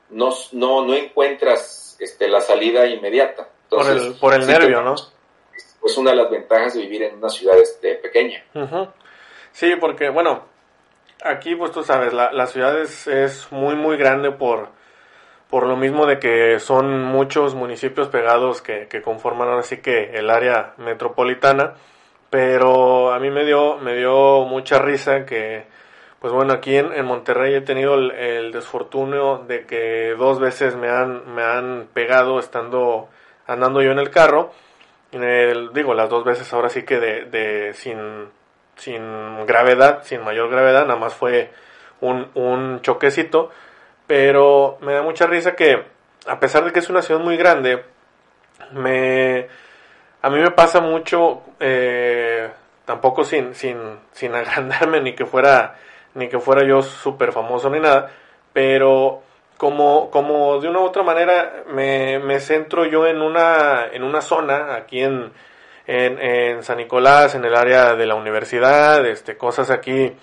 no, 0.09 0.29
no, 0.51 0.85
no 0.85 0.93
encuentras 0.93 1.95
este, 1.99 2.27
la 2.27 2.41
salida 2.41 2.85
inmediata. 2.85 3.47
por 3.69 3.87
el, 3.89 4.15
por 4.15 4.33
el 4.33 4.45
nervio, 4.45 4.81
¿no? 4.81 4.95
Es 5.85 5.97
una 5.97 6.11
de 6.11 6.17
las 6.17 6.29
ventajas 6.29 6.73
de 6.73 6.81
vivir 6.81 7.03
en 7.03 7.15
una 7.15 7.29
ciudad 7.29 7.57
este, 7.57 7.95
pequeña. 7.95 8.43
Sí, 9.57 9.73
porque, 9.79 10.09
bueno, 10.09 10.43
aquí, 11.23 11.55
pues 11.55 11.71
tú 11.71 11.81
sabes, 11.81 12.13
la, 12.13 12.31
la 12.31 12.45
ciudad 12.45 12.79
es, 12.79 13.07
es 13.07 13.51
muy, 13.51 13.75
muy 13.75 13.97
grande 13.97 14.29
por 14.29 14.69
por 15.49 15.65
lo 15.65 15.75
mismo 15.75 16.05
de 16.05 16.19
que 16.19 16.59
son 16.59 17.01
muchos 17.05 17.55
municipios 17.55 18.07
pegados 18.09 18.61
que, 18.61 18.87
que 18.87 19.01
conforman 19.01 19.47
ahora 19.47 19.63
sí 19.63 19.77
que 19.77 20.11
el 20.11 20.29
área 20.29 20.75
metropolitana, 20.77 21.73
pero 22.29 23.11
a 23.11 23.19
mí 23.19 23.31
me 23.31 23.45
dio, 23.45 23.77
me 23.77 23.95
dio 23.95 24.45
mucha 24.45 24.77
risa 24.77 25.25
que, 25.25 25.65
pues 26.19 26.31
bueno, 26.33 26.53
aquí 26.53 26.75
en, 26.77 26.93
en 26.93 27.05
Monterrey 27.05 27.55
he 27.55 27.61
tenido 27.61 27.95
el, 27.95 28.51
desfortunio 28.51 29.39
de 29.47 29.65
que 29.65 30.13
dos 30.19 30.39
veces 30.39 30.75
me 30.75 30.89
han, 30.89 31.33
me 31.33 31.41
han 31.41 31.87
pegado 31.95 32.37
estando, 32.37 33.09
andando 33.47 33.81
yo 33.81 33.91
en 33.91 33.99
el 33.99 34.11
carro, 34.11 34.51
el, 35.11 35.73
digo, 35.73 35.95
las 35.95 36.11
dos 36.11 36.23
veces 36.25 36.53
ahora 36.53 36.69
sí 36.69 36.83
que 36.83 36.99
de, 36.99 37.25
de 37.25 37.73
sin, 37.73 38.29
sin 38.77 39.45
gravedad, 39.45 40.03
sin 40.03 40.23
mayor 40.23 40.49
gravedad, 40.49 40.85
nada 40.85 40.99
más 40.99 41.13
fue 41.13 41.51
un, 42.01 42.29
un 42.35 42.81
choquecito, 42.81 43.51
pero 44.05 44.77
me 44.81 44.93
da 44.93 45.01
mucha 45.01 45.27
risa 45.27 45.55
que, 45.55 45.83
a 46.27 46.39
pesar 46.39 46.63
de 46.65 46.71
que 46.71 46.79
es 46.79 46.89
una 46.89 47.01
ciudad 47.01 47.19
muy 47.19 47.37
grande, 47.37 47.83
me, 48.71 49.47
a 50.21 50.29
mí 50.29 50.39
me 50.39 50.51
pasa 50.51 50.79
mucho, 50.79 51.41
eh, 51.59 52.49
tampoco 52.85 53.23
sin, 53.23 53.55
sin, 53.55 53.77
sin 54.11 54.33
agrandarme 54.35 55.01
ni 55.01 55.13
que 55.13 55.25
fuera, 55.25 55.75
ni 56.13 56.29
que 56.29 56.39
fuera 56.39 56.65
yo 56.65 56.81
súper 56.81 57.31
famoso 57.31 57.69
ni 57.69 57.79
nada, 57.79 58.11
pero 58.53 59.23
como, 59.57 60.11
como 60.11 60.59
de 60.59 60.69
una 60.69 60.79
u 60.79 60.83
otra 60.83 61.03
manera 61.03 61.63
me, 61.67 62.19
me 62.19 62.39
centro 62.39 62.85
yo 62.85 63.07
en 63.07 63.21
una, 63.21 63.87
en 63.91 64.03
una 64.03 64.21
zona 64.21 64.75
aquí 64.75 65.01
en, 65.01 65.31
en, 65.87 66.19
en, 66.19 66.63
San 66.63 66.77
Nicolás, 66.77 67.33
en 67.35 67.45
el 67.45 67.55
área 67.55 67.95
de 67.95 68.05
la 68.05 68.15
universidad, 68.15 69.05
este, 69.05 69.37
cosas 69.37 69.71
aquí, 69.71 70.13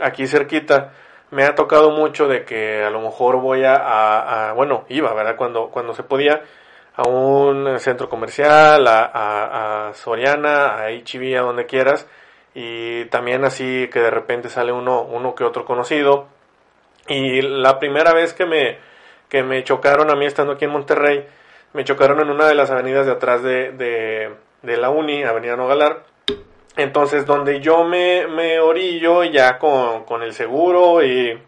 aquí 0.00 0.26
cerquita, 0.26 0.92
me 1.30 1.44
ha 1.44 1.54
tocado 1.54 1.90
mucho 1.90 2.28
de 2.28 2.44
que 2.44 2.84
a 2.84 2.90
lo 2.90 3.00
mejor 3.00 3.40
voy 3.40 3.64
a, 3.64 4.52
bueno, 4.54 4.84
iba, 4.88 5.12
¿verdad? 5.14 5.36
Cuando, 5.36 5.70
cuando 5.70 5.94
se 5.94 6.02
podía, 6.04 6.42
a 6.96 7.08
un 7.08 7.78
centro 7.80 8.08
comercial, 8.08 8.86
a, 8.86 9.88
a, 9.88 9.94
Soriana, 9.94 10.76
a 10.76 10.90
HB, 10.90 11.36
a 11.38 11.42
donde 11.42 11.66
quieras, 11.66 12.06
y 12.54 13.06
también 13.06 13.44
así 13.44 13.88
que 13.92 14.00
de 14.00 14.10
repente 14.10 14.48
sale 14.48 14.72
uno, 14.72 15.02
uno 15.02 15.34
que 15.34 15.44
otro 15.44 15.64
conocido. 15.64 16.28
Y 17.08 17.42
la 17.42 17.78
primera 17.78 18.12
vez 18.14 18.32
que 18.32 18.46
me, 18.46 18.78
que 19.28 19.42
me 19.42 19.64
chocaron 19.64 20.10
a 20.10 20.14
mí 20.14 20.26
estando 20.26 20.52
aquí 20.52 20.64
en 20.66 20.70
Monterrey, 20.70 21.26
me 21.72 21.84
chocaron 21.84 22.20
en 22.20 22.30
una 22.30 22.46
de 22.46 22.54
las 22.54 22.70
avenidas 22.70 23.06
de 23.06 23.12
atrás 23.12 23.42
de, 23.42 23.72
de, 23.72 24.32
de 24.64 24.76
la 24.76 24.90
Uni, 24.90 25.22
Avenida 25.22 25.56
Nogalar, 25.56 26.04
entonces, 26.76 27.24
donde 27.24 27.60
yo 27.60 27.84
me, 27.84 28.26
me 28.26 28.58
orillo 28.58 29.22
ya 29.24 29.58
con, 29.58 30.04
con 30.04 30.22
el 30.22 30.32
seguro 30.32 31.04
y, 31.04 31.38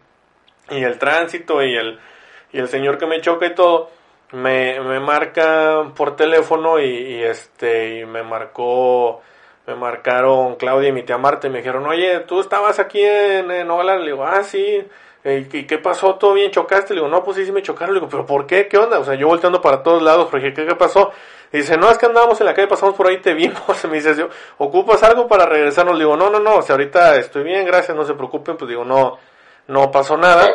y, 0.69 0.83
el 0.83 0.97
tránsito 0.97 1.61
y 1.61 1.75
el, 1.75 1.99
y 2.53 2.59
el 2.59 2.69
señor 2.69 2.97
que 2.97 3.07
me 3.07 3.19
choca 3.19 3.47
y 3.47 3.53
todo, 3.53 3.89
me, 4.31 4.79
me 4.79 5.01
marca 5.01 5.91
por 5.95 6.15
teléfono 6.15 6.79
y, 6.79 7.21
este, 7.23 7.99
y 7.99 8.05
me 8.05 8.23
marcó, 8.23 9.21
me 9.65 9.75
marcaron 9.75 10.55
Claudia 10.55 10.89
y 10.89 10.93
mi 10.93 11.03
tía 11.03 11.17
Marta 11.17 11.47
y 11.47 11.49
me 11.49 11.57
dijeron, 11.57 11.85
oye, 11.85 12.21
tú 12.21 12.39
estabas 12.39 12.79
aquí 12.79 13.01
en, 13.01 13.51
en 13.51 13.67
Le 13.67 14.05
digo, 14.05 14.23
ah, 14.25 14.43
sí. 14.43 14.85
¿Y 15.25 15.63
qué 15.65 15.77
pasó? 15.77 16.15
¿Todo 16.15 16.35
bien? 16.35 16.51
¿Chocaste? 16.51 16.93
Le 16.93 17.01
digo, 17.01 17.09
no, 17.09 17.21
pues 17.21 17.35
sí, 17.35 17.45
sí 17.45 17.51
me 17.51 17.61
chocaron. 17.61 17.93
Le 17.93 17.99
digo, 17.99 18.09
¿pero 18.09 18.25
por 18.25 18.47
qué? 18.47 18.69
¿Qué 18.69 18.77
onda? 18.77 18.99
O 18.99 19.03
sea, 19.03 19.15
yo 19.15 19.27
volteando 19.27 19.59
para 19.59 19.83
todos 19.83 20.01
lados, 20.01 20.29
porque 20.31 20.53
¿qué, 20.53 20.65
qué 20.65 20.75
pasó? 20.75 21.11
Dice, 21.51 21.77
no, 21.77 21.89
es 21.89 21.97
que 21.97 22.05
andábamos 22.05 22.39
en 22.39 22.47
la 22.47 22.53
calle, 22.53 22.67
pasamos 22.67 22.95
por 22.95 23.07
ahí, 23.07 23.19
te 23.21 23.33
vimos. 23.33 23.83
Me 23.89 23.95
dice, 23.95 24.15
yo, 24.15 24.29
¿ocupas 24.57 25.01
algo 25.03 25.27
para 25.27 25.45
regresarnos? 25.45 25.97
Le 25.97 26.05
digo, 26.05 26.17
no, 26.17 26.29
no, 26.29 26.39
no, 26.39 26.57
o 26.57 26.61
sea, 26.61 26.75
ahorita 26.75 27.15
estoy 27.17 27.43
bien, 27.43 27.65
gracias, 27.65 27.95
no 27.95 28.03
se 28.03 28.13
preocupen. 28.13 28.57
Pues 28.57 28.69
digo, 28.69 28.83
no, 28.83 29.17
no 29.67 29.91
pasó 29.91 30.17
nada. 30.17 30.49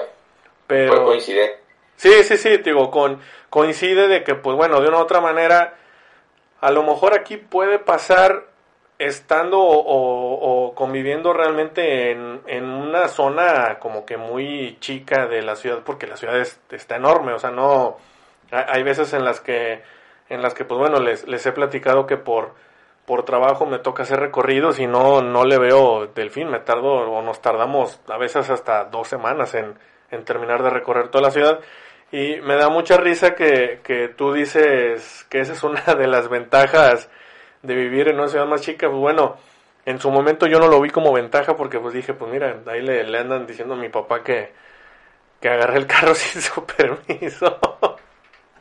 Pero... 0.66 1.05
coincide. 1.05 1.61
Sí, 1.97 2.24
sí, 2.24 2.36
sí, 2.36 2.57
digo, 2.59 2.90
con, 2.90 3.20
coincide 3.49 4.09
de 4.09 4.24
que, 4.24 4.34
pues 4.34 4.57
bueno, 4.57 4.80
de 4.80 4.88
una 4.88 4.99
u 4.99 5.03
otra 5.03 5.20
manera, 5.20 5.74
a 6.61 6.70
lo 6.72 6.82
mejor 6.82 7.14
aquí 7.14 7.36
puede 7.36 7.78
pasar 7.78 8.47
estando 8.99 9.61
o, 9.61 10.66
o, 10.66 10.74
conviviendo 10.74 11.32
realmente 11.32 12.12
en, 12.12 12.40
en, 12.47 12.64
una 12.64 13.09
zona 13.09 13.78
como 13.78 14.05
que 14.05 14.16
muy 14.16 14.76
chica 14.80 15.26
de 15.26 15.43
la 15.43 15.57
ciudad, 15.57 15.80
porque 15.84 16.07
la 16.07 16.16
ciudad 16.16 16.40
está 16.70 16.97
enorme, 16.97 17.32
o 17.32 17.38
sea, 17.38 17.51
no, 17.51 17.99
hay 18.51 18.82
veces 18.82 19.12
en 19.12 19.24
las 19.24 19.40
que 19.40 19.82
en 20.33 20.43
las 20.43 20.55
que 20.55 20.64
pues 20.64 20.78
bueno, 20.78 20.99
les, 20.99 21.28
les 21.28 21.45
he 21.47 21.53
platicado 21.53 22.07
que 22.07 22.16
por, 22.16 22.55
por 23.07 23.24
trabajo 23.24 23.66
me 23.66 23.78
toca 23.78 24.05
hacer 24.05 24.18
recorridos 24.18 24.78
y 24.78 24.87
no, 24.87 25.20
no 25.20 25.45
le 25.45 25.59
veo 25.59 26.07
del 26.07 26.30
fin, 26.30 26.49
me 26.49 26.61
tardo 26.61 26.89
o 26.89 27.22
nos 27.22 27.43
tardamos 27.43 28.01
a 28.09 28.16
veces 28.16 28.49
hasta 28.49 28.85
dos 28.85 29.09
semanas 29.09 29.55
en, 29.55 29.78
en 30.11 30.24
terminar 30.24 30.62
de 30.62 30.70
recorrer 30.70 31.09
toda 31.09 31.24
la 31.24 31.30
ciudad. 31.30 31.61
Y 32.11 32.41
me 32.41 32.57
da 32.57 32.68
mucha 32.68 32.97
risa 32.97 33.35
que, 33.35 33.80
que 33.83 34.09
tú 34.09 34.33
dices 34.33 35.26
que 35.28 35.41
esa 35.41 35.53
es 35.53 35.62
una 35.62 35.83
de 35.99 36.07
las 36.07 36.28
ventajas 36.28 37.11
de 37.62 37.74
vivir 37.74 38.09
en 38.09 38.16
una 38.16 38.28
ciudad 38.28 38.47
más 38.47 38.62
chica. 38.62 38.89
Pues 38.89 39.01
bueno, 39.01 39.37
en 39.85 39.99
su 40.01 40.11
momento 40.11 40.47
yo 40.47 40.59
no 40.59 40.68
lo 40.68 40.80
vi 40.80 40.91
como 40.91 41.12
ventaja 41.12 41.57
porque 41.57 41.78
pues 41.78 41.95
dije, 41.95 42.14
pues 42.14 42.30
mira, 42.30 42.61
ahí 42.66 42.80
le, 42.80 43.05
le 43.05 43.18
andan 43.18 43.47
diciendo 43.47 43.74
a 43.74 43.78
mi 43.78 43.89
papá 43.91 44.22
que, 44.22 44.53
que 45.41 45.49
agarré 45.49 45.78
el 45.78 45.87
carro 45.87 46.14
sin 46.14 46.41
su 46.41 46.64
permiso. 46.64 47.59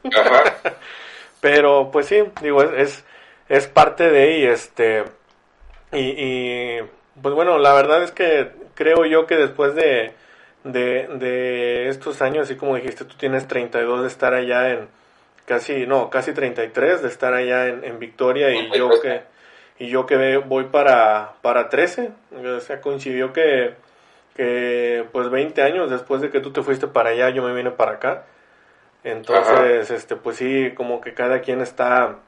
Pero 1.41 1.89
pues 1.91 2.05
sí, 2.05 2.23
digo, 2.41 2.63
es, 2.63 3.03
es, 3.49 3.67
parte 3.67 4.09
de 4.09 4.37
y 4.37 4.45
este 4.45 5.03
y, 5.91 5.99
y, 5.99 6.79
pues 7.21 7.35
bueno, 7.35 7.57
la 7.57 7.73
verdad 7.73 8.03
es 8.03 8.11
que 8.11 8.51
creo 8.75 9.05
yo 9.05 9.27
que 9.27 9.35
después 9.35 9.75
de, 9.75 10.13
de, 10.63 11.07
de 11.07 11.89
estos 11.89 12.21
años, 12.21 12.43
así 12.43 12.55
como 12.55 12.75
dijiste, 12.75 13.05
tú 13.05 13.15
tienes 13.17 13.47
32 13.47 14.03
de 14.03 14.07
estar 14.07 14.33
allá 14.33 14.69
en 14.69 14.87
casi, 15.45 15.87
no, 15.87 16.09
casi 16.09 16.33
33 16.33 17.01
de 17.01 17.07
estar 17.07 17.33
allá 17.33 17.67
en, 17.67 17.83
en 17.83 17.99
Victoria 17.99 18.51
y 18.51 18.71
yo 18.77 18.89
que 19.01 19.23
y 19.79 19.87
yo 19.89 20.05
que 20.05 20.37
voy 20.37 20.65
para, 20.65 21.33
para 21.41 21.67
13, 21.69 22.11
o 22.55 22.59
sea, 22.59 22.81
coincidió 22.81 23.33
que, 23.33 23.73
que 24.35 25.05
pues 25.11 25.31
20 25.31 25.59
años 25.63 25.89
después 25.89 26.21
de 26.21 26.29
que 26.29 26.39
tú 26.39 26.51
te 26.51 26.61
fuiste 26.61 26.87
para 26.87 27.09
allá, 27.09 27.31
yo 27.31 27.41
me 27.41 27.53
vine 27.55 27.71
para 27.71 27.93
acá 27.93 28.25
Entonces, 29.03 29.89
este, 29.89 30.15
pues 30.15 30.37
sí, 30.37 30.73
como 30.75 31.01
que 31.01 31.13
cada 31.13 31.41
quien 31.41 31.61
está, 31.61 32.19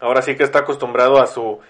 ahora 0.00 0.22
sí 0.22 0.36
que 0.36 0.42
está 0.42 0.60
acostumbrado 0.60 1.20
a 1.20 1.26
su, 1.26 1.60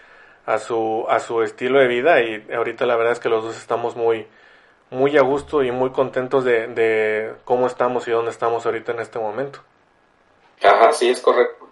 a 0.47 0.59
su, 0.59 1.05
a 1.09 1.21
su 1.21 1.43
estilo 1.43 1.81
de 1.81 1.87
vida 1.87 2.23
y 2.23 2.47
ahorita 2.55 2.87
la 2.87 2.97
verdad 2.97 3.13
es 3.13 3.21
que 3.21 3.29
los 3.29 3.45
dos 3.45 3.57
estamos 3.59 3.95
muy, 3.95 4.27
muy 4.91 5.17
a 5.19 5.23
gusto 5.23 5.63
y 5.63 5.71
muy 5.71 5.91
contentos 5.91 6.45
de, 6.45 6.69
de 6.69 7.35
cómo 7.45 7.67
estamos 7.67 8.09
y 8.09 8.13
dónde 8.13 8.31
estamos 8.31 8.65
ahorita 8.65 8.93
en 8.93 9.01
este 9.01 9.19
momento. 9.19 9.61
Ajá, 10.63 10.93
sí, 10.93 11.11
es 11.11 11.21
correcto. 11.21 11.69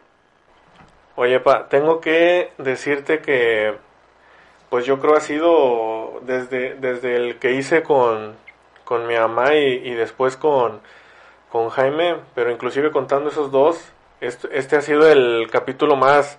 Oye, 1.16 1.40
pa, 1.40 1.68
tengo 1.68 2.00
que 2.00 2.52
decirte 2.58 3.20
que, 3.20 3.74
pues 4.68 4.84
yo 4.84 4.98
creo 4.98 5.16
ha 5.16 5.20
sido 5.20 6.20
desde, 6.22 6.74
desde 6.74 7.16
el 7.16 7.38
que 7.38 7.52
hice 7.52 7.82
con, 7.82 8.36
con 8.84 9.06
mi 9.06 9.14
mamá 9.14 9.54
y, 9.54 9.88
y 9.88 9.94
después 9.94 10.36
con, 10.36 10.80
con 11.54 11.68
Jaime, 11.68 12.16
pero 12.34 12.50
inclusive 12.50 12.90
contando 12.90 13.30
esos 13.30 13.52
dos, 13.52 13.78
este, 14.20 14.76
ha 14.76 14.80
sido 14.80 15.08
el 15.08 15.48
capítulo 15.52 15.94
más, 15.94 16.36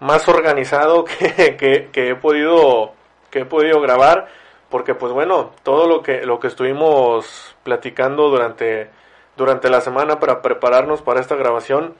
más 0.00 0.26
organizado 0.28 1.04
que, 1.18 1.58
que, 1.58 1.90
que, 1.92 2.08
he 2.08 2.14
podido, 2.14 2.94
que 3.30 3.40
he 3.40 3.44
podido 3.44 3.82
grabar, 3.82 4.28
porque 4.70 4.94
pues 4.94 5.12
bueno, 5.12 5.50
todo 5.62 5.86
lo 5.86 6.02
que, 6.02 6.24
lo 6.24 6.40
que 6.40 6.46
estuvimos 6.46 7.54
platicando 7.64 8.30
durante, 8.30 8.88
durante 9.36 9.68
la 9.68 9.82
semana 9.82 10.20
para 10.20 10.40
prepararnos 10.40 11.02
para 11.02 11.20
esta 11.20 11.36
grabación, 11.36 11.94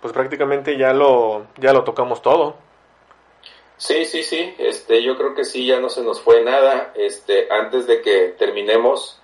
pues 0.00 0.12
prácticamente 0.12 0.76
ya 0.76 0.92
lo, 0.92 1.46
ya 1.58 1.72
lo 1.72 1.84
tocamos 1.84 2.22
todo. 2.22 2.56
Sí, 3.76 4.04
sí, 4.04 4.24
sí, 4.24 4.52
este, 4.58 5.04
yo 5.04 5.16
creo 5.16 5.36
que 5.36 5.44
sí, 5.44 5.64
ya 5.64 5.78
no 5.78 5.88
se 5.88 6.02
nos 6.02 6.20
fue 6.20 6.42
nada, 6.42 6.92
este, 6.96 7.46
antes 7.52 7.86
de 7.86 8.02
que 8.02 8.34
terminemos, 8.36 9.22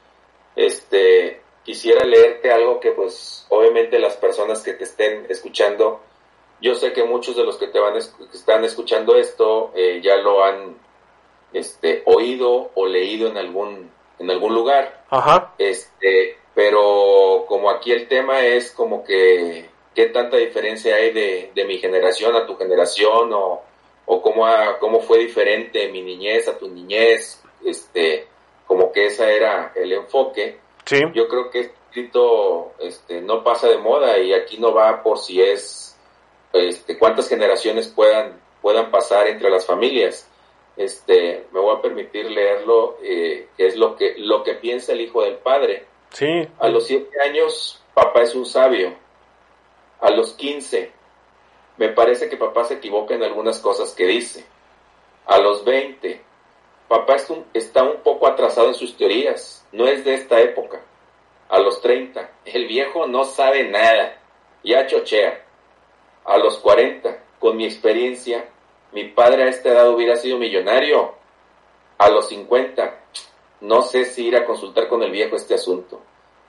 este, 0.55 1.43
quisiera 1.67 2.05
leerte 2.05 2.53
algo 2.53 2.79
que 2.79 2.93
pues 2.93 3.45
obviamente 3.49 3.99
las 3.99 4.17
personas 4.17 4.63
que 4.63 4.73
te 4.73 4.85
estén 4.85 5.27
escuchando, 5.29 6.01
yo 6.61 6.77
sé 6.77 6.93
que 6.93 7.03
muchos 7.03 7.37
de 7.37 7.43
los 7.43 7.59
que 7.59 7.67
te 7.67 7.81
van 7.81 7.95
que 7.95 8.37
están 8.37 8.65
escuchando 8.65 9.17
esto 9.17 9.73
eh, 9.75 10.01
ya 10.01 10.17
lo 10.17 10.45
han 10.45 10.77
este 11.53 12.05
oído 12.07 12.71
o 12.75 12.87
leído 12.87 13.29
en 13.29 13.37
algún 13.37 13.91
en 14.21 14.31
algún 14.31 14.55
lugar. 14.55 15.05
Ajá. 15.11 15.55
Este, 15.59 16.39
pero 16.55 17.45
como 17.49 17.69
aquí 17.69 17.91
el 17.91 18.07
tema 18.07 18.47
es 18.47 18.71
como 18.71 19.03
que 19.03 19.69
qué 19.93 20.07
tanta 20.07 20.37
diferencia 20.37 20.95
hay 20.95 21.13
de, 21.13 21.51
de 21.53 21.65
mi 21.65 21.79
generación 21.79 22.37
a 22.37 22.47
tu 22.47 22.57
generación 22.57 23.33
o, 23.33 23.63
o 24.07 24.23
cómo, 24.23 24.47
cómo 24.79 25.01
fue 25.01 25.19
diferente 25.19 25.89
mi 25.89 26.03
niñez 26.03 26.47
a 26.47 26.57
tu 26.57 26.69
niñez, 26.69 27.43
este, 27.65 28.29
como 28.69 28.93
que 28.93 29.07
ese 29.07 29.37
era 29.37 29.73
el 29.75 29.93
enfoque. 29.93 30.65
Sí. 30.87 31.03
Yo 31.15 31.29
creo 31.29 31.51
que 31.51 31.61
escrito 31.61 32.73
este, 32.79 33.21
no 33.21 33.43
pasa 33.43 33.69
de 33.69 33.79
moda 33.79 34.19
y 34.19 34.33
aquí 34.33 34.59
no 34.59 34.73
va 34.73 35.03
por 35.03 35.19
si 35.19 35.43
es 35.43 35.97
este, 36.53 36.99
cuántas 36.99 37.29
generaciones 37.29 37.89
puedan, 37.89 38.41
puedan 38.63 38.91
pasar 38.91 39.27
entre 39.27 39.51
las 39.51 39.67
familias. 39.67 40.29
Este, 40.77 41.47
me 41.53 41.61
voy 41.61 41.77
a 41.77 41.81
permitir 41.81 42.31
leerlo, 42.31 42.99
eh, 43.03 43.49
que 43.57 43.67
es 43.67 43.77
lo 43.77 43.97
que, 43.97 44.15
lo 44.19 44.43
que 44.43 44.55
piensa 44.55 44.93
el 44.93 45.01
hijo 45.01 45.23
del 45.23 45.37
padre. 45.37 45.87
Sí. 46.11 46.47
A 46.59 46.69
los 46.69 46.87
siete 46.87 47.21
años, 47.21 47.83
papá 47.95 48.23
es 48.23 48.35
un 48.35 48.47
sabio. 48.47 48.95
A 50.01 50.11
los 50.11 50.35
quince, 50.35 50.93
me 51.79 51.89
parece 51.89 52.29
que 52.29 52.37
papá 52.37 52.65
se 52.65 52.75
equivoca 52.75 53.15
en 53.15 53.23
algunas 53.23 53.59
cosas 53.61 53.93
que 53.93 54.07
dice. 54.07 54.45
A 55.27 55.39
los 55.39 55.65
veinte, 55.65 56.23
papá 56.89 57.17
está 57.53 57.83
un 57.83 57.97
poco 58.03 58.27
atrasado 58.27 58.69
en 58.69 58.75
sus 58.75 58.97
teorías, 58.97 59.67
no 59.73 59.87
es 59.87 60.05
de 60.05 60.15
esta 60.15 60.41
época. 60.41 60.81
A 61.49 61.59
los 61.61 61.81
treinta, 61.81 62.31
el 62.45 62.67
viejo 62.67 63.07
no 63.07 63.25
sabe 63.25 63.65
nada, 63.65 64.19
ya 64.65 64.87
chochea. 64.87 65.45
A 66.25 66.39
los 66.39 66.59
cuarenta, 66.59 67.19
con 67.39 67.57
mi 67.57 67.65
experiencia, 67.65 68.49
mi 68.93 69.05
padre 69.05 69.45
a 69.45 69.49
esta 69.49 69.69
edad 69.69 69.91
hubiera 69.91 70.17
sido 70.17 70.39
millonario. 70.39 71.15
A 71.99 72.11
los 72.11 72.29
cincuenta, 72.29 73.01
no 73.61 73.83
sé 73.83 74.05
si 74.07 74.27
ir 74.27 74.37
a 74.37 74.45
consultar 74.45 74.89
con 74.89 75.03
el 75.03 75.11
viejo 75.11 75.37
este 75.37 75.55
asunto. 75.55 76.03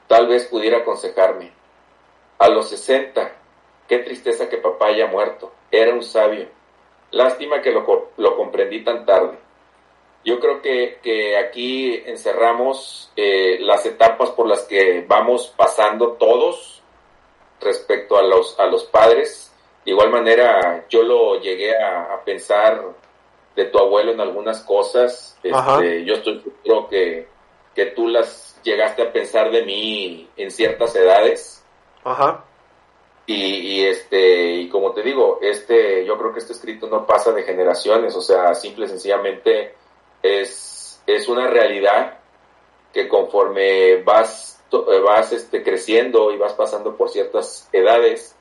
Tal 0.07 0.27
vez 0.27 0.47
pudiera 0.47 0.79
aconsejarme. 0.79 1.51
A 2.39 2.49
los 2.49 2.69
sesenta, 2.69 3.35
qué 3.87 3.99
tristeza 3.99 4.49
que 4.49 4.57
papá 4.57 4.87
haya 4.87 5.07
muerto. 5.07 5.51
Era 5.69 5.93
un 5.93 6.03
sabio. 6.03 6.47
Lástima 7.11 7.61
que 7.61 7.71
lo, 7.71 8.11
lo 8.17 8.35
comprendí 8.35 8.83
tan 8.83 9.05
tarde. 9.05 9.37
Yo 10.27 10.41
creo 10.41 10.61
que, 10.61 10.99
que 11.01 11.37
aquí 11.37 12.03
encerramos 12.05 13.09
eh, 13.15 13.59
las 13.61 13.85
etapas 13.85 14.31
por 14.31 14.45
las 14.45 14.63
que 14.63 15.05
vamos 15.07 15.53
pasando 15.55 16.17
todos 16.19 16.83
respecto 17.61 18.17
a 18.17 18.23
los, 18.23 18.59
a 18.59 18.65
los 18.65 18.83
padres. 18.83 19.53
De 19.85 19.91
igual 19.91 20.09
manera, 20.09 20.85
yo 20.89 21.03
lo 21.03 21.39
llegué 21.39 21.73
a, 21.77 22.13
a 22.13 22.25
pensar 22.25 22.83
de 23.55 23.65
tu 23.67 23.79
abuelo 23.79 24.11
en 24.11 24.19
algunas 24.19 24.59
cosas. 24.63 25.39
Este, 25.41 26.03
yo 26.03 26.15
estoy 26.15 26.43
seguro 26.61 26.89
que, 26.89 27.29
que 27.73 27.85
tú 27.85 28.09
las 28.09 28.59
llegaste 28.63 29.03
a 29.03 29.13
pensar 29.13 29.49
de 29.49 29.63
mí 29.63 30.29
en 30.35 30.51
ciertas 30.51 30.93
edades. 30.97 31.63
Ajá. 32.03 32.43
Y, 33.27 33.35
y, 33.35 33.85
este, 33.85 34.55
y 34.55 34.67
como 34.67 34.91
te 34.91 35.03
digo, 35.03 35.39
este, 35.41 36.03
yo 36.03 36.17
creo 36.17 36.33
que 36.33 36.39
este 36.39 36.51
escrito 36.51 36.87
no 36.87 37.05
pasa 37.05 37.31
de 37.31 37.43
generaciones, 37.43 38.13
o 38.13 38.21
sea, 38.21 38.53
simple 38.55 38.87
y 38.87 38.89
sencillamente 38.89 39.76
es, 40.21 41.01
es 41.05 41.27
una 41.27 41.47
realidad 41.47 42.19
que 42.93 43.07
conforme 43.07 44.01
vas, 44.03 44.63
vas 45.05 45.31
este, 45.31 45.63
creciendo 45.63 46.31
y 46.31 46.37
vas 46.37 46.53
pasando 46.53 46.95
por 46.95 47.09
ciertas 47.09 47.69
edades, 47.71 48.35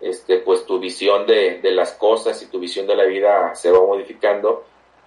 este, 0.00 0.38
pues 0.38 0.66
tu 0.66 0.80
visión 0.80 1.26
de, 1.26 1.60
de 1.60 1.70
las 1.70 1.92
cosas 1.92 2.42
y 2.42 2.46
tu 2.46 2.58
visión 2.58 2.86
de 2.86 2.96
la 2.96 3.04
vida 3.04 3.54
se 3.54 3.70
va 3.70 3.80
modificando 3.80 4.64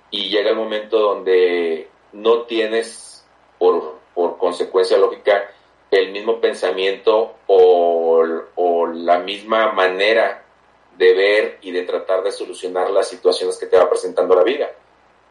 y 0.09 0.29
llega 0.29 0.51
el 0.51 0.55
momento 0.55 0.99
donde 0.99 1.89
no 2.13 2.43
tienes 2.43 3.25
por, 3.57 3.95
por 4.13 4.37
consecuencia 4.37 4.97
lógica 4.97 5.51
el 5.91 6.11
mismo 6.11 6.39
pensamiento 6.39 7.35
o, 7.47 8.23
o, 8.55 8.87
la 8.87 9.19
misma 9.19 9.71
manera 9.71 10.43
de 10.97 11.13
ver 11.13 11.57
y 11.61 11.71
de 11.71 11.83
tratar 11.83 12.23
de 12.23 12.31
solucionar 12.31 12.89
las 12.89 13.07
situaciones 13.07 13.57
que 13.57 13.67
te 13.67 13.77
va 13.77 13.89
presentando 13.89 14.35
la 14.35 14.43
vida. 14.43 14.71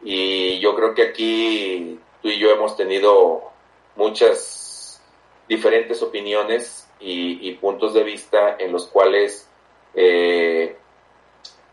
Y 0.05 0.59
yo 0.59 0.75
creo 0.75 0.93
que 0.93 1.01
aquí 1.01 1.99
tú 2.21 2.29
y 2.29 2.37
yo 2.37 2.51
hemos 2.51 2.77
tenido 2.77 3.51
muchas 3.95 5.01
diferentes 5.49 6.01
opiniones 6.03 6.87
y, 6.99 7.51
puntos 7.53 7.93
de 7.93 8.03
vista 8.03 8.55
en 8.59 8.71
los 8.71 8.85
cuales 8.87 9.49
eh, 9.95 10.77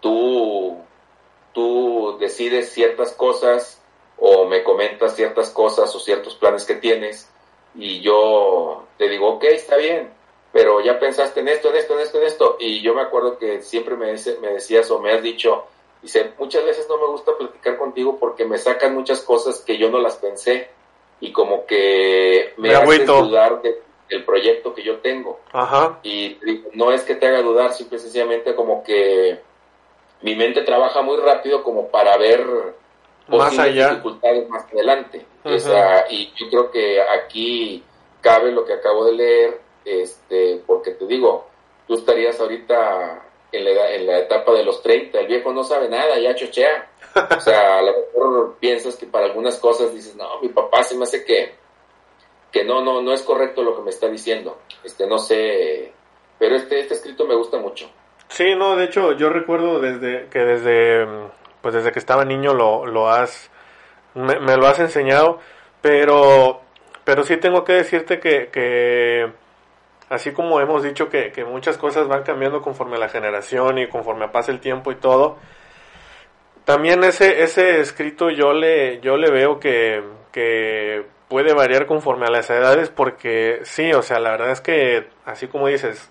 tú, 0.01 0.79
tú 1.53 2.17
decides 2.19 2.73
ciertas 2.73 3.13
cosas 3.13 3.83
o 4.19 4.47
me 4.47 4.63
comentas 4.63 5.15
ciertas 5.15 5.51
cosas 5.51 5.95
o 5.95 6.01
ciertos 6.01 6.35
planes 6.35 6.65
que 6.65 6.77
tienes 6.77 7.31
y 7.75 8.01
yo 8.01 8.87
te 8.97 9.09
digo, 9.09 9.29
ok, 9.35 9.45
está 9.45 9.77
bien, 9.77 10.11
pero 10.53 10.81
ya 10.81 10.99
pensaste 10.99 11.41
en 11.41 11.49
esto, 11.49 11.71
en 11.71 11.77
esto, 11.77 11.95
en 11.95 12.01
esto, 12.01 12.19
en 12.19 12.27
esto. 12.27 12.57
Y 12.61 12.83
yo 12.83 12.95
me 12.95 13.03
acuerdo 13.03 13.39
que 13.39 13.63
siempre 13.63 13.97
me, 13.97 14.15
me 14.41 14.49
decías 14.53 14.91
o 14.91 15.01
me 15.01 15.13
has 15.13 15.23
dicho, 15.23 15.67
dice, 16.03 16.33
muchas 16.39 16.65
veces 16.65 16.87
no 16.89 16.99
me 16.99 17.07
gusta 17.07 17.37
platicar 17.39 17.79
contigo 17.79 18.19
porque 18.19 18.45
me 18.45 18.59
sacan 18.59 18.95
muchas 18.95 19.23
cosas 19.23 19.61
que 19.61 19.79
yo 19.79 19.89
no 19.91 19.99
las 19.99 20.17
pensé 20.17 20.69
y 21.21 21.33
como 21.33 21.65
que 21.67 22.53
me, 22.57 22.71
Me 22.71 22.75
haces 22.75 23.07
dudar 23.07 23.63
de- 23.63 23.81
del 24.09 24.25
proyecto 24.25 24.75
que 24.75 24.83
yo 24.83 24.99
tengo. 24.99 25.41
Ajá. 25.53 26.01
Y 26.03 26.39
no 26.75 26.93
es 26.93 27.03
que 27.03 27.15
te 27.15 27.27
haga 27.27 27.41
dudar, 27.43 27.73
simple 27.73 27.97
y 27.97 28.01
sencillamente 28.01 28.55
como 28.55 28.83
que 28.85 29.41
mi 30.23 30.35
mente 30.37 30.63
trabaja 30.63 31.01
muy 31.03 31.17
rápido 31.19 31.63
como 31.63 31.89
para 31.89 32.17
ver 32.19 32.45
Más 33.29 33.59
allá. 33.59 33.91
dificultades 33.91 34.49
más 34.49 34.65
adelante. 34.73 35.25
Y 36.11 36.33
yo 36.37 36.49
creo 36.51 36.71
que 36.71 37.01
aquí 37.01 37.83
cabe 38.21 38.53
lo 38.53 38.65
que 38.65 38.75
acabo 38.75 39.05
de 39.07 39.13
leer, 39.13 39.61
este, 39.85 40.63
porque 40.67 40.93
te 40.93 41.07
digo, 41.07 41.47
tú 41.89 41.95
estarías 41.95 42.39
ahorita 42.41 43.23
en 43.53 43.65
la, 43.65 43.91
en 43.95 44.07
la 44.07 44.19
etapa 44.19 44.53
de 44.53 44.65
los 44.65 44.83
30, 44.83 45.21
el 45.21 45.27
viejo 45.27 45.53
no 45.53 45.63
sabe 45.63 45.89
nada, 45.89 46.19
ya 46.19 46.35
chochea. 46.35 46.91
O 47.37 47.41
sea, 47.41 47.79
a 47.79 47.83
lo 47.83 47.93
mejor 47.93 48.57
piensas 48.59 48.97
que 48.97 49.07
para 49.07 49.27
algunas 49.27 49.59
cosas 49.59 49.95
dices, 49.95 50.17
no, 50.17 50.41
mi 50.41 50.49
papá 50.49 50.83
se 50.83 50.97
me 50.97 51.05
hace 51.05 51.25
que, 51.25 51.55
que 52.51 52.65
no, 52.65 52.83
no, 52.83 53.03
no 53.03 53.13
es 53.13 53.23
correcto 53.23 53.63
lo 53.63 53.77
que 53.77 53.83
me 53.83 53.91
está 53.91 54.09
diciendo. 54.09 54.59
Este, 54.83 55.07
no 55.07 55.19
sé, 55.19 55.93
pero 56.39 56.57
este, 56.57 56.81
este 56.81 56.95
escrito 56.95 57.27
me 57.27 57.35
gusta 57.35 57.59
mucho. 57.59 57.91
Sí, 58.29 58.55
no, 58.57 58.77
de 58.77 58.87
hecho 58.87 59.13
yo 59.13 59.29
recuerdo 59.29 59.79
desde 59.81 60.29
que 60.31 60.39
desde 60.39 61.07
pues 61.61 61.75
desde 61.75 61.93
que 61.93 61.99
estaba 61.99 62.25
niño 62.25 62.55
lo, 62.55 62.87
lo 62.87 63.11
has 63.11 63.51
me, 64.15 64.41
me 64.41 64.57
lo 64.57 64.67
has 64.67 64.79
enseñado, 64.79 65.39
pero 65.83 66.63
pero 67.05 67.25
sí 67.25 67.37
tengo 67.37 67.65
que 67.65 67.75
decirte 67.75 68.21
que, 68.21 68.49
que 68.49 69.31
así 70.13 70.33
como 70.33 70.61
hemos 70.61 70.83
dicho 70.83 71.09
que, 71.09 71.33
que 71.33 71.45
muchas 71.45 71.79
cosas 71.79 72.07
van 72.07 72.23
cambiando 72.23 72.61
conforme 72.61 72.99
la 72.99 73.09
generación 73.09 73.79
y 73.79 73.89
conforme 73.89 74.29
pasa 74.29 74.53
el 74.53 74.61
tiempo 74.61 74.93
y 74.93 74.97
todo, 74.97 75.39
también 76.65 77.03
ese 77.03 77.43
ese 77.43 77.81
escrito 77.81 78.31
yo 78.31 78.53
le 78.53 79.01
yo 79.01 79.17
le 79.17 79.31
veo 79.31 79.59
que 79.59 80.03
que 80.33 81.05
puede 81.29 81.55
variar 81.55 81.87
conforme 81.87 82.27
a 82.27 82.31
las 82.31 82.51
edades 82.51 82.91
porque 82.91 83.61
sí, 83.65 83.93
o 83.93 84.03
sea, 84.03 84.19
la 84.21 84.33
verdad 84.33 84.51
es 84.51 84.61
que 84.61 85.09
así 85.25 85.49
como 85.49 85.69
dices, 85.69 86.11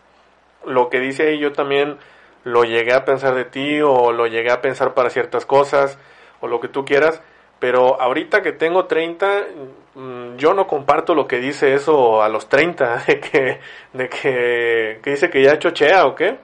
lo 0.65 0.89
que 0.89 0.99
dice 0.99 1.29
ahí 1.29 1.39
yo 1.39 1.51
también 1.53 1.97
lo 2.43 2.63
llegué 2.63 2.93
a 2.93 3.05
pensar 3.05 3.35
de 3.35 3.45
ti 3.45 3.81
o 3.81 4.11
lo 4.11 4.25
llegué 4.25 4.51
a 4.51 4.61
pensar 4.61 4.95
para 4.95 5.11
ciertas 5.11 5.45
cosas 5.45 5.99
o 6.39 6.47
lo 6.47 6.59
que 6.59 6.69
tú 6.69 6.85
quieras, 6.85 7.21
pero 7.59 8.01
ahorita 8.01 8.41
que 8.41 8.51
tengo 8.51 8.85
30, 8.85 9.27
mm, 9.27 9.80
yo 9.93 10.53
no 10.53 10.67
comparto 10.67 11.13
lo 11.13 11.27
que 11.27 11.39
dice 11.39 11.73
eso 11.73 12.21
a 12.21 12.29
los 12.29 12.47
30, 12.47 13.03
de 13.07 13.19
que, 13.19 13.59
de 13.93 14.09
que, 14.09 14.99
que 15.03 15.09
dice 15.09 15.29
que 15.29 15.43
ya 15.43 15.59
chochea 15.59 16.05
o 16.05 16.15
qué. 16.15 16.37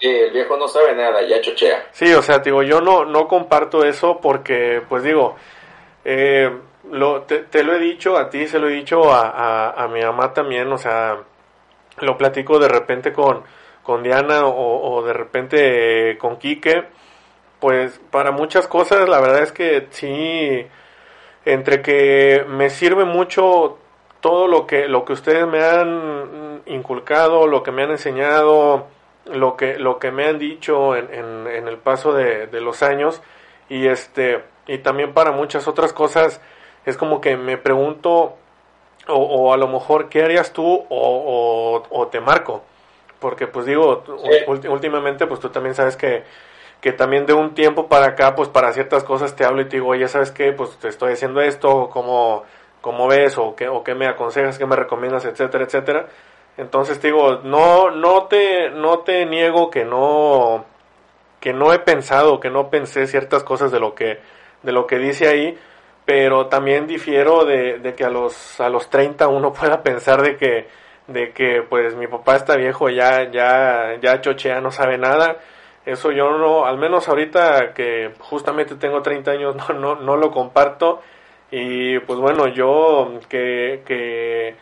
Sí, 0.00 0.08
el 0.08 0.32
viejo 0.32 0.56
no 0.56 0.68
sabe 0.68 0.94
nada, 0.94 1.22
ya 1.22 1.40
chochea. 1.40 1.88
Sí, 1.90 2.12
o 2.14 2.22
sea, 2.22 2.38
digo, 2.38 2.62
yo 2.62 2.80
no, 2.80 3.04
no 3.04 3.26
comparto 3.26 3.84
eso 3.84 4.20
porque, 4.20 4.80
pues 4.88 5.02
digo, 5.02 5.34
eh, 6.04 6.50
lo, 6.90 7.22
te, 7.22 7.64
lo 7.64 7.74
he 7.74 7.78
dicho, 7.80 8.16
a 8.16 8.30
ti 8.30 8.46
se 8.46 8.60
lo 8.60 8.68
he 8.68 8.72
dicho, 8.72 9.12
a, 9.12 9.70
a, 9.70 9.88
mi 9.88 10.00
mamá 10.00 10.32
también, 10.32 10.72
o 10.72 10.78
sea, 10.78 11.18
lo 12.00 12.16
platico 12.16 12.60
de 12.60 12.68
repente 12.68 13.12
con, 13.12 13.42
con 13.82 14.04
Diana 14.04 14.46
o, 14.46 14.94
o 14.94 15.02
de 15.04 15.12
repente 15.12 16.16
con 16.18 16.38
Quique 16.38 16.86
pues 17.60 18.00
para 18.10 18.30
muchas 18.30 18.68
cosas 18.68 19.08
la 19.08 19.20
verdad 19.20 19.42
es 19.42 19.52
que 19.52 19.86
sí, 19.90 20.66
entre 21.48 21.80
que 21.80 22.44
me 22.46 22.68
sirve 22.68 23.04
mucho 23.04 23.78
todo 24.20 24.48
lo 24.48 24.66
que, 24.66 24.86
lo 24.86 25.04
que 25.04 25.14
ustedes 25.14 25.46
me 25.46 25.64
han 25.64 26.62
inculcado, 26.66 27.46
lo 27.46 27.62
que 27.62 27.70
me 27.70 27.84
han 27.84 27.90
enseñado, 27.90 28.86
lo 29.24 29.56
que, 29.56 29.78
lo 29.78 29.98
que 29.98 30.10
me 30.10 30.26
han 30.26 30.38
dicho 30.38 30.94
en, 30.94 31.46
en, 31.46 31.68
el 31.68 31.78
paso 31.78 32.12
de, 32.12 32.48
de, 32.48 32.60
los 32.60 32.82
años. 32.82 33.22
Y 33.70 33.86
este 33.86 34.44
y 34.66 34.78
también 34.78 35.14
para 35.14 35.32
muchas 35.32 35.68
otras 35.68 35.94
cosas 35.94 36.40
es 36.84 36.98
como 36.98 37.20
que 37.20 37.36
me 37.38 37.56
pregunto 37.56 38.36
o, 39.06 39.14
o 39.14 39.52
a 39.54 39.56
lo 39.56 39.68
mejor 39.68 40.10
qué 40.10 40.22
harías 40.22 40.52
tú 40.52 40.66
o, 40.66 40.84
o, 40.90 41.82
o 41.90 42.06
te 42.08 42.20
marco. 42.20 42.62
Porque 43.20 43.46
pues 43.46 43.64
digo 43.64 44.04
últimamente 44.68 45.26
pues 45.26 45.40
tú 45.40 45.48
también 45.48 45.74
sabes 45.74 45.96
que 45.96 46.24
que 46.80 46.92
también 46.92 47.26
de 47.26 47.32
un 47.32 47.54
tiempo 47.54 47.88
para 47.88 48.08
acá, 48.08 48.34
pues 48.34 48.48
para 48.48 48.72
ciertas 48.72 49.04
cosas 49.04 49.34
te 49.34 49.44
hablo 49.44 49.62
y 49.62 49.64
te 49.68 49.76
digo, 49.76 49.88
oye, 49.88 50.06
¿sabes 50.08 50.30
qué? 50.30 50.52
Pues 50.52 50.78
te 50.78 50.88
estoy 50.88 51.12
haciendo 51.12 51.40
esto, 51.40 51.88
¿cómo, 51.90 52.44
cómo 52.80 53.08
ves? 53.08 53.36
O 53.38 53.56
qué, 53.56 53.68
o 53.68 53.82
qué 53.82 53.94
me 53.94 54.06
aconsejas, 54.06 54.58
qué 54.58 54.66
me 54.66 54.76
recomiendas, 54.76 55.24
etcétera, 55.24 55.64
etcétera. 55.64 56.06
Entonces 56.56 57.00
te 57.00 57.08
digo, 57.08 57.40
no, 57.42 57.90
no 57.90 58.24
te, 58.26 58.70
no 58.70 59.00
te 59.00 59.26
niego 59.26 59.70
que 59.70 59.84
no, 59.84 60.64
que 61.40 61.52
no 61.52 61.72
he 61.72 61.80
pensado, 61.80 62.40
que 62.40 62.50
no 62.50 62.70
pensé 62.70 63.06
ciertas 63.06 63.44
cosas 63.44 63.72
de 63.72 63.80
lo 63.80 63.94
que, 63.94 64.20
de 64.62 64.72
lo 64.72 64.86
que 64.86 64.98
dice 64.98 65.28
ahí, 65.28 65.58
pero 66.04 66.46
también 66.46 66.86
difiero 66.86 67.44
de, 67.44 67.78
de 67.80 67.94
que 67.94 68.04
a 68.04 68.10
los, 68.10 68.60
a 68.60 68.68
los 68.68 68.88
30 68.90 69.28
uno 69.28 69.52
pueda 69.54 69.82
pensar 69.82 70.22
de 70.22 70.36
que, 70.36 70.68
de 71.08 71.32
que 71.32 71.62
pues 71.68 71.96
mi 71.96 72.06
papá 72.06 72.36
está 72.36 72.56
viejo, 72.56 72.88
ya, 72.88 73.30
ya, 73.30 73.96
ya 74.00 74.20
chochea, 74.20 74.60
no 74.60 74.70
sabe 74.70 74.96
nada 74.98 75.38
eso 75.92 76.12
yo 76.12 76.36
no, 76.36 76.66
al 76.66 76.78
menos 76.78 77.08
ahorita 77.08 77.72
que 77.74 78.12
justamente 78.18 78.76
tengo 78.76 79.02
30 79.02 79.30
años, 79.30 79.56
no, 79.68 79.74
no, 79.74 79.94
no 79.96 80.16
lo 80.16 80.30
comparto. 80.30 81.00
Y 81.50 81.98
pues 82.00 82.18
bueno, 82.18 82.46
yo 82.48 83.20
que, 83.28 83.82
que 83.86 84.54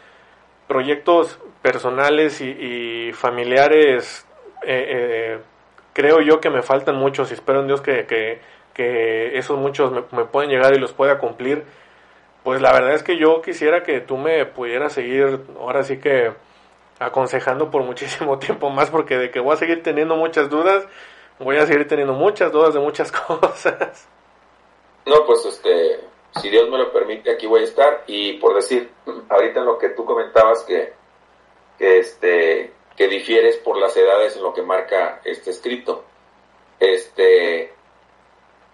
proyectos 0.69 1.41
personales 1.63 2.41
y, 2.41 3.13
familiares, 3.13 4.27
eh, 4.63 4.87
eh, 4.89 5.39
creo 5.93 6.21
yo 6.21 6.41
que 6.41 6.51
me 6.51 6.63
faltan 6.63 6.97
muchos 6.97 7.31
y 7.31 7.35
espero 7.35 7.61
en 7.61 7.67
Dios 7.67 7.81
que, 7.81 8.07
que, 8.07 8.41
que 8.73 9.37
esos 9.39 9.59
muchos 9.59 9.91
me, 9.91 10.05
me 10.13 10.27
pueden 10.27 10.51
llegar 10.51 10.75
y 10.75 10.79
los 10.79 10.93
pueda 10.93 11.19
cumplir. 11.19 11.65
Pues 12.45 12.61
la 12.63 12.73
verdad 12.73 12.95
es 12.95 13.03
que 13.03 13.19
yo 13.19 13.43
quisiera 13.43 13.83
que 13.83 14.01
tú 14.01 14.17
me 14.17 14.47
pudieras 14.47 14.93
seguir, 14.93 15.41
ahora 15.59 15.83
sí 15.83 15.99
que 15.99 16.33
aconsejando 16.99 17.71
por 17.71 17.83
muchísimo 17.85 18.39
tiempo 18.39 18.71
más, 18.71 18.91
porque 18.91 19.17
de 19.19 19.31
que 19.31 19.41
voy 19.41 19.55
a 19.55 19.57
seguir 19.57 19.83
teniendo 19.83 20.17
muchas 20.17 20.49
dudas, 20.49 20.87
voy 21.39 21.57
a 21.57 21.67
seguir 21.67 21.87
teniendo 21.87 22.15
muchas 22.15 22.53
dudas 22.53 22.75
de 22.75 22.81
muchas 22.81 23.13
cosas. 23.29 24.09
No, 25.05 25.25
pues 25.25 25.45
este, 25.47 26.01
si 26.41 26.51
Dios 26.51 26.69
me 26.69 26.79
lo 26.79 26.93
permite, 26.93 27.31
aquí 27.31 27.47
voy 27.47 27.63
a 27.63 27.65
estar. 27.65 28.05
Y 28.07 28.35
por 28.35 28.55
decir, 28.55 28.91
ahorita 29.29 29.61
en 29.61 29.67
lo 29.67 29.79
que 29.79 29.91
tú 29.91 30.05
comentabas 30.05 30.63
que, 30.65 30.95
que 31.79 31.99
este, 31.99 32.73
que 32.97 33.09
difieres 33.09 33.57
por 33.59 33.77
las 33.77 33.97
edades 33.97 34.37
en 34.37 34.43
lo 34.43 34.53
que 34.53 34.63
marca 34.63 35.21
este 35.25 35.51
escrito, 35.51 36.05
este, 36.81 37.73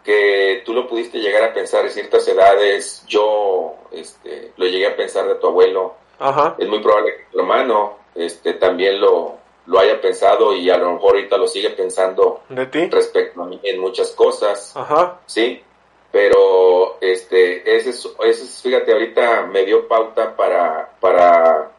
que 0.04 0.62
tú 0.64 0.72
lo 0.72 0.88
pudiste 0.88 1.18
llegar 1.18 1.42
a 1.44 1.54
pensar 1.54 1.84
en 1.84 1.90
ciertas 1.90 2.26
edades, 2.26 3.04
yo, 3.06 3.74
este, 3.90 4.52
lo 4.56 4.66
llegué 4.66 4.86
a 4.86 4.96
pensar 4.96 5.26
de 5.26 5.34
tu 5.36 5.48
abuelo. 5.48 5.96
Ajá. 6.18 6.56
Es 6.58 6.68
muy 6.68 6.80
probable 6.80 7.16
que 7.16 7.24
tu 7.32 7.40
hermano, 7.40 7.98
este, 8.14 8.54
también 8.54 9.00
lo, 9.00 9.38
lo 9.66 9.78
haya 9.78 10.00
pensado 10.00 10.54
y 10.54 10.68
a 10.70 10.76
lo 10.76 10.92
mejor 10.94 11.16
ahorita 11.16 11.36
lo 11.36 11.46
sigue 11.46 11.70
pensando 11.70 12.42
¿De 12.48 12.66
ti? 12.66 12.88
respecto 12.90 13.42
a 13.42 13.46
mí 13.46 13.60
en 13.62 13.80
muchas 13.80 14.10
cosas. 14.12 14.76
Ajá. 14.76 15.20
Sí, 15.26 15.62
pero 16.10 16.98
este, 17.00 17.76
ese 17.76 17.90
es, 17.90 18.08
ese 18.24 18.62
fíjate, 18.62 18.92
ahorita 18.92 19.46
me 19.46 19.64
dio 19.64 19.88
pauta 19.88 20.36
para, 20.36 20.90
para 21.00 21.70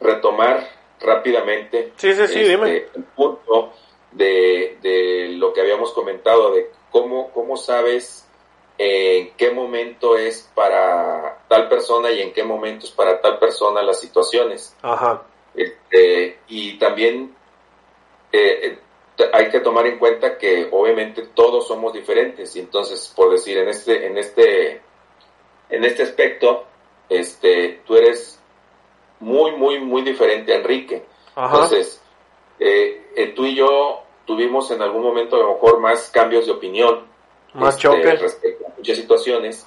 retomar 0.00 0.68
rápidamente 1.00 1.92
sí, 1.96 2.12
sí, 2.12 2.16
sí, 2.16 2.22
este, 2.22 2.48
dime. 2.48 2.76
el 2.94 3.04
punto 3.16 3.72
de, 4.12 4.78
de, 4.80 5.30
lo 5.36 5.52
que 5.52 5.60
habíamos 5.60 5.92
comentado, 5.92 6.52
de 6.54 6.70
cómo, 6.90 7.30
cómo 7.32 7.56
sabes 7.56 8.28
en 8.78 9.32
qué 9.36 9.50
momento 9.50 10.16
es 10.16 10.50
para 10.54 11.38
tal 11.48 11.68
persona 11.68 12.10
y 12.10 12.20
en 12.20 12.32
qué 12.32 12.44
momento 12.44 12.86
es 12.86 12.92
para 12.92 13.20
tal 13.20 13.38
persona 13.38 13.82
las 13.82 14.00
situaciones. 14.00 14.76
Ajá. 14.82 15.22
Este, 15.54 16.38
y 16.48 16.78
también 16.78 17.34
eh, 18.32 18.78
eh, 19.18 19.28
hay 19.32 19.50
que 19.50 19.60
tomar 19.60 19.86
en 19.86 19.98
cuenta 19.98 20.38
que 20.38 20.68
obviamente 20.70 21.28
todos 21.34 21.66
somos 21.66 21.92
diferentes. 21.92 22.54
Y 22.56 22.60
entonces 22.60 23.12
por 23.14 23.30
decir 23.30 23.58
en 23.58 23.68
este 23.68 24.06
en 24.06 24.18
este 24.18 24.80
en 25.70 25.84
este 25.84 26.02
aspecto 26.02 26.64
este 27.08 27.80
tú 27.86 27.96
eres 27.96 28.40
muy 29.20 29.52
muy 29.52 29.78
muy 29.78 30.02
diferente 30.02 30.52
a 30.52 30.56
Enrique 30.56 31.04
entonces 31.36 32.02
eh, 32.58 33.32
tú 33.36 33.44
y 33.44 33.54
yo 33.54 34.02
tuvimos 34.24 34.70
en 34.70 34.82
algún 34.82 35.02
momento 35.02 35.36
a 35.36 35.40
lo 35.40 35.54
mejor 35.54 35.80
más 35.80 36.10
cambios 36.10 36.46
de 36.46 36.52
opinión 36.52 37.12
más 37.54 37.76
este, 37.76 38.16
respecto 38.16 38.66
a 38.66 38.70
muchas 38.76 38.96
situaciones. 38.96 39.64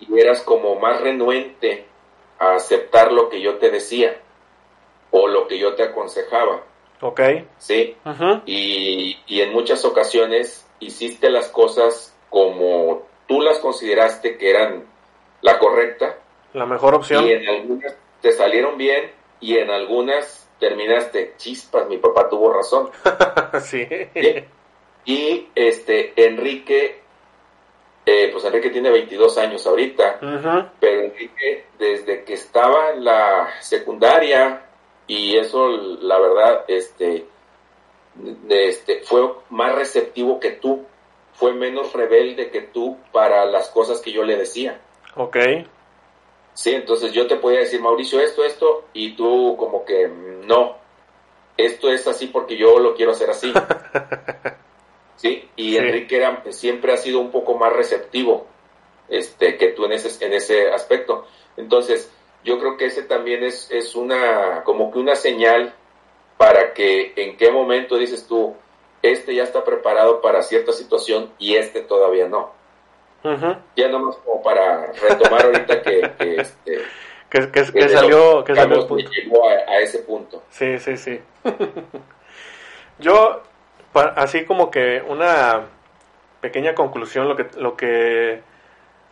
Y 0.00 0.18
eras 0.18 0.40
como 0.40 0.76
más 0.76 1.00
renuente 1.00 1.86
a 2.38 2.54
aceptar 2.54 3.12
lo 3.12 3.28
que 3.28 3.40
yo 3.40 3.58
te 3.58 3.70
decía 3.70 4.20
o 5.10 5.26
lo 5.28 5.46
que 5.46 5.58
yo 5.58 5.74
te 5.74 5.82
aconsejaba. 5.82 6.64
Ok. 7.00 7.20
Sí. 7.58 7.96
y, 8.46 9.18
y 9.26 9.40
en 9.40 9.52
muchas 9.52 9.84
ocasiones 9.84 10.66
hiciste 10.80 11.30
las 11.30 11.48
cosas 11.48 12.14
como 12.28 13.06
tú 13.26 13.40
las 13.40 13.58
consideraste 13.58 14.36
que 14.36 14.50
eran 14.50 14.84
la 15.42 15.58
correcta. 15.58 16.16
La 16.52 16.66
mejor 16.66 16.94
opción. 16.94 17.26
Y 17.26 17.32
en 17.32 17.48
algunas 17.48 17.96
te 18.20 18.32
salieron 18.32 18.76
bien 18.76 19.12
y 19.40 19.56
en 19.56 19.70
algunas 19.70 20.48
terminaste, 20.58 21.34
chispas, 21.36 21.88
mi 21.88 21.98
papá 21.98 22.28
tuvo 22.28 22.52
razón. 22.52 22.90
sí. 23.60 23.86
Y 25.04 25.48
este, 25.54 26.12
Enrique, 26.26 27.00
eh, 28.04 28.28
pues 28.32 28.44
Enrique 28.44 28.70
tiene 28.70 28.90
22 28.90 29.38
años 29.38 29.66
ahorita, 29.66 30.18
pero 30.78 31.00
Enrique 31.02 31.64
desde 31.78 32.24
que 32.24 32.34
estaba 32.34 32.90
en 32.90 33.04
la 33.04 33.48
secundaria, 33.60 34.66
y 35.10 35.36
eso 35.36 35.66
la 36.02 36.20
verdad 36.20 36.64
este, 36.68 37.26
este 38.48 39.00
fue 39.02 39.28
más 39.50 39.74
receptivo 39.74 40.38
que 40.38 40.52
tú 40.52 40.84
fue 41.32 41.52
menos 41.52 41.92
rebelde 41.92 42.50
que 42.50 42.62
tú 42.62 42.96
para 43.10 43.44
las 43.44 43.70
cosas 43.70 44.00
que 44.00 44.12
yo 44.12 44.22
le 44.22 44.36
decía. 44.36 44.80
Ok. 45.16 45.36
Sí 46.54 46.74
entonces 46.76 47.10
yo 47.10 47.26
te 47.26 47.34
podía 47.34 47.58
decir 47.58 47.80
Mauricio 47.80 48.20
esto 48.20 48.44
esto 48.44 48.84
y 48.92 49.16
tú 49.16 49.56
como 49.58 49.84
que 49.84 50.06
no 50.06 50.76
esto 51.56 51.90
es 51.90 52.06
así 52.06 52.28
porque 52.28 52.56
yo 52.56 52.78
lo 52.78 52.94
quiero 52.94 53.10
hacer 53.10 53.30
así 53.30 53.52
sí 55.16 55.48
y 55.56 55.76
Enrique 55.76 56.18
era, 56.18 56.44
siempre 56.50 56.92
ha 56.92 56.96
sido 56.96 57.18
un 57.18 57.32
poco 57.32 57.58
más 57.58 57.72
receptivo 57.72 58.46
este 59.08 59.56
que 59.56 59.70
tú 59.72 59.86
en 59.86 59.92
ese 59.92 60.24
en 60.24 60.34
ese 60.34 60.70
aspecto. 60.70 61.26
Entonces 61.56 62.12
yo 62.44 62.58
creo 62.58 62.76
que 62.76 62.86
ese 62.86 63.02
también 63.02 63.42
es, 63.42 63.70
es 63.70 63.94
una, 63.94 64.62
como 64.64 64.90
que 64.90 64.98
una 64.98 65.14
señal 65.14 65.74
para 66.36 66.72
que 66.72 67.12
en 67.16 67.36
qué 67.36 67.50
momento 67.50 67.98
dices 67.98 68.26
tú, 68.26 68.56
este 69.02 69.34
ya 69.34 69.42
está 69.42 69.64
preparado 69.64 70.20
para 70.20 70.42
cierta 70.42 70.72
situación 70.72 71.30
y 71.38 71.56
este 71.56 71.82
todavía 71.82 72.28
no. 72.28 72.52
Ya 73.76 73.88
nomás 73.88 74.16
como 74.24 74.42
para 74.42 74.86
retomar 74.92 75.44
ahorita 75.44 75.82
que, 75.82 76.00
este, 76.38 76.80
que, 77.28 77.50
que, 77.50 77.88
salió, 77.88 78.42
que 78.42 78.54
salió 78.54 78.88
llegó 78.96 79.48
a, 79.48 79.78
ese 79.80 79.98
punto. 79.98 80.42
Sí, 80.50 80.78
sí, 80.78 80.96
sí. 80.96 81.20
Yo, 82.98 83.42
así 84.16 84.46
como 84.46 84.70
que 84.70 85.02
una 85.06 85.66
pequeña 86.40 86.74
conclusión, 86.74 87.28
lo 87.28 87.36
que, 87.36 87.46
lo 87.58 87.76
que, 87.76 88.40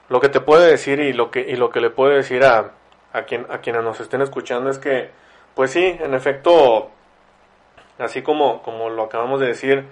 lo 0.09 0.21
que 0.21 0.29
te 0.31 0.41
puedo 0.41 0.63
decir 0.63 1.01
y 1.01 1.13
lo 1.13 1.31
que, 1.31 1.41
y 1.41 1.57
lo 1.57 1.69
que 1.69 1.81
le 1.81 1.91
puedo 1.91 2.11
decir 2.11 2.43
a, 2.45 2.73
a, 3.13 3.23
quien, 3.23 3.47
a 3.51 3.59
quienes 3.59 3.83
nos 3.83 4.01
estén 4.01 4.23
escuchando 4.23 4.71
es 4.71 4.79
que, 4.79 5.11
pues 5.55 5.71
sí, 5.71 5.97
en 6.01 6.15
efecto, 6.15 6.91
así 7.99 8.23
como, 8.23 8.63
como 8.63 8.91
lo 8.91 9.05
acabamos 9.05 9.41
de 9.41 9.47
decir, 9.47 9.85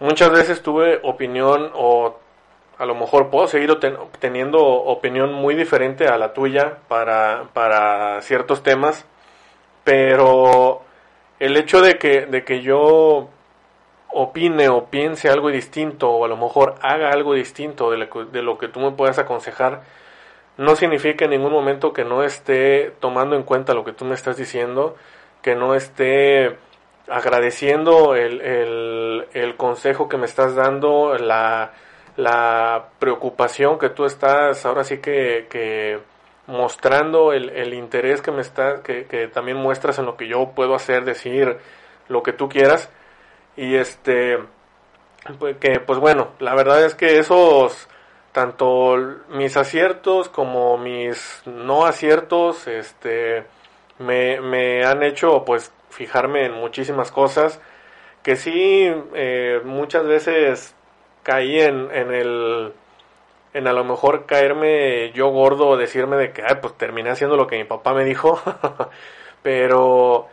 muchas 0.00 0.30
veces 0.30 0.62
tuve 0.62 1.00
opinión 1.02 1.70
o 1.74 2.18
a 2.78 2.86
lo 2.86 2.94
mejor 2.94 3.30
puedo 3.30 3.48
seguir 3.48 3.76
teniendo 4.20 4.60
opinión 4.60 5.32
muy 5.32 5.56
diferente 5.56 6.06
a 6.06 6.16
la 6.16 6.32
tuya 6.32 6.78
para, 6.86 7.48
para 7.52 8.20
ciertos 8.22 8.62
temas, 8.62 9.04
pero 9.82 10.82
el 11.40 11.56
hecho 11.56 11.80
de 11.80 11.98
que, 11.98 12.26
de 12.26 12.44
que 12.44 12.62
yo 12.62 13.28
opine 14.10 14.68
o 14.68 14.86
piense 14.86 15.28
algo 15.28 15.48
distinto 15.48 16.08
o 16.10 16.24
a 16.24 16.28
lo 16.28 16.36
mejor 16.36 16.76
haga 16.82 17.10
algo 17.10 17.34
distinto 17.34 17.90
de 17.90 17.98
lo, 17.98 18.24
de 18.26 18.42
lo 18.42 18.58
que 18.58 18.68
tú 18.68 18.78
me 18.80 18.92
puedas 18.92 19.18
aconsejar, 19.18 19.82
no 20.58 20.76
significa 20.76 21.24
en 21.24 21.30
ningún 21.30 21.52
momento 21.52 21.92
que 21.92 22.04
no 22.04 22.22
esté 22.22 22.92
tomando 23.00 23.36
en 23.36 23.44
cuenta 23.44 23.74
lo 23.74 23.84
que 23.84 23.92
tú 23.92 24.04
me 24.04 24.14
estás 24.14 24.36
diciendo, 24.36 24.96
que 25.40 25.54
no 25.54 25.74
esté 25.74 26.58
agradeciendo 27.08 28.14
el, 28.14 29.26
el, 29.32 29.56
consejo 29.56 30.08
que 30.08 30.18
me 30.18 30.26
estás 30.26 30.54
dando, 30.56 31.14
la, 31.16 31.72
la, 32.16 32.88
preocupación 32.98 33.78
que 33.78 33.88
tú 33.88 34.04
estás 34.04 34.66
ahora 34.66 34.84
sí 34.84 34.98
que, 34.98 35.46
que 35.48 36.00
mostrando, 36.48 37.32
el, 37.32 37.50
el, 37.50 37.72
interés 37.72 38.20
que 38.20 38.32
me 38.32 38.40
está, 38.40 38.82
que, 38.82 39.06
que 39.06 39.28
también 39.28 39.56
muestras 39.56 39.98
en 40.00 40.06
lo 40.06 40.16
que 40.16 40.28
yo 40.28 40.52
puedo 40.54 40.74
hacer, 40.74 41.04
decir 41.04 41.56
lo 42.08 42.22
que 42.22 42.32
tú 42.32 42.48
quieras. 42.48 42.90
Y 43.56 43.76
este, 43.76 44.38
pues 45.38 45.56
que 45.58 45.80
pues 45.80 45.98
bueno, 46.00 46.32
la 46.40 46.54
verdad 46.54 46.84
es 46.84 46.94
que 46.94 47.18
esos, 47.18 47.88
tanto 48.32 48.96
mis 49.30 49.56
aciertos 49.56 50.28
como 50.28 50.78
mis 50.78 51.42
no 51.46 51.86
aciertos, 51.86 52.66
este, 52.66 53.44
me, 53.98 54.40
me 54.40 54.84
han 54.84 55.02
hecho 55.02 55.44
pues 55.44 55.72
fijarme 55.90 56.46
en 56.46 56.52
muchísimas 56.52 57.10
cosas 57.10 57.60
que 58.22 58.36
sí 58.36 58.90
eh, 59.14 59.60
muchas 59.64 60.04
veces 60.04 60.74
caí 61.22 61.60
en, 61.60 61.90
en 61.92 62.12
el 62.12 62.72
en 63.54 63.66
a 63.66 63.72
lo 63.72 63.84
mejor 63.84 64.26
caerme 64.26 65.12
yo 65.12 65.28
gordo 65.28 65.68
o 65.68 65.76
decirme 65.76 66.16
de 66.16 66.32
que 66.32 66.42
Ay, 66.42 66.56
pues 66.60 66.74
terminé 66.76 67.10
haciendo 67.10 67.36
lo 67.36 67.46
que 67.46 67.56
mi 67.56 67.64
papá 67.64 67.94
me 67.94 68.04
dijo 68.04 68.40
pero 69.42 70.28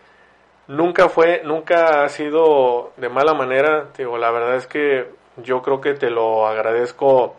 nunca 0.67 1.09
fue 1.09 1.41
nunca 1.43 2.03
ha 2.03 2.09
sido 2.09 2.91
de 2.97 3.09
mala 3.09 3.33
manera. 3.33 3.87
Digo 3.97 4.17
la 4.17 4.31
verdad 4.31 4.55
es 4.55 4.67
que 4.67 5.09
yo 5.37 5.61
creo 5.61 5.81
que 5.81 5.93
te 5.93 6.09
lo 6.09 6.47
agradezco 6.47 7.35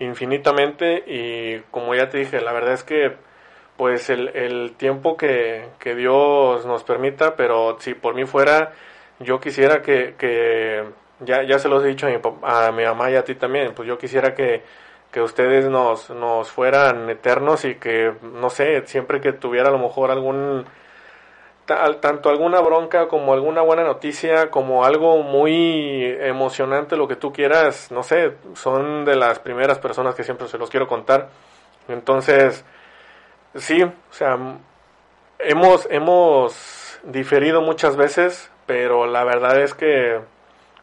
infinitamente 0.00 1.04
y 1.06 1.60
como 1.70 1.94
ya 1.94 2.08
te 2.10 2.18
dije 2.18 2.40
la 2.40 2.52
verdad 2.52 2.72
es 2.72 2.82
que 2.84 3.16
pues 3.80 4.10
el, 4.10 4.28
el 4.36 4.74
tiempo 4.76 5.16
que, 5.16 5.64
que, 5.78 5.94
Dios 5.94 6.66
nos 6.66 6.84
permita, 6.84 7.34
pero 7.34 7.78
si 7.80 7.94
por 7.94 8.14
mí 8.14 8.26
fuera, 8.26 8.72
yo 9.20 9.40
quisiera 9.40 9.80
que, 9.80 10.16
que 10.18 10.84
ya, 11.20 11.44
ya 11.44 11.58
se 11.58 11.70
los 11.70 11.82
he 11.82 11.88
dicho 11.88 12.06
a 12.06 12.10
mi, 12.10 12.16
a 12.42 12.72
mi 12.72 12.84
mamá 12.84 13.10
y 13.10 13.16
a 13.16 13.24
ti 13.24 13.36
también, 13.36 13.72
pues 13.74 13.88
yo 13.88 13.96
quisiera 13.96 14.34
que, 14.34 14.62
que 15.10 15.22
ustedes 15.22 15.64
nos, 15.70 16.10
nos 16.10 16.50
fueran 16.50 17.08
eternos 17.08 17.64
y 17.64 17.76
que, 17.76 18.12
no 18.22 18.50
sé, 18.50 18.86
siempre 18.86 19.22
que 19.22 19.32
tuviera 19.32 19.70
a 19.70 19.72
lo 19.72 19.78
mejor 19.78 20.10
algún, 20.10 20.66
tanto 22.00 22.28
alguna 22.30 22.60
bronca 22.60 23.08
como 23.08 23.32
alguna 23.32 23.62
buena 23.62 23.84
noticia, 23.84 24.50
como 24.50 24.84
algo 24.84 25.22
muy 25.22 26.04
emocionante, 26.20 26.96
lo 26.96 27.08
que 27.08 27.16
tú 27.16 27.32
quieras, 27.32 27.90
no 27.90 28.02
sé, 28.02 28.34
son 28.54 29.04
de 29.04 29.16
las 29.16 29.38
primeras 29.38 29.78
personas 29.78 30.14
que 30.14 30.24
siempre 30.24 30.48
se 30.48 30.58
los 30.58 30.70
quiero 30.70 30.88
contar. 30.88 31.28
Entonces, 31.88 32.64
Sí, 33.56 33.82
o 33.82 33.92
sea, 34.12 34.38
hemos, 35.40 35.88
hemos 35.90 37.00
diferido 37.02 37.60
muchas 37.62 37.96
veces, 37.96 38.50
pero 38.66 39.06
la 39.06 39.24
verdad 39.24 39.60
es 39.60 39.74
que, 39.74 40.20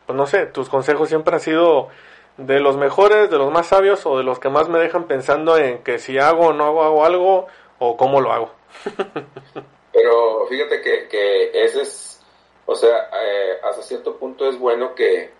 pues 0.05 0.17
no 0.17 0.27
sé, 0.27 0.47
tus 0.47 0.67
consejos 0.69 1.07
siempre 1.07 1.35
han 1.35 1.39
sido 1.39 1.87
de 2.35 2.59
los 2.59 2.75
mejores, 2.75 3.29
de 3.31 3.37
los 3.37 3.51
más 3.53 3.67
sabios 3.67 4.05
o 4.05 4.17
de 4.17 4.23
los 4.23 4.39
que 4.39 4.49
más 4.49 4.67
me 4.67 4.79
dejan 4.79 5.05
pensando 5.05 5.57
en 5.57 5.79
que 5.79 5.97
si 5.97 6.19
hago 6.19 6.47
o 6.47 6.53
no 6.53 6.65
hago, 6.65 6.83
hago 6.83 7.05
algo 7.05 7.47
o 7.79 7.95
cómo 7.97 8.19
lo 8.19 8.33
hago. 8.33 8.51
pero 9.97 10.45
fíjate 10.45 10.79
que, 10.79 11.07
que 11.07 11.49
ese 11.63 11.81
es, 11.81 12.21
o 12.67 12.75
sea, 12.75 13.09
eh, 13.19 13.57
hasta 13.63 13.81
cierto 13.81 14.15
punto 14.17 14.47
es 14.47 14.59
bueno 14.59 14.93
que, 14.93 15.31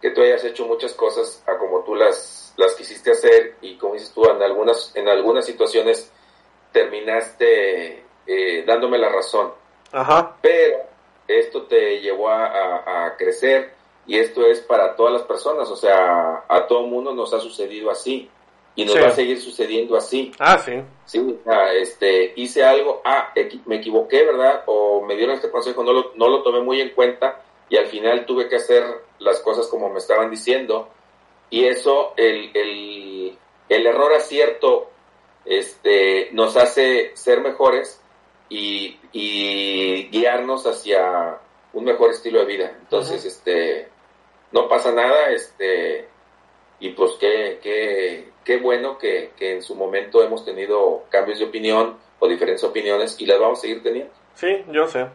que 0.00 0.10
tú 0.12 0.20
hayas 0.20 0.44
hecho 0.44 0.64
muchas 0.64 0.94
cosas 0.94 1.42
a 1.48 1.58
como 1.58 1.82
tú 1.82 1.96
las, 1.96 2.54
las 2.56 2.76
quisiste 2.76 3.10
hacer 3.10 3.56
y 3.60 3.76
como 3.78 3.94
dices 3.94 4.12
tú, 4.14 4.24
en 4.30 4.40
algunas, 4.44 4.94
en 4.94 5.08
algunas 5.08 5.44
situaciones 5.44 6.08
terminaste 6.70 8.04
eh, 8.28 8.64
dándome 8.64 8.96
la 8.96 9.08
razón. 9.08 9.54
Ajá. 9.90 10.36
Pero 10.40 10.84
esto 11.26 11.64
te 11.64 12.00
llevó 12.00 12.28
a, 12.28 13.16
crecer 13.18 13.74
y 14.06 14.20
esto 14.20 14.46
es 14.46 14.60
para 14.60 14.94
todas 14.94 15.14
las 15.14 15.22
personas, 15.22 15.68
o 15.68 15.74
sea, 15.74 16.44
a 16.46 16.66
todo 16.68 16.86
mundo 16.86 17.12
nos 17.12 17.34
ha 17.34 17.40
sucedido 17.40 17.90
así 17.90 18.30
y 18.80 18.84
nos 18.84 18.96
va 18.96 19.08
a 19.08 19.12
seguir 19.12 19.40
sucediendo 19.40 19.96
así. 19.96 20.32
Ah, 20.38 20.58
sí. 20.58 20.72
Sí, 21.04 21.38
este, 21.80 22.32
hice 22.36 22.64
algo, 22.64 23.02
ah, 23.04 23.32
me 23.66 23.76
equivoqué, 23.76 24.24
¿verdad? 24.24 24.62
O 24.66 25.02
me 25.02 25.16
dieron 25.16 25.34
este 25.34 25.50
consejo, 25.50 25.82
no 25.82 25.92
lo, 25.92 26.12
no 26.14 26.28
lo 26.28 26.42
tomé 26.42 26.60
muy 26.60 26.80
en 26.80 26.90
cuenta 26.90 27.42
y 27.68 27.76
al 27.76 27.86
final 27.86 28.26
tuve 28.26 28.48
que 28.48 28.56
hacer 28.56 28.84
las 29.18 29.40
cosas 29.40 29.66
como 29.68 29.90
me 29.90 29.98
estaban 29.98 30.30
diciendo 30.30 30.88
y 31.50 31.64
eso, 31.64 32.14
el, 32.16 32.50
el, 32.54 33.38
el 33.68 33.86
error 33.86 34.14
acierto 34.14 34.90
este, 35.44 36.28
nos 36.32 36.56
hace 36.56 37.10
ser 37.14 37.40
mejores 37.40 38.00
y, 38.48 38.96
guiarnos 40.10 40.66
hacia 40.66 41.38
un 41.72 41.84
mejor 41.84 42.10
estilo 42.10 42.40
de 42.40 42.46
vida. 42.46 42.76
Entonces, 42.80 43.24
este, 43.24 43.88
no 44.52 44.68
pasa 44.68 44.92
nada, 44.92 45.30
este, 45.30 46.08
y 46.80 46.90
pues 46.90 47.12
qué, 47.20 47.58
qué, 47.62 48.30
qué 48.44 48.58
bueno 48.58 48.98
que, 48.98 49.32
en 49.38 49.62
su 49.62 49.74
momento 49.74 50.22
hemos 50.22 50.44
tenido 50.44 51.04
cambios 51.10 51.38
de 51.38 51.46
opinión 51.46 51.96
o 52.18 52.28
diferentes 52.28 52.64
opiniones 52.64 53.20
y 53.20 53.26
las 53.26 53.38
vamos 53.38 53.58
a 53.58 53.62
seguir 53.62 53.82
teniendo. 53.82 54.12
Sí, 54.34 54.64
yo 54.70 54.86
sé. 54.86 55.06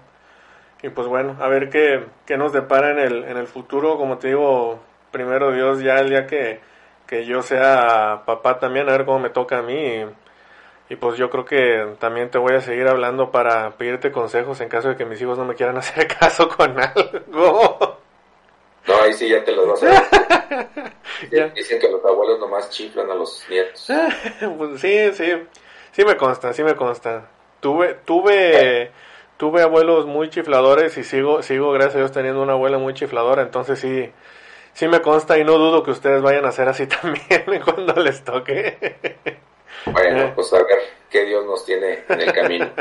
Y 0.83 0.89
pues 0.89 1.07
bueno, 1.07 1.37
a 1.39 1.47
ver 1.47 1.69
qué, 1.69 2.03
qué 2.25 2.37
nos 2.37 2.53
depara 2.53 2.91
en 2.91 2.99
el, 2.99 3.23
en 3.23 3.37
el 3.37 3.47
futuro, 3.47 3.97
como 3.97 4.17
te 4.17 4.29
digo, 4.29 4.79
primero 5.11 5.51
Dios, 5.51 5.81
ya 5.81 5.95
el 5.95 6.09
día 6.09 6.27
que, 6.27 6.59
que 7.07 7.25
yo 7.25 7.41
sea 7.41 8.23
papá 8.25 8.59
también, 8.59 8.89
a 8.89 8.91
ver 8.91 9.05
cómo 9.05 9.19
me 9.19 9.29
toca 9.29 9.59
a 9.59 9.61
mí. 9.61 10.05
Y, 10.89 10.95
pues 10.97 11.17
yo 11.17 11.29
creo 11.29 11.45
que 11.45 11.95
también 11.99 12.29
te 12.29 12.37
voy 12.37 12.53
a 12.53 12.61
seguir 12.61 12.87
hablando 12.87 13.31
para 13.31 13.71
pedirte 13.71 14.11
consejos 14.11 14.61
en 14.61 14.69
caso 14.69 14.89
de 14.89 14.95
que 14.95 15.05
mis 15.05 15.19
hijos 15.21 15.37
no 15.37 15.45
me 15.45 15.55
quieran 15.55 15.77
hacer 15.79 16.07
caso 16.07 16.47
con 16.49 16.75
algo. 16.79 18.04
Ahí 19.05 19.13
sí 19.13 19.29
ya 19.29 19.43
te 19.43 19.51
los 19.51 19.67
vas 19.67 19.83
a 19.83 20.67
Dicen 21.55 21.79
que 21.79 21.89
los 21.89 22.03
abuelos 22.03 22.39
nomás 22.39 22.69
chiflan 22.71 23.09
a 23.11 23.13
los 23.13 23.45
nietos. 23.49 23.87
pues 24.57 24.81
sí, 24.81 25.13
sí. 25.13 25.31
Sí 25.91 26.03
me 26.03 26.17
consta, 26.17 26.53
sí 26.53 26.63
me 26.63 26.75
consta. 26.75 27.29
Tuve, 27.59 27.93
tuve, 28.05 28.91
tuve 29.37 29.61
abuelos 29.61 30.07
muy 30.07 30.29
chifladores 30.29 30.97
y 30.97 31.03
sigo, 31.03 31.43
sigo, 31.43 31.71
gracias 31.71 31.95
a 31.95 31.99
Dios, 31.99 32.11
teniendo 32.11 32.41
una 32.41 32.53
abuela 32.53 32.79
muy 32.79 32.95
chifladora. 32.95 33.43
Entonces 33.43 33.79
sí, 33.79 34.11
sí 34.73 34.87
me 34.87 35.01
consta 35.01 35.37
y 35.37 35.43
no 35.43 35.53
dudo 35.59 35.83
que 35.83 35.91
ustedes 35.91 36.23
vayan 36.23 36.45
a 36.45 36.49
hacer 36.49 36.67
así 36.67 36.87
también 37.01 37.61
cuando 37.63 37.93
les 38.01 38.23
toque. 38.23 38.95
Bueno, 39.85 40.33
pues 40.33 40.51
a 40.51 40.57
ver 40.57 40.79
qué 41.11 41.25
Dios 41.25 41.45
nos 41.45 41.63
tiene 41.63 42.03
en 42.09 42.21
el 42.21 42.33
camino. 42.33 42.71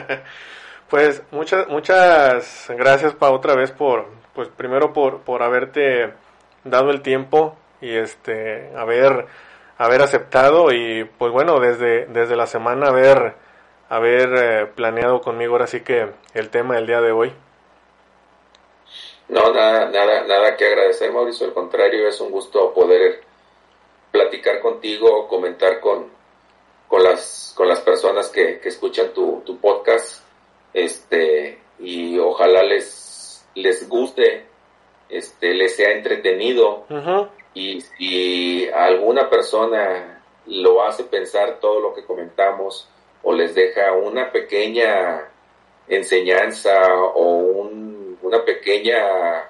pues 0.88 1.22
muchas 1.30 1.68
muchas 1.68 2.66
gracias 2.70 3.14
pa 3.14 3.30
otra 3.30 3.55
vez 3.55 3.70
por 3.72 4.23
pues 4.35 4.48
primero 4.48 4.93
por 4.93 5.20
por 5.20 5.43
haberte 5.43 6.12
dado 6.65 6.90
el 6.90 7.02
tiempo 7.02 7.56
y 7.81 7.94
este 7.94 8.70
haber 8.77 9.27
haber 9.78 10.02
aceptado 10.02 10.73
y 10.73 11.05
pues 11.19 11.32
bueno 11.32 11.61
desde 11.61 12.06
desde 12.06 12.36
la 12.36 12.47
semana 12.47 12.89
haber 12.89 13.35
haber 13.89 14.35
eh, 14.35 14.66
planeado 14.74 15.20
conmigo 15.20 15.52
ahora 15.52 15.66
sí 15.66 15.81
que 15.81 16.09
el 16.35 16.51
tema 16.51 16.77
del 16.77 16.86
día 16.86 17.01
de 17.01 17.12
hoy. 17.12 17.32
No, 19.28 19.52
nada, 19.52 19.89
nada, 19.90 20.24
nada 20.24 20.56
que 20.56 20.66
agradecer, 20.66 21.12
Mauricio. 21.12 21.47
Al 21.47 21.55
contrario, 21.55 22.06
es 22.06 22.20
un 22.20 22.31
gusto 22.31 22.73
poder 22.74 23.23
platicar 24.11 24.61
contigo, 24.61 25.27
comentar 25.28 25.81
con, 25.81 26.11
con 26.89 27.02
las, 27.02 27.55
con 27.56 27.69
las 27.69 27.81
personas 27.81 28.28
que, 28.28 28.61
que 28.61 28.69
escuchan 28.69 29.12
tu, 29.15 29.43
tu, 29.44 29.59
podcast. 29.59 30.23
Este, 30.74 31.59
y 31.78 32.19
ojalá 32.19 32.62
les, 32.62 32.85
les 33.55 33.89
guste, 33.89 34.47
este, 35.09 35.55
les 35.55 35.76
sea 35.76 35.93
entretenido. 35.93 36.86
Y 37.55 37.81
si 37.81 38.68
alguna 38.70 39.31
persona 39.31 40.22
lo 40.47 40.85
hace 40.85 41.05
pensar 41.05 41.59
todo 41.60 41.81
lo 41.81 41.94
que 41.94 42.05
comentamos 42.05 42.89
o 43.22 43.32
les 43.32 43.55
deja 43.55 43.93
una 43.93 44.31
pequeña 44.31 45.28
enseñanza 45.89 46.94
o 46.94 47.36
un, 47.36 48.18
una 48.22 48.44
pequeña 48.44 49.44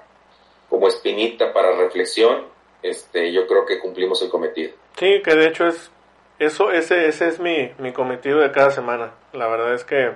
como 0.69 0.87
espinita 0.87 1.51
para 1.51 1.75
reflexión, 1.75 2.45
este, 2.81 3.31
yo 3.31 3.47
creo 3.47 3.65
que 3.65 3.79
cumplimos 3.79 4.21
el 4.21 4.29
cometido. 4.29 4.73
Sí, 4.97 5.21
que 5.23 5.35
de 5.35 5.47
hecho 5.47 5.67
es 5.67 5.91
eso, 6.39 6.71
ese, 6.71 7.07
ese 7.07 7.27
es 7.29 7.39
mi, 7.39 7.71
mi 7.79 7.93
cometido 7.93 8.39
de 8.39 8.51
cada 8.51 8.71
semana. 8.71 9.11
La 9.33 9.47
verdad 9.47 9.73
es 9.73 9.83
que 9.83 10.11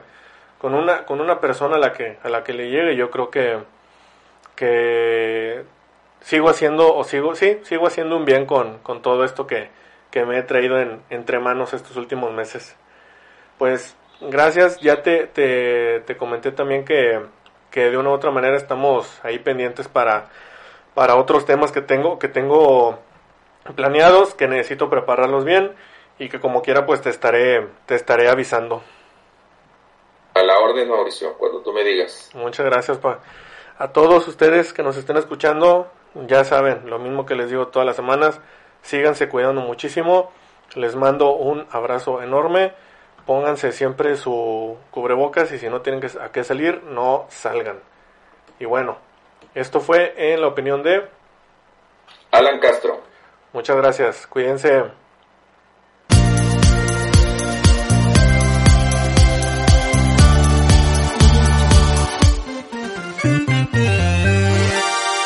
con 0.60 0.76
una, 0.76 1.06
con 1.06 1.22
una 1.22 1.40
persona 1.40 1.78
a 1.78 1.80
la 1.80 1.94
que, 1.94 2.18
a 2.22 2.30
la 2.30 2.44
que 2.44 2.54
le 2.54 2.70
llegue, 2.70 2.96
yo 2.96 3.10
creo 3.10 3.30
que, 3.30 3.60
que 4.60 5.64
sigo 6.20 6.50
haciendo, 6.50 6.94
o 6.94 7.06
sigo, 7.06 7.34
sí, 7.34 7.60
sigo 7.64 7.88
haciendo 7.88 8.18
un 8.18 8.26
bien 8.26 8.46
con, 8.46 8.80
con 8.80 9.02
todo 9.02 9.24
esto 9.24 9.48
que, 9.48 9.70
que 10.12 10.26
me 10.26 10.38
he 10.38 10.44
traído 10.44 10.78
en, 10.78 11.02
entre 11.10 11.40
manos 11.40 11.74
estos 11.74 11.96
últimos 11.96 12.34
meses. 12.34 12.76
Pues 13.58 13.96
gracias, 14.20 14.78
ya 14.82 15.02
te, 15.02 15.28
te, 15.28 16.02
te 16.02 16.18
comenté 16.18 16.52
también 16.52 16.84
que, 16.84 17.22
que 17.72 17.90
de 17.90 17.98
una 17.98 18.10
u 18.10 18.12
otra 18.12 18.32
manera 18.32 18.58
estamos 18.58 19.22
ahí 19.24 19.40
pendientes 19.40 19.88
para, 19.88 20.28
para 20.94 21.16
otros 21.16 21.46
temas 21.46 21.72
que 21.72 21.82
tengo, 21.82 22.20
que 22.20 22.28
tengo 22.28 23.00
planeados, 23.78 24.34
que 24.36 24.50
necesito 24.50 24.90
prepararlos 24.90 25.46
bien 25.46 25.74
y 26.18 26.28
que 26.28 26.42
como 26.42 26.62
quiera 26.62 26.86
pues 26.86 27.00
te 27.00 27.10
estaré, 27.10 27.66
te 27.86 27.96
estaré 27.96 28.28
avisando. 28.28 28.84
A 30.34 30.44
la 30.44 30.60
orden, 30.60 30.90
Mauricio, 30.90 31.38
cuando 31.38 31.62
tú 31.62 31.72
me 31.72 31.86
digas. 31.86 32.30
Muchas 32.34 32.66
gracias 32.66 32.98
pa 32.98 33.20
a 33.80 33.88
todos 33.88 34.28
ustedes 34.28 34.74
que 34.74 34.84
nos 34.84 34.98
estén 34.98 35.18
escuchando. 35.18 35.90
Ya 36.28 36.44
saben, 36.44 36.90
lo 36.90 37.00
mismo 37.00 37.26
que 37.26 37.34
les 37.34 37.50
digo 37.50 37.68
todas 37.68 37.86
las 37.86 37.96
semanas, 37.96 38.40
síganse 38.84 39.30
cuidando 39.30 39.62
muchísimo. 39.62 40.32
Les 40.76 40.96
mando 40.96 41.34
un 41.34 41.66
abrazo 41.72 42.22
enorme. 42.22 42.74
Pónganse 43.26 43.72
siempre 43.72 44.16
su 44.18 44.78
cubrebocas 44.92 45.52
y 45.52 45.60
si 45.60 45.70
no 45.70 45.82
tienen 45.82 46.02
que, 46.02 46.12
a 46.20 46.32
qué 46.32 46.44
salir, 46.44 46.84
no 46.84 47.26
salgan. 47.30 47.80
Y 48.60 48.66
bueno, 48.66 48.98
esto 49.56 49.80
fue 49.80 50.14
en 50.34 50.42
la 50.42 50.48
opinión 50.48 50.84
de 50.84 51.08
Alan 52.32 52.60
Castro. 52.60 53.02
Muchas 53.54 53.78
gracias. 53.78 54.28
Cuídense. 54.28 54.99